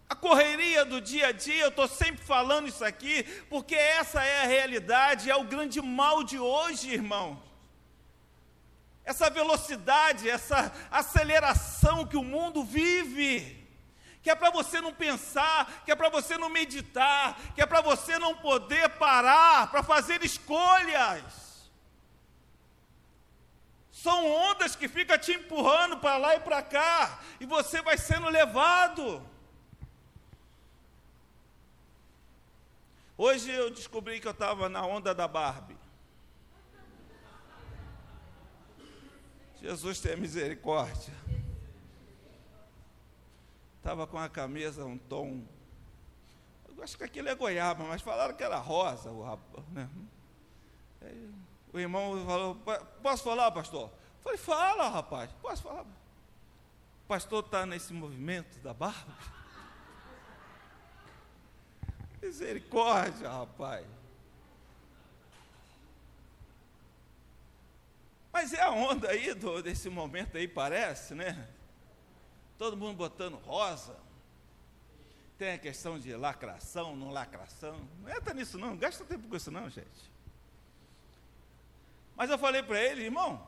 A 0.10 0.16
correria 0.16 0.86
do 0.86 1.02
dia 1.02 1.28
a 1.28 1.32
dia, 1.32 1.64
eu 1.64 1.70
estou 1.70 1.88
sempre 1.88 2.24
falando 2.24 2.68
isso 2.68 2.84
aqui, 2.84 3.24
porque 3.50 3.76
essa 3.76 4.24
é 4.24 4.44
a 4.44 4.48
realidade, 4.48 5.30
é 5.30 5.36
o 5.36 5.44
grande 5.44 5.82
mal 5.82 6.24
de 6.24 6.40
hoje, 6.40 6.94
irmão 6.94 7.48
essa 9.08 9.30
velocidade, 9.30 10.30
essa 10.30 10.70
aceleração 10.92 12.06
que 12.06 12.18
o 12.18 12.24
mundo 12.24 12.62
vive, 12.62 13.66
que 14.22 14.30
é 14.30 14.36
para 14.36 14.50
você 14.50 14.82
não 14.82 14.94
pensar, 14.94 15.84
que 15.86 15.92
é 15.94 15.96
para 15.96 16.10
você 16.10 16.38
não 16.38 16.50
meditar, 16.50 17.40
que 17.56 17.62
é 17.62 17.66
para 17.66 17.80
você 17.80 18.20
não 18.20 18.36
poder 18.36 18.90
parar 18.90 19.72
para 19.72 19.82
fazer 19.82 20.22
escolhas. 20.26 21.72
São 23.90 24.30
ondas 24.30 24.76
que 24.76 24.90
ficam 24.90 25.18
te 25.18 25.32
empurrando 25.32 25.98
para 26.00 26.18
lá 26.18 26.36
e 26.36 26.42
para 26.42 26.62
cá, 26.62 27.20
e 27.40 27.46
você 27.46 27.82
vai 27.82 27.98
sendo 27.98 28.28
levado. 28.28 29.26
Hoje 33.18 33.52
eu 33.52 33.72
descobri 33.72 34.20
que 34.20 34.28
eu 34.28 34.32
estava 34.32 34.70
na 34.70 34.86
onda 34.86 35.14
da 35.16 35.28
Barbie. 35.28 35.76
Jesus 39.60 40.00
tenha 40.00 40.16
misericórdia. 40.16 41.14
Estava 43.78 44.06
com 44.06 44.20
a 44.20 44.30
camisa 44.30 44.86
um 44.86 45.00
tom. 45.00 45.44
Eu 46.68 46.84
acho 46.84 46.96
que 46.96 47.04
aquilo 47.04 47.28
é 47.28 47.34
goiaba, 47.34 47.86
mas 47.86 48.04
falaram 48.04 48.36
que 48.36 48.44
era 48.44 48.60
rosa 48.60 49.10
o 49.10 49.24
rapaz. 49.24 49.66
Né? 49.70 49.90
o 51.74 51.80
irmão 51.80 52.24
falou: 52.24 52.56
Posso 53.02 53.24
falar, 53.24 53.50
pastor? 53.50 53.90
Falei: 54.22 54.38
Fala, 54.38 54.90
rapaz, 54.90 55.32
posso 55.42 55.64
falar. 55.64 55.82
O 55.82 57.08
pastor 57.08 57.44
está 57.44 57.66
nesse 57.66 57.94
movimento 57.94 58.60
da 58.60 58.76
barba. 58.76 59.37
Misericórdia, 62.22 63.30
rapaz. 63.30 63.86
Mas 68.32 68.54
é 68.54 68.62
a 68.62 68.72
onda 68.72 69.10
aí 69.10 69.34
do, 69.34 69.62
desse 69.62 69.90
momento 69.90 70.38
aí, 70.38 70.48
parece, 70.48 71.16
né? 71.16 71.48
Todo 72.58 72.78
mundo 72.78 72.96
botando 72.96 73.36
rosa. 73.38 73.96
Tem 75.38 75.54
a 75.54 75.58
questão 75.58 76.00
de 76.00 76.16
lacração, 76.16 76.96
não 76.96 77.12
lacração. 77.12 77.80
Não 78.02 78.10
entra 78.10 78.34
nisso 78.34 78.58
não, 78.58 78.70
não 78.70 78.78
gasta 78.78 79.06
tempo 79.06 79.28
com 79.28 79.36
isso 79.36 79.52
não, 79.52 79.70
gente. 79.70 80.12
Mas 82.16 82.30
eu 82.30 82.38
falei 82.38 82.64
para 82.64 82.82
ele, 82.82 83.04
irmão, 83.04 83.48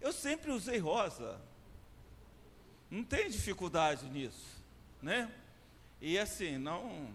eu 0.00 0.12
sempre 0.12 0.50
usei 0.50 0.78
rosa. 0.78 1.38
Não 2.90 3.04
tem 3.04 3.30
dificuldade 3.30 4.06
nisso, 4.10 4.62
né? 5.00 5.30
E 6.00 6.18
assim, 6.18 6.58
não 6.58 7.08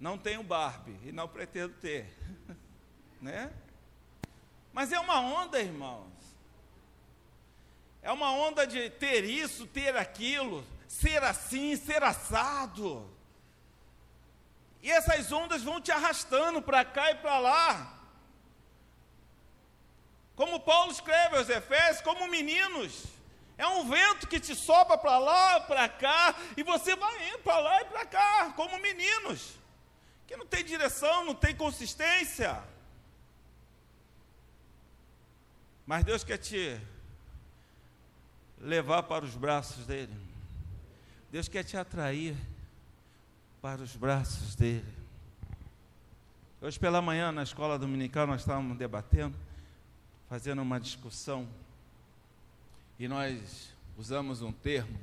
não 0.00 0.18
tenho 0.18 0.42
Barbie 0.42 0.98
e 1.04 1.12
não 1.12 1.28
pretendo 1.28 1.74
ter, 1.74 2.12
né? 3.20 3.52
Mas 4.72 4.92
é 4.92 4.98
uma 4.98 5.20
onda, 5.20 5.60
irmãos. 5.60 6.12
É 8.02 8.10
uma 8.12 8.32
onda 8.32 8.66
de 8.66 8.90
ter 8.90 9.24
isso, 9.24 9.66
ter 9.66 9.96
aquilo, 9.96 10.66
ser 10.86 11.22
assim, 11.22 11.76
ser 11.76 12.02
assado. 12.02 13.10
E 14.82 14.90
essas 14.90 15.32
ondas 15.32 15.62
vão 15.62 15.80
te 15.80 15.90
arrastando 15.90 16.60
para 16.60 16.84
cá 16.84 17.12
e 17.12 17.14
para 17.14 17.38
lá. 17.38 17.98
Como 20.36 20.60
Paulo 20.60 20.92
escreve 20.92 21.36
aos 21.36 21.48
Efésios, 21.48 22.02
como 22.02 22.28
meninos. 22.28 23.04
É 23.56 23.66
um 23.66 23.88
vento 23.88 24.26
que 24.26 24.40
te 24.40 24.54
sopra 24.54 24.98
para 24.98 25.16
lá, 25.16 25.60
para 25.60 25.88
cá, 25.88 26.34
e 26.56 26.62
você 26.62 26.96
vai 26.96 27.28
indo 27.28 27.38
para 27.38 27.58
lá 27.58 27.80
e 27.80 27.84
para 27.84 28.04
cá, 28.04 28.52
como 28.56 28.78
meninos, 28.80 29.54
que 30.26 30.36
não 30.36 30.46
tem 30.46 30.64
direção, 30.64 31.24
não 31.24 31.34
tem 31.34 31.54
consistência. 31.54 32.62
Mas 35.86 36.04
Deus 36.04 36.24
quer 36.24 36.38
te 36.38 36.80
levar 38.58 39.02
para 39.02 39.24
os 39.24 39.34
braços 39.34 39.86
dele. 39.86 40.14
Deus 41.30 41.48
quer 41.48 41.64
te 41.64 41.76
atrair 41.76 42.36
para 43.60 43.82
os 43.82 43.96
braços 43.96 44.54
dele. 44.54 44.94
Hoje 46.60 46.78
pela 46.78 47.02
manhã, 47.02 47.30
na 47.30 47.42
escola 47.42 47.78
dominical, 47.78 48.26
nós 48.26 48.40
estávamos 48.40 48.78
debatendo, 48.78 49.36
fazendo 50.28 50.62
uma 50.62 50.80
discussão, 50.80 51.46
e 52.98 53.06
nós 53.06 53.70
usamos 53.98 54.40
um 54.40 54.52
termo, 54.52 54.98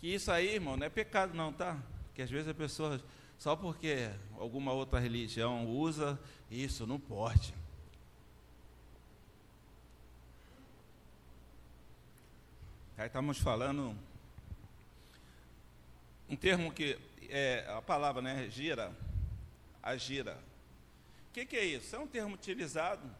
que 0.00 0.08
isso 0.12 0.32
aí, 0.32 0.54
irmão, 0.54 0.76
não 0.76 0.86
é 0.86 0.90
pecado 0.90 1.34
não, 1.34 1.52
tá? 1.52 1.78
Que 2.14 2.22
às 2.22 2.30
vezes 2.30 2.48
a 2.48 2.54
pessoa, 2.54 3.00
só 3.42 3.56
porque 3.56 4.08
alguma 4.38 4.72
outra 4.72 5.00
religião 5.00 5.66
usa, 5.66 6.16
isso 6.48 6.86
não 6.86 7.00
pode. 7.00 7.52
Aí 12.96 13.08
estamos 13.08 13.38
falando 13.38 13.98
um 16.28 16.36
termo 16.36 16.72
que 16.72 16.96
é 17.28 17.66
a 17.76 17.82
palavra, 17.82 18.22
né? 18.22 18.48
Gira, 18.48 18.96
a 19.82 19.96
gira. 19.96 20.38
O 21.28 21.32
que, 21.32 21.44
que, 21.44 21.56
é 21.56 21.64
isso? 21.64 21.96
É 21.96 21.98
um 21.98 22.06
termo 22.06 22.36
utilizado 22.36 23.10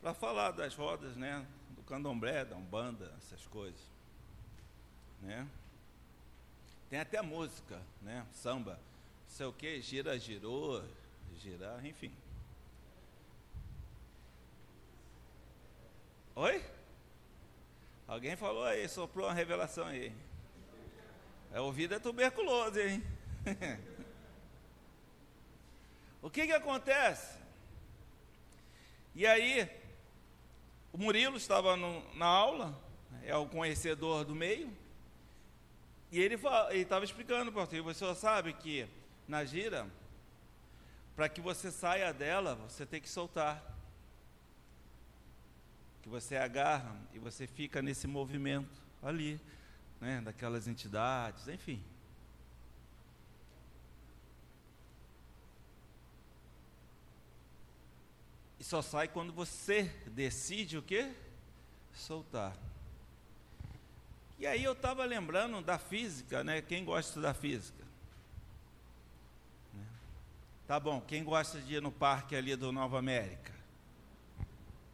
para 0.00 0.14
falar 0.14 0.52
das 0.52 0.76
rodas, 0.76 1.16
né? 1.16 1.44
Do 1.70 1.82
candomblé, 1.82 2.44
da 2.44 2.54
umbanda, 2.54 3.12
essas 3.18 3.44
coisas, 3.48 3.80
né? 5.20 5.44
Tem 6.88 7.00
até 7.00 7.20
música, 7.20 7.80
né? 8.00 8.24
Samba, 8.32 8.72
não 8.72 9.30
sei 9.36 9.46
o 9.46 9.52
que, 9.52 9.80
gira, 9.80 10.16
girou, 10.18 10.84
girar, 11.38 11.84
enfim. 11.84 12.12
Oi? 16.36 16.64
Alguém 18.06 18.36
falou 18.36 18.62
aí, 18.64 18.88
soprou 18.88 19.26
uma 19.26 19.34
revelação 19.34 19.86
aí. 19.86 20.12
É 21.52 21.60
ouvido 21.60 21.94
é 21.94 21.98
tuberculoso, 21.98 22.78
hein? 22.78 23.02
o 26.22 26.30
que 26.30 26.46
que 26.46 26.52
acontece? 26.52 27.36
E 29.14 29.26
aí, 29.26 29.68
o 30.92 30.98
Murilo 30.98 31.36
estava 31.36 31.76
no, 31.76 32.14
na 32.14 32.26
aula, 32.26 32.78
é 33.24 33.34
o 33.34 33.46
conhecedor 33.46 34.24
do 34.24 34.34
meio, 34.34 34.70
e 36.16 36.18
ele 36.18 36.38
estava 36.80 37.04
explicando, 37.04 37.52
pastor, 37.52 37.82
você 37.82 38.14
sabe 38.14 38.54
que 38.54 38.88
na 39.28 39.44
gira, 39.44 39.86
para 41.14 41.28
que 41.28 41.42
você 41.42 41.70
saia 41.70 42.10
dela, 42.10 42.54
você 42.54 42.86
tem 42.86 43.02
que 43.02 43.08
soltar 43.08 43.62
que 46.02 46.08
você 46.08 46.36
agarra 46.36 46.96
e 47.12 47.18
você 47.18 47.46
fica 47.46 47.82
nesse 47.82 48.06
movimento 48.06 48.80
ali, 49.02 49.38
né, 50.00 50.22
daquelas 50.22 50.66
entidades, 50.66 51.48
enfim. 51.48 51.84
E 58.58 58.64
só 58.64 58.80
sai 58.80 59.06
quando 59.06 59.34
você 59.34 59.82
decide 60.06 60.78
o 60.78 60.82
quê? 60.82 61.12
Soltar. 61.92 62.56
E 64.38 64.46
aí 64.46 64.62
eu 64.62 64.72
estava 64.72 65.04
lembrando 65.04 65.62
da 65.62 65.78
física, 65.78 66.44
né? 66.44 66.60
Quem 66.60 66.84
gosta 66.84 67.08
estudar 67.10 67.34
física? 67.34 67.82
Né? 69.72 69.84
Tá 70.66 70.78
bom, 70.78 71.00
quem 71.00 71.24
gosta 71.24 71.58
de 71.60 71.76
ir 71.76 71.82
no 71.82 71.90
parque 71.90 72.36
ali 72.36 72.54
do 72.54 72.70
Nova 72.70 72.98
América? 72.98 73.52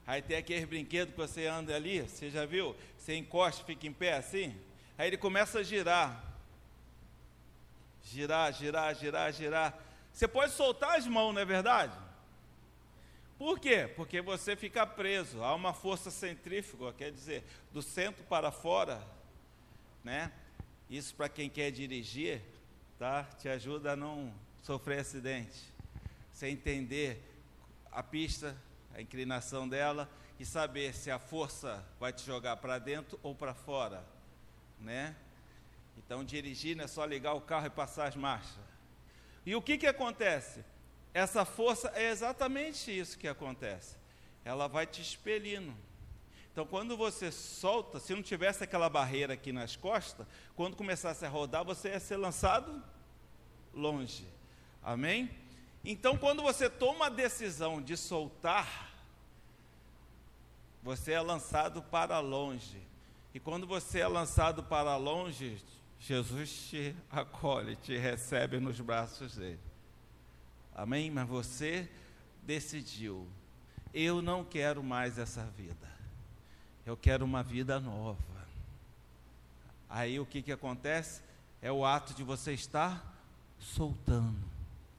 Aí 0.07 0.23
tem 0.23 0.37
aqueles 0.37 0.65
brinquedos 0.65 1.15
que 1.15 1.21
você 1.21 1.47
anda 1.47 1.75
ali, 1.75 2.03
você 2.03 2.31
já 2.31 2.45
viu? 2.45 2.77
Você 2.97 3.17
encosta, 3.17 3.65
fica 3.65 3.87
em 3.87 3.93
pé 3.93 4.15
assim. 4.15 4.57
Aí 4.97 5.09
ele 5.09 5.17
começa 5.17 5.61
a 5.61 5.63
girar. 5.63 6.23
Girar, 8.05 8.53
girar, 8.53 8.95
girar, 8.95 9.33
girar. 9.33 9.79
Você 10.13 10.29
pode 10.29 10.53
soltar 10.53 10.99
as 10.99 11.07
mãos, 11.07 11.33
não 11.33 11.41
é 11.41 11.45
verdade? 11.45 11.97
Por 13.39 13.59
quê? 13.59 13.91
Porque 13.97 14.21
você 14.21 14.55
fica 14.55 14.87
preso. 14.87 15.43
Há 15.43 15.55
uma 15.55 15.73
força 15.73 16.11
centrífuga, 16.11 16.93
quer 16.93 17.11
dizer, 17.11 17.45
do 17.73 17.83
centro 17.83 18.23
para 18.25 18.53
fora, 18.53 19.03
né? 20.05 20.33
Isso 20.89 21.15
para 21.15 21.29
quem 21.29 21.49
quer 21.49 21.71
dirigir, 21.71 22.43
tá? 22.99 23.25
Te 23.25 23.49
ajuda 23.49 23.93
a 23.93 23.97
não 23.97 24.33
sofrer 24.63 25.01
acidente. 25.01 25.61
Você 26.33 26.49
entender 26.49 27.23
a 27.91 28.03
pista, 28.03 28.57
a 28.95 29.01
inclinação 29.01 29.69
dela 29.69 30.11
e 30.39 30.45
saber 30.45 30.95
se 30.95 31.11
a 31.11 31.19
força 31.19 31.85
vai 32.01 32.13
te 32.13 32.25
jogar 32.25 32.57
para 32.57 32.79
dentro 32.79 33.19
ou 33.23 33.35
para 33.35 33.55
fora, 33.55 34.05
né? 34.79 35.15
Então 35.97 36.25
dirigir 36.25 36.77
não 36.77 36.85
é 36.85 36.89
só 36.89 37.05
ligar 37.05 37.35
o 37.35 37.41
carro 37.41 37.67
e 37.67 37.71
passar 37.71 38.09
as 38.09 38.17
marchas. 38.17 38.59
E 39.45 39.55
o 39.55 39.63
que 39.63 39.79
que 39.79 39.87
acontece? 39.87 40.65
Essa 41.15 41.45
força 41.45 41.93
é 41.95 42.11
exatamente 42.11 42.97
isso 42.97 43.19
que 43.19 43.29
acontece. 43.29 43.97
Ela 44.45 44.67
vai 44.67 44.87
te 44.87 45.03
expelindo. 45.03 45.75
Então, 46.53 46.67
quando 46.67 46.97
você 46.99 47.33
solta, 47.33 47.99
se 47.99 48.15
não 48.15 48.23
tivesse 48.23 48.63
aquela 48.63 48.91
barreira 48.91 49.33
aqui 49.33 49.53
nas 49.53 49.75
costas, 49.75 50.27
quando 50.55 50.77
começasse 50.77 51.25
a 51.25 51.29
rodar, 51.29 51.65
você 51.65 51.89
ia 51.89 52.01
ser 52.01 52.19
lançado 52.19 52.83
longe. 53.73 54.27
Amém? 54.83 55.31
Então, 55.83 56.17
quando 56.19 56.43
você 56.43 56.69
toma 56.69 57.07
a 57.07 57.09
decisão 57.09 57.81
de 57.81 57.97
soltar, 57.97 58.93
você 60.83 61.13
é 61.13 61.21
lançado 61.23 61.83
para 61.83 62.21
longe. 62.21 62.83
E 63.35 63.41
quando 63.41 63.67
você 63.67 64.01
é 64.01 64.09
lançado 64.09 64.63
para 64.63 64.95
longe, 64.97 65.57
Jesus 65.99 66.69
te 66.69 66.95
acolhe, 67.11 67.77
te 67.77 67.97
recebe 67.97 68.61
nos 68.61 68.79
braços 68.79 69.37
dele. 69.37 69.61
Amém? 70.75 71.11
Mas 71.11 71.27
você 71.27 71.89
decidiu: 72.43 73.27
eu 73.95 74.21
não 74.21 74.45
quero 74.45 74.83
mais 74.83 75.19
essa 75.19 75.45
vida. 75.57 76.02
Eu 76.85 76.97
quero 76.97 77.25
uma 77.25 77.43
vida 77.43 77.79
nova. 77.79 78.19
Aí 79.89 80.19
o 80.19 80.27
que, 80.27 80.43
que 80.43 80.51
acontece? 80.51 81.23
É 81.61 81.71
o 81.71 81.85
ato 81.85 82.15
de 82.15 82.23
você 82.23 82.53
estar 82.53 83.15
soltando, 83.59 84.39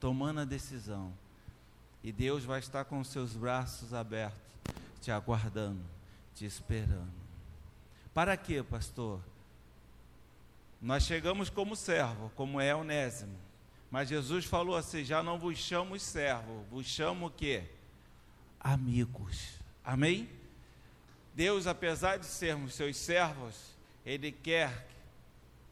tomando 0.00 0.40
a 0.40 0.44
decisão. 0.44 1.12
E 2.02 2.12
Deus 2.12 2.44
vai 2.44 2.60
estar 2.60 2.84
com 2.84 3.00
os 3.00 3.08
seus 3.08 3.34
braços 3.34 3.92
abertos, 3.92 4.38
te 5.00 5.10
aguardando, 5.10 5.82
te 6.34 6.44
esperando. 6.44 7.12
Para 8.14 8.36
quê, 8.36 8.62
pastor? 8.62 9.20
Nós 10.80 11.02
chegamos 11.02 11.50
como 11.50 11.74
servo, 11.74 12.30
como 12.36 12.60
é 12.60 12.74
Onésimo. 12.74 13.36
Mas 13.90 14.08
Jesus 14.08 14.44
falou 14.44 14.76
assim: 14.76 15.04
já 15.04 15.22
não 15.22 15.38
vos 15.38 15.58
chamo 15.58 15.98
servo, 15.98 16.64
vos 16.70 16.86
chamo 16.86 17.26
o 17.26 17.30
quê? 17.30 17.64
Amigos. 18.60 19.54
Amém? 19.84 20.28
Deus, 21.34 21.66
apesar 21.66 22.18
de 22.18 22.26
sermos 22.26 22.74
seus 22.74 22.96
servos, 22.96 23.74
Ele 24.06 24.30
quer 24.30 24.86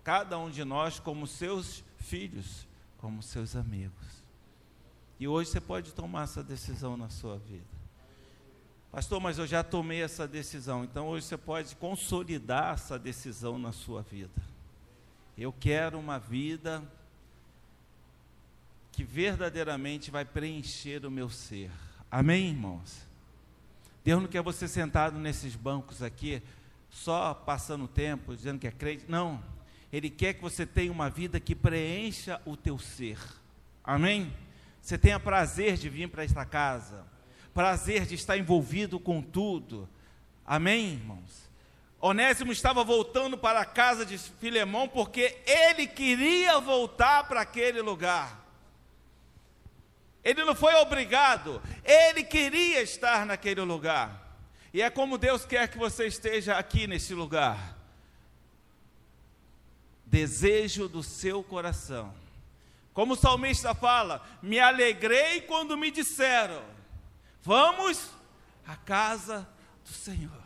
cada 0.03 0.37
um 0.37 0.51
de 0.51 0.65
nós 0.65 0.99
como 0.99 1.27
seus 1.27 1.85
filhos, 1.99 2.67
como 2.99 3.23
seus 3.23 3.55
amigos. 3.55 4.23
E 5.21 5.29
hoje 5.29 5.51
você 5.51 5.61
pode 5.61 5.93
tomar 5.93 6.25
essa 6.25 6.43
decisão 6.43 6.97
na 6.97 7.09
sua 7.09 7.39
vida. 7.39 7.63
Pastor, 8.91 9.21
mas 9.21 9.39
eu 9.39 9.47
já 9.47 9.63
tomei 9.63 10.03
essa 10.03 10.27
decisão. 10.27 10.85
Então 10.85 11.07
hoje 11.07 11.27
você 11.27 11.39
pode 11.39 11.77
consolidar 11.77 12.75
essa 12.75 12.99
decisão 12.99 13.57
na 13.57 13.71
sua 13.71 14.03
vida. 14.03 14.43
Eu 15.39 15.53
quero 15.53 15.99
uma 15.99 16.19
vida 16.19 16.83
que 18.91 19.05
verdadeiramente 19.05 20.11
vai 20.11 20.25
preencher 20.25 21.07
o 21.07 21.11
meu 21.11 21.31
ser. 21.31 21.71
Amém, 22.11 22.49
irmãos? 22.49 23.12
Deus 24.05 24.21
não 24.21 24.29
quer 24.29 24.43
você 24.43 24.67
sentado 24.67 25.19
nesses 25.19 25.55
bancos 25.55 26.03
aqui, 26.03 26.43
só 26.91 27.33
passando 27.35 27.87
tempo, 27.87 28.35
dizendo 28.35 28.59
que 28.59 28.67
é 28.67 28.71
crente. 28.73 29.05
Não. 29.09 29.43
Ele 29.93 30.11
quer 30.11 30.35
que 30.35 30.43
você 30.43 30.67
tenha 30.67 30.91
uma 30.91 31.09
vida 31.09 31.39
que 31.39 31.55
preencha 31.55 32.41
o 32.45 32.57
teu 32.57 32.79
ser. 32.79 33.19
Amém? 33.85 34.33
Você 34.81 34.99
tenha 34.99 35.21
prazer 35.21 35.77
de 35.77 35.89
vir 35.89 36.09
para 36.09 36.25
esta 36.25 36.45
casa, 36.45 37.07
prazer 37.55 38.05
de 38.05 38.15
estar 38.15 38.37
envolvido 38.37 38.99
com 38.99 39.23
tudo. 39.23 39.89
Amém, 40.45 40.95
irmãos? 40.95 41.51
Onésimo 42.01 42.51
estava 42.51 42.83
voltando 42.83 43.39
para 43.39 43.61
a 43.61 43.65
casa 43.65 44.05
de 44.05 44.19
Filemão 44.19 44.89
porque 44.89 45.39
ele 45.47 45.87
queria 45.87 46.59
voltar 46.59 47.29
para 47.29 47.43
aquele 47.43 47.81
lugar. 47.81 48.42
Ele 50.25 50.45
não 50.45 50.55
foi 50.55 50.75
obrigado, 50.77 51.61
ele 51.85 52.23
queria 52.23 52.81
estar 52.81 53.27
naquele 53.27 53.61
lugar. 53.63 54.23
E 54.73 54.81
é 54.81 54.89
como 54.89 55.19
Deus 55.19 55.45
quer 55.45 55.69
que 55.69 55.77
você 55.77 56.07
esteja 56.07 56.57
aqui 56.57 56.87
nesse 56.87 57.13
lugar. 57.13 57.77
Desejo 60.07 60.89
do 60.89 61.03
seu 61.03 61.43
coração. 61.43 62.15
Como 62.95 63.15
o 63.15 63.17
salmista 63.17 63.75
fala: 63.75 64.23
Me 64.41 64.61
alegrei 64.61 65.41
quando 65.43 65.77
me 65.77 65.91
disseram: 65.91 66.63
Vamos 67.43 68.11
à 68.67 68.77
casa 68.77 69.49
do 69.85 69.93
Senhor. 69.93 70.43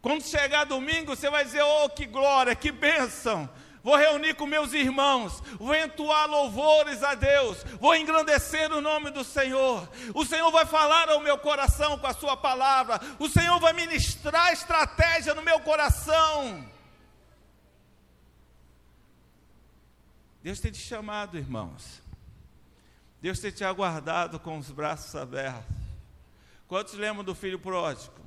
Quando 0.00 0.22
chegar 0.22 0.64
domingo, 0.64 1.16
você 1.16 1.28
vai 1.28 1.44
dizer: 1.44 1.62
Oh, 1.62 1.88
que 1.88 2.06
glória, 2.06 2.54
que 2.54 2.70
bênção! 2.70 3.48
Vou 3.88 3.96
reunir 3.96 4.34
com 4.34 4.44
meus 4.46 4.74
irmãos, 4.74 5.42
vou 5.58 5.74
entoar 5.74 6.28
louvores 6.28 7.02
a 7.02 7.14
Deus, 7.14 7.64
vou 7.80 7.96
engrandecer 7.96 8.70
o 8.70 8.82
nome 8.82 9.08
do 9.10 9.24
Senhor. 9.24 9.88
O 10.12 10.26
Senhor 10.26 10.50
vai 10.50 10.66
falar 10.66 11.08
ao 11.08 11.20
meu 11.20 11.38
coração 11.38 11.98
com 11.98 12.06
a 12.06 12.12
Sua 12.12 12.36
palavra, 12.36 13.00
o 13.18 13.30
Senhor 13.30 13.58
vai 13.58 13.72
ministrar 13.72 14.52
estratégia 14.52 15.34
no 15.34 15.40
meu 15.40 15.58
coração. 15.60 16.70
Deus 20.42 20.60
tem 20.60 20.70
te 20.70 20.82
chamado, 20.82 21.38
irmãos. 21.38 22.02
Deus 23.22 23.40
tem 23.40 23.50
te 23.50 23.64
aguardado 23.64 24.38
com 24.38 24.58
os 24.58 24.70
braços 24.70 25.16
abertos. 25.16 25.64
Quantos 26.66 26.92
lembram 26.92 27.24
do 27.24 27.34
filho 27.34 27.58
pródigo? 27.58 28.17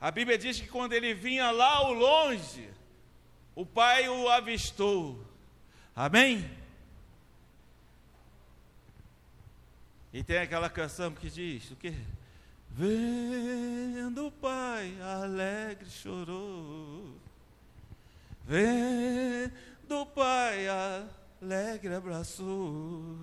A 0.00 0.12
Bíblia 0.12 0.38
diz 0.38 0.60
que 0.60 0.68
quando 0.68 0.92
ele 0.92 1.12
vinha 1.12 1.50
lá 1.50 1.76
ao 1.76 1.92
longe, 1.92 2.70
o 3.54 3.66
pai 3.66 4.08
o 4.08 4.28
avistou. 4.28 5.24
Amém? 5.94 6.48
E 10.12 10.22
tem 10.22 10.38
aquela 10.38 10.70
canção 10.70 11.12
que 11.12 11.28
diz: 11.28 11.72
o 11.72 11.76
quê? 11.76 11.92
Vendo 12.70 14.28
o 14.28 14.30
pai 14.30 14.96
alegre 15.00 15.90
chorou. 15.90 17.16
Vendo 18.44 20.00
o 20.00 20.06
pai 20.06 20.66
alegre 20.68 21.92
abraçou. 21.92 23.18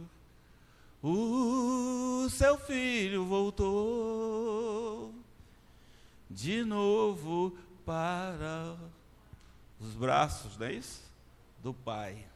O 1.01 2.27
seu 2.29 2.57
filho 2.57 3.25
voltou 3.25 5.14
de 6.35 6.65
novo 6.65 7.57
para 7.85 8.75
os 9.79 9.93
braços, 9.93 10.57
não 10.57 10.67
é 10.67 10.73
isso? 10.73 11.01
Do 11.63 11.73
Pai. 11.73 12.27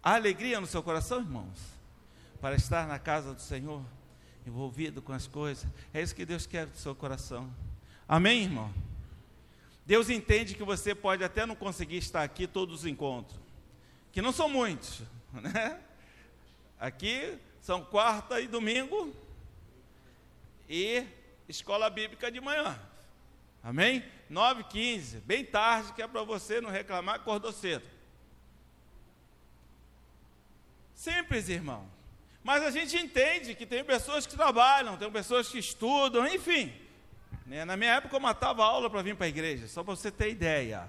Há 0.00 0.14
alegria 0.14 0.60
no 0.60 0.66
seu 0.66 0.80
coração, 0.82 1.18
irmãos? 1.18 1.58
Para 2.40 2.54
estar 2.54 2.86
na 2.86 3.00
casa 3.00 3.34
do 3.34 3.40
Senhor, 3.40 3.82
envolvido 4.46 5.02
com 5.02 5.12
as 5.12 5.26
coisas. 5.26 5.66
É 5.92 6.00
isso 6.00 6.14
que 6.14 6.24
Deus 6.24 6.46
quer 6.46 6.66
do 6.66 6.78
seu 6.78 6.94
coração. 6.94 7.52
Amém, 8.08 8.44
irmão? 8.44 8.72
Deus 9.84 10.08
entende 10.08 10.54
que 10.54 10.62
você 10.62 10.94
pode 10.94 11.24
até 11.24 11.44
não 11.44 11.56
conseguir 11.56 11.96
estar 11.96 12.22
aqui 12.22 12.46
todos 12.46 12.80
os 12.80 12.86
encontros, 12.86 13.40
que 14.12 14.22
não 14.22 14.30
são 14.30 14.48
muitos, 14.48 15.02
né? 15.34 15.80
Aqui 16.78 17.36
são 17.60 17.84
quarta 17.84 18.40
e 18.40 18.46
domingo, 18.46 19.12
e 20.68 21.04
escola 21.50 21.90
bíblica 21.90 22.30
de 22.30 22.40
manhã. 22.40 22.78
Amém? 23.62 24.02
9 24.28 24.64
15 24.64 25.20
bem 25.20 25.44
tarde, 25.44 25.92
que 25.92 26.02
é 26.02 26.06
para 26.06 26.22
você 26.22 26.60
não 26.60 26.70
reclamar, 26.70 27.16
acordou 27.16 27.52
cedo. 27.52 27.86
Simples, 30.94 31.48
irmão. 31.48 31.90
Mas 32.42 32.62
a 32.62 32.70
gente 32.70 32.96
entende 32.96 33.54
que 33.54 33.66
tem 33.66 33.84
pessoas 33.84 34.26
que 34.26 34.36
trabalham, 34.36 34.96
tem 34.96 35.10
pessoas 35.10 35.48
que 35.48 35.58
estudam, 35.58 36.26
enfim. 36.26 36.72
Né? 37.44 37.64
Na 37.64 37.76
minha 37.76 37.94
época 37.94 38.16
eu 38.16 38.20
matava 38.20 38.64
aula 38.64 38.88
para 38.88 39.02
vir 39.02 39.16
para 39.16 39.26
a 39.26 39.28
igreja, 39.28 39.66
só 39.66 39.82
para 39.82 39.94
você 39.94 40.10
ter 40.10 40.30
ideia. 40.30 40.88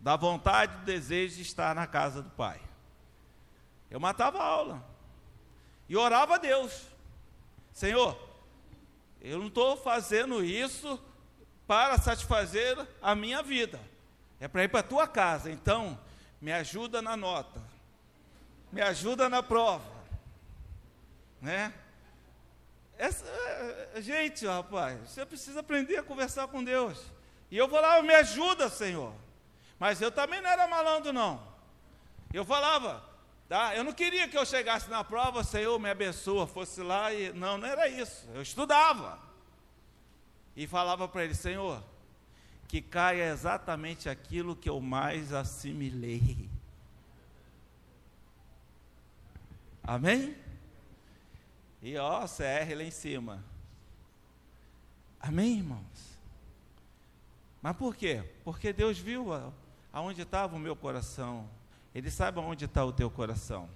Da 0.00 0.16
vontade, 0.16 0.78
do 0.78 0.84
desejo 0.84 1.36
de 1.36 1.42
estar 1.42 1.74
na 1.74 1.86
casa 1.86 2.22
do 2.22 2.30
Pai. 2.30 2.60
Eu 3.90 4.00
matava 4.00 4.42
aula. 4.42 4.84
E 5.88 5.96
orava 5.96 6.34
a 6.34 6.38
Deus. 6.38 6.86
Senhor, 7.72 8.18
eu 9.20 9.38
não 9.38 9.48
estou 9.48 9.76
fazendo 9.76 10.44
isso 10.44 11.00
para 11.66 11.98
satisfazer 11.98 12.78
a 13.02 13.14
minha 13.14 13.42
vida. 13.42 13.80
É 14.38 14.46
para 14.46 14.64
ir 14.64 14.68
para 14.68 14.80
a 14.80 14.84
tua 14.84 15.08
casa. 15.08 15.50
Então, 15.50 15.98
me 16.40 16.52
ajuda 16.52 17.02
na 17.02 17.16
nota. 17.16 17.60
Me 18.70 18.80
ajuda 18.80 19.28
na 19.28 19.42
prova. 19.42 19.84
Né? 21.40 21.72
Essa, 22.98 23.24
é, 23.26 24.00
gente, 24.00 24.46
rapaz, 24.46 24.98
você 25.08 25.26
precisa 25.26 25.60
aprender 25.60 25.96
a 25.98 26.02
conversar 26.02 26.48
com 26.48 26.62
Deus. 26.62 27.02
E 27.50 27.56
eu 27.56 27.66
lá, 27.68 28.02
me 28.02 28.14
ajuda, 28.14 28.68
Senhor. 28.68 29.12
Mas 29.78 30.00
eu 30.00 30.10
também 30.10 30.40
não 30.40 30.50
era 30.50 30.66
malandro, 30.66 31.12
não. 31.12 31.40
Eu 32.32 32.44
falava, 32.44 33.02
tá? 33.48 33.74
Eu 33.76 33.84
não 33.84 33.92
queria 33.92 34.28
que 34.28 34.36
eu 34.36 34.44
chegasse 34.44 34.88
na 34.90 35.02
prova, 35.04 35.44
Senhor, 35.44 35.78
me 35.78 35.90
abençoa, 35.90 36.46
fosse 36.46 36.82
lá 36.82 37.12
e. 37.12 37.32
Não, 37.32 37.58
não 37.58 37.66
era 37.66 37.88
isso. 37.88 38.28
Eu 38.34 38.42
estudava. 38.42 39.18
E 40.56 40.66
falava 40.66 41.06
para 41.06 41.24
ele, 41.24 41.34
Senhor, 41.34 41.82
que 42.66 42.80
caia 42.80 43.30
exatamente 43.30 44.08
aquilo 44.08 44.56
que 44.56 44.68
eu 44.68 44.80
mais 44.80 45.32
assimilei. 45.32 46.48
Amém? 49.82 50.36
E 51.80 51.96
ó, 51.96 52.26
CR 52.26 52.74
lá 52.74 52.82
em 52.82 52.90
cima. 52.90 53.44
Amém, 55.20 55.58
irmãos? 55.58 56.18
Mas 57.62 57.76
por 57.76 57.94
quê? 57.94 58.24
Porque 58.44 58.72
Deus 58.72 58.98
viu 58.98 59.26
aonde 59.92 60.22
estava 60.22 60.56
o 60.56 60.58
meu 60.58 60.74
coração. 60.74 61.48
Ele 61.96 62.10
sabe 62.10 62.38
aonde 62.38 62.66
está 62.66 62.84
o 62.84 62.92
teu 62.92 63.10
coração. 63.10 63.70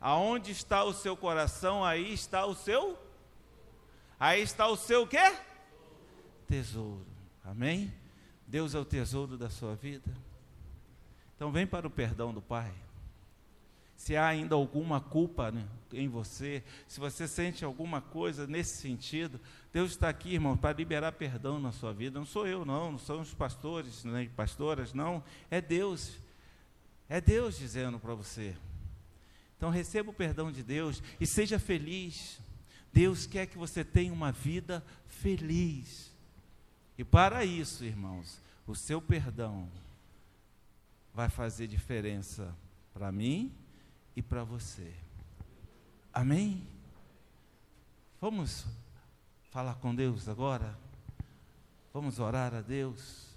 Aonde 0.00 0.52
está 0.52 0.84
o 0.84 0.92
seu 0.92 1.16
coração, 1.16 1.84
aí 1.84 2.12
está 2.12 2.46
o 2.46 2.54
seu. 2.54 2.96
Aí 4.18 4.40
está 4.40 4.68
o 4.68 4.76
seu 4.76 5.04
quê? 5.04 5.36
Tesouro. 6.46 7.04
Amém? 7.42 7.92
Deus 8.46 8.76
é 8.76 8.78
o 8.78 8.84
tesouro 8.84 9.36
da 9.36 9.50
sua 9.50 9.74
vida. 9.74 10.08
Então 11.34 11.50
vem 11.50 11.66
para 11.66 11.84
o 11.84 11.90
perdão 11.90 12.32
do 12.32 12.40
Pai 12.40 12.72
se 13.96 14.16
há 14.16 14.26
ainda 14.26 14.54
alguma 14.54 15.00
culpa 15.00 15.50
né, 15.50 15.64
em 15.92 16.08
você, 16.08 16.62
se 16.86 17.00
você 17.00 17.26
sente 17.26 17.64
alguma 17.64 18.00
coisa 18.00 18.46
nesse 18.46 18.76
sentido, 18.76 19.40
Deus 19.72 19.92
está 19.92 20.08
aqui, 20.08 20.34
irmão, 20.34 20.56
para 20.56 20.76
liberar 20.76 21.12
perdão 21.12 21.58
na 21.58 21.72
sua 21.72 21.92
vida. 21.92 22.18
Não 22.18 22.26
sou 22.26 22.46
eu, 22.46 22.64
não, 22.64 22.92
não 22.92 22.98
são 22.98 23.20
os 23.20 23.32
pastores, 23.32 24.04
nem 24.04 24.28
pastoras, 24.28 24.92
não. 24.92 25.22
É 25.50 25.60
Deus. 25.60 26.18
É 27.14 27.20
Deus 27.20 27.56
dizendo 27.56 28.00
para 28.00 28.12
você. 28.12 28.56
Então 29.56 29.70
receba 29.70 30.10
o 30.10 30.12
perdão 30.12 30.50
de 30.50 30.64
Deus 30.64 31.00
e 31.20 31.24
seja 31.24 31.60
feliz. 31.60 32.40
Deus 32.92 33.24
quer 33.24 33.46
que 33.46 33.56
você 33.56 33.84
tenha 33.84 34.12
uma 34.12 34.32
vida 34.32 34.84
feliz. 35.06 36.10
E 36.98 37.04
para 37.04 37.44
isso, 37.44 37.84
irmãos, 37.84 38.40
o 38.66 38.74
seu 38.74 39.00
perdão 39.00 39.70
vai 41.14 41.28
fazer 41.28 41.68
diferença 41.68 42.52
para 42.92 43.12
mim 43.12 43.54
e 44.16 44.20
para 44.20 44.42
você. 44.42 44.92
Amém? 46.12 46.66
Vamos 48.20 48.66
falar 49.52 49.76
com 49.76 49.94
Deus 49.94 50.28
agora? 50.28 50.76
Vamos 51.92 52.18
orar 52.18 52.52
a 52.52 52.60
Deus? 52.60 53.28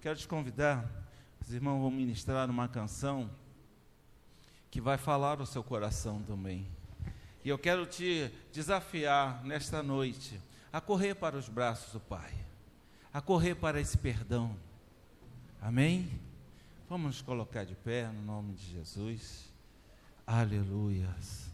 Quero 0.00 0.16
te 0.16 0.26
convidar, 0.26 1.05
os 1.46 1.52
irmãos 1.52 1.80
vão 1.80 1.92
ministrar 1.92 2.50
uma 2.50 2.66
canção 2.66 3.30
que 4.68 4.80
vai 4.80 4.98
falar 4.98 5.40
o 5.40 5.46
seu 5.46 5.62
coração 5.62 6.20
também. 6.24 6.66
E 7.44 7.48
eu 7.48 7.56
quero 7.56 7.86
te 7.86 8.32
desafiar 8.52 9.44
nesta 9.44 9.80
noite 9.80 10.40
a 10.72 10.80
correr 10.80 11.14
para 11.14 11.36
os 11.36 11.48
braços 11.48 11.92
do 11.92 12.00
Pai, 12.00 12.32
a 13.12 13.20
correr 13.20 13.54
para 13.54 13.80
esse 13.80 13.96
perdão. 13.96 14.56
Amém? 15.62 16.10
Vamos 16.88 17.22
colocar 17.22 17.62
de 17.62 17.76
pé 17.76 18.08
no 18.08 18.22
nome 18.22 18.54
de 18.54 18.66
Jesus. 18.72 19.48
Aleluias. 20.26 21.48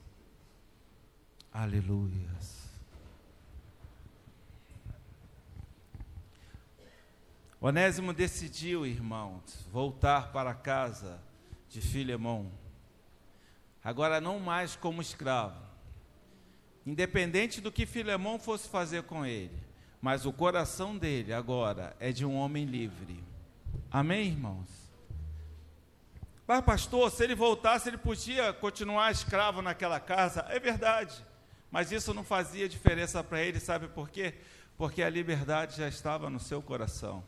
Aleluias. 1.52 2.61
Onésimo 7.64 8.12
decidiu, 8.12 8.84
irmãos, 8.84 9.68
voltar 9.70 10.32
para 10.32 10.50
a 10.50 10.54
casa 10.54 11.22
de 11.68 11.80
Filemão. 11.80 12.50
Agora 13.84 14.20
não 14.20 14.40
mais 14.40 14.74
como 14.74 15.00
escravo. 15.00 15.62
Independente 16.84 17.60
do 17.60 17.70
que 17.70 17.86
Filemão 17.86 18.36
fosse 18.36 18.68
fazer 18.68 19.04
com 19.04 19.24
ele, 19.24 19.56
mas 20.00 20.26
o 20.26 20.32
coração 20.32 20.98
dele 20.98 21.32
agora 21.32 21.96
é 22.00 22.10
de 22.10 22.26
um 22.26 22.34
homem 22.34 22.64
livre. 22.64 23.22
Amém, 23.88 24.26
irmãos? 24.26 24.68
Mas, 26.44 26.64
pastor, 26.64 27.12
se 27.12 27.22
ele 27.22 27.36
voltasse, 27.36 27.88
ele 27.88 27.96
podia 27.96 28.52
continuar 28.52 29.12
escravo 29.12 29.62
naquela 29.62 30.00
casa. 30.00 30.44
É 30.48 30.58
verdade. 30.58 31.24
Mas 31.70 31.92
isso 31.92 32.12
não 32.12 32.24
fazia 32.24 32.68
diferença 32.68 33.22
para 33.22 33.40
ele, 33.40 33.60
sabe 33.60 33.86
por 33.86 34.10
quê? 34.10 34.34
Porque 34.76 35.00
a 35.00 35.08
liberdade 35.08 35.76
já 35.76 35.86
estava 35.86 36.28
no 36.28 36.40
seu 36.40 36.60
coração. 36.60 37.22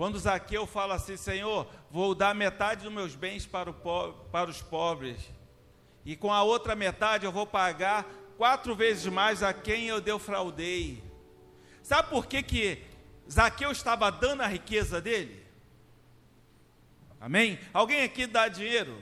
Quando 0.00 0.18
Zaqueu 0.18 0.66
fala 0.66 0.94
assim, 0.94 1.14
Senhor, 1.14 1.70
vou 1.90 2.14
dar 2.14 2.34
metade 2.34 2.84
dos 2.84 2.90
meus 2.90 3.14
bens 3.14 3.44
para, 3.44 3.70
para 3.70 4.48
os 4.48 4.62
pobres, 4.62 5.20
e 6.06 6.16
com 6.16 6.32
a 6.32 6.42
outra 6.42 6.74
metade 6.74 7.26
eu 7.26 7.30
vou 7.30 7.46
pagar 7.46 8.06
quatro 8.38 8.74
vezes 8.74 9.04
mais 9.12 9.42
a 9.42 9.52
quem 9.52 9.88
eu 9.88 10.00
defraudei. 10.00 11.04
Sabe 11.82 12.08
por 12.08 12.24
que, 12.24 12.42
que 12.42 12.82
Zaqueu 13.30 13.70
estava 13.70 14.10
dando 14.10 14.40
a 14.40 14.46
riqueza 14.46 15.02
dele? 15.02 15.46
Amém? 17.20 17.58
Alguém 17.70 18.02
aqui 18.02 18.26
dá 18.26 18.48
dinheiro? 18.48 18.94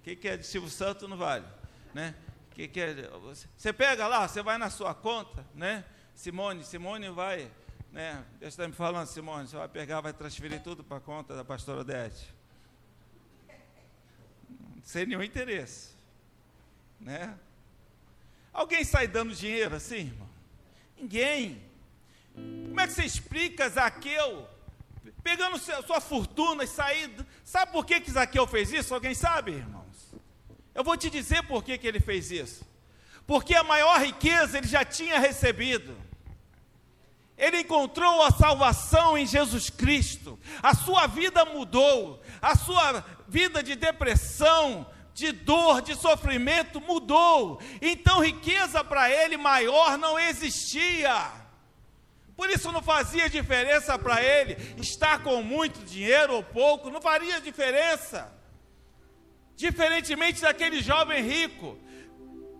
O 0.00 0.02
que, 0.02 0.14
que 0.14 0.28
é 0.28 0.36
de 0.36 0.44
Silvio 0.46 0.68
Santo 0.68 1.08
não 1.08 1.16
vale, 1.16 1.46
né? 1.94 2.14
Que 2.50 2.68
que 2.68 2.78
é, 2.78 3.10
você 3.56 3.72
pega 3.72 4.06
lá, 4.06 4.28
você 4.28 4.42
vai 4.42 4.58
na 4.58 4.68
sua 4.68 4.92
conta, 4.92 5.46
né? 5.54 5.82
Simone, 6.14 6.62
Simone 6.62 7.08
vai, 7.08 7.50
né? 7.92 8.24
Deus 8.38 8.52
está 8.52 8.66
me 8.66 8.74
falando, 8.74 9.06
Simone, 9.06 9.48
você 9.48 9.56
vai 9.56 9.68
pegar, 9.68 10.00
vai 10.00 10.12
transferir 10.12 10.62
tudo 10.62 10.84
para 10.84 10.98
a 10.98 11.00
conta 11.00 11.34
da 11.34 11.44
pastora 11.44 11.80
Odete. 11.80 12.32
Sem 14.82 15.06
nenhum 15.06 15.22
interesse, 15.22 15.90
né? 17.00 17.38
Alguém 18.52 18.84
sai 18.84 19.06
dando 19.06 19.34
dinheiro 19.34 19.76
assim, 19.76 20.06
irmão? 20.06 20.28
Ninguém. 20.96 21.62
Como 22.34 22.80
é 22.80 22.86
que 22.86 22.92
você 22.92 23.04
explica 23.04 23.68
Zaqueu 23.68 24.48
pegando 25.22 25.58
sua 25.58 26.00
fortuna 26.00 26.64
e 26.64 26.66
saindo. 26.66 27.26
Sabe 27.44 27.72
por 27.72 27.84
que, 27.84 28.00
que 28.00 28.10
Zaqueu 28.10 28.46
fez 28.46 28.72
isso? 28.72 28.94
Alguém 28.94 29.14
sabe, 29.14 29.52
irmãos? 29.52 30.14
Eu 30.74 30.82
vou 30.82 30.96
te 30.96 31.10
dizer 31.10 31.42
por 31.44 31.62
que, 31.62 31.76
que 31.78 31.86
ele 31.86 32.00
fez 32.00 32.30
isso. 32.30 32.64
Porque 33.26 33.54
a 33.54 33.62
maior 33.62 34.00
riqueza 34.00 34.58
ele 34.58 34.66
já 34.66 34.84
tinha 34.84 35.18
recebido. 35.18 35.96
Ele 37.40 37.60
encontrou 37.60 38.22
a 38.22 38.30
salvação 38.30 39.16
em 39.16 39.26
Jesus 39.26 39.70
Cristo. 39.70 40.38
A 40.62 40.74
sua 40.74 41.06
vida 41.06 41.42
mudou. 41.46 42.22
A 42.40 42.54
sua 42.54 43.02
vida 43.26 43.62
de 43.62 43.74
depressão, 43.74 44.86
de 45.14 45.32
dor, 45.32 45.80
de 45.80 45.94
sofrimento 45.94 46.82
mudou. 46.82 47.58
Então, 47.80 48.20
riqueza 48.20 48.84
para 48.84 49.10
ele 49.10 49.38
maior 49.38 49.96
não 49.96 50.18
existia. 50.18 51.32
Por 52.36 52.50
isso 52.50 52.70
não 52.70 52.82
fazia 52.82 53.28
diferença 53.28 53.98
para 53.98 54.22
ele 54.22 54.56
estar 54.76 55.22
com 55.22 55.42
muito 55.42 55.82
dinheiro 55.84 56.34
ou 56.34 56.42
pouco, 56.42 56.90
não 56.90 57.00
faria 57.00 57.40
diferença. 57.40 58.30
Diferentemente 59.56 60.42
daquele 60.42 60.82
jovem 60.82 61.22
rico, 61.22 61.78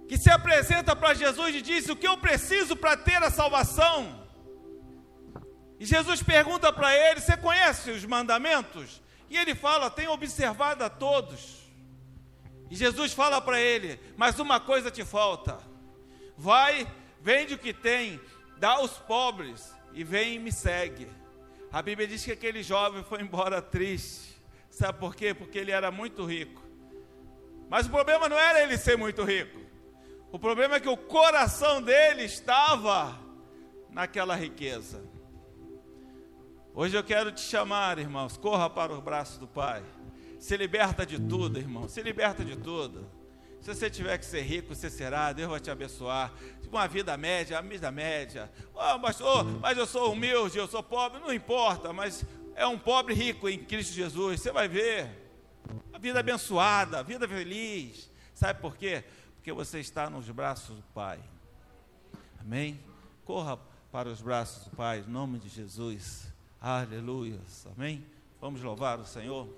que 0.08 0.16
se 0.16 0.30
apresenta 0.30 0.96
para 0.96 1.12
Jesus 1.12 1.54
e 1.54 1.60
diz: 1.60 1.88
O 1.88 1.96
que 1.96 2.08
eu 2.08 2.16
preciso 2.16 2.74
para 2.76 2.96
ter 2.96 3.22
a 3.22 3.30
salvação? 3.30 4.19
E 5.80 5.86
Jesus 5.86 6.22
pergunta 6.22 6.70
para 6.70 6.94
ele: 6.94 7.20
Você 7.20 7.38
conhece 7.38 7.90
os 7.90 8.04
mandamentos? 8.04 9.00
E 9.30 9.38
ele 9.38 9.54
fala: 9.54 9.88
Tenho 9.90 10.12
observado 10.12 10.84
a 10.84 10.90
todos. 10.90 11.58
E 12.70 12.76
Jesus 12.76 13.14
fala 13.14 13.40
para 13.40 13.58
ele: 13.58 13.98
Mas 14.14 14.38
uma 14.38 14.60
coisa 14.60 14.90
te 14.90 15.02
falta. 15.06 15.58
Vai, 16.36 16.86
vende 17.22 17.54
o 17.54 17.58
que 17.58 17.72
tem, 17.72 18.20
dá 18.58 18.72
aos 18.72 18.98
pobres 18.98 19.74
e 19.94 20.04
vem 20.04 20.34
e 20.34 20.38
me 20.38 20.52
segue. 20.52 21.08
A 21.72 21.80
Bíblia 21.80 22.06
diz 22.06 22.22
que 22.22 22.32
aquele 22.32 22.62
jovem 22.62 23.02
foi 23.02 23.22
embora 23.22 23.62
triste. 23.62 24.38
Sabe 24.68 24.98
por 24.98 25.16
quê? 25.16 25.32
Porque 25.32 25.58
ele 25.58 25.70
era 25.70 25.90
muito 25.90 26.26
rico. 26.26 26.62
Mas 27.70 27.86
o 27.86 27.90
problema 27.90 28.28
não 28.28 28.38
era 28.38 28.60
ele 28.62 28.76
ser 28.76 28.98
muito 28.98 29.24
rico. 29.24 29.58
O 30.30 30.38
problema 30.38 30.76
é 30.76 30.80
que 30.80 30.88
o 30.88 30.96
coração 30.96 31.80
dele 31.80 32.24
estava 32.24 33.18
naquela 33.90 34.34
riqueza. 34.36 35.09
Hoje 36.72 36.96
eu 36.96 37.02
quero 37.02 37.32
te 37.32 37.40
chamar, 37.40 37.98
irmãos, 37.98 38.36
corra 38.36 38.70
para 38.70 38.92
os 38.92 39.00
braços 39.00 39.38
do 39.38 39.46
Pai. 39.46 39.82
Se 40.38 40.56
liberta 40.56 41.04
de 41.04 41.18
tudo, 41.18 41.58
irmão. 41.58 41.88
Se 41.88 42.00
liberta 42.00 42.44
de 42.44 42.56
tudo. 42.56 43.10
Se 43.60 43.74
você 43.74 43.90
tiver 43.90 44.16
que 44.16 44.24
ser 44.24 44.42
rico, 44.42 44.74
você 44.74 44.88
será, 44.88 45.32
Deus 45.32 45.50
vai 45.50 45.58
te 45.58 45.70
abençoar. 45.70 46.32
Tipo 46.62 46.76
uma 46.76 46.86
vida 46.86 47.16
média, 47.16 47.58
a 47.58 47.60
vida 47.60 47.90
média. 47.90 48.50
Oh, 48.72 48.98
mas, 48.98 49.20
oh, 49.20 49.42
mas 49.60 49.76
eu 49.76 49.86
sou 49.86 50.12
humilde, 50.12 50.58
eu 50.58 50.68
sou 50.68 50.82
pobre, 50.82 51.20
não 51.20 51.34
importa, 51.34 51.92
mas 51.92 52.24
é 52.54 52.64
um 52.66 52.78
pobre 52.78 53.14
rico 53.14 53.48
em 53.48 53.58
Cristo 53.58 53.92
Jesus. 53.92 54.40
Você 54.40 54.52
vai 54.52 54.68
ver. 54.68 55.10
A 55.92 55.98
vida 55.98 56.20
abençoada, 56.20 57.00
a 57.00 57.02
vida 57.02 57.28
feliz. 57.28 58.10
Sabe 58.32 58.60
por 58.60 58.76
quê? 58.76 59.04
Porque 59.34 59.52
você 59.52 59.80
está 59.80 60.08
nos 60.08 60.30
braços 60.30 60.76
do 60.76 60.82
Pai. 60.94 61.18
Amém? 62.38 62.80
Corra 63.24 63.58
para 63.90 64.08
os 64.08 64.22
braços 64.22 64.64
do 64.64 64.76
Pai, 64.76 65.00
em 65.00 65.10
nome 65.10 65.40
de 65.40 65.48
Jesus. 65.48 66.29
Aleluia. 66.60 67.40
Amém? 67.74 68.04
Vamos 68.38 68.62
louvar 68.62 69.00
o 69.00 69.06
Senhor. 69.06 69.48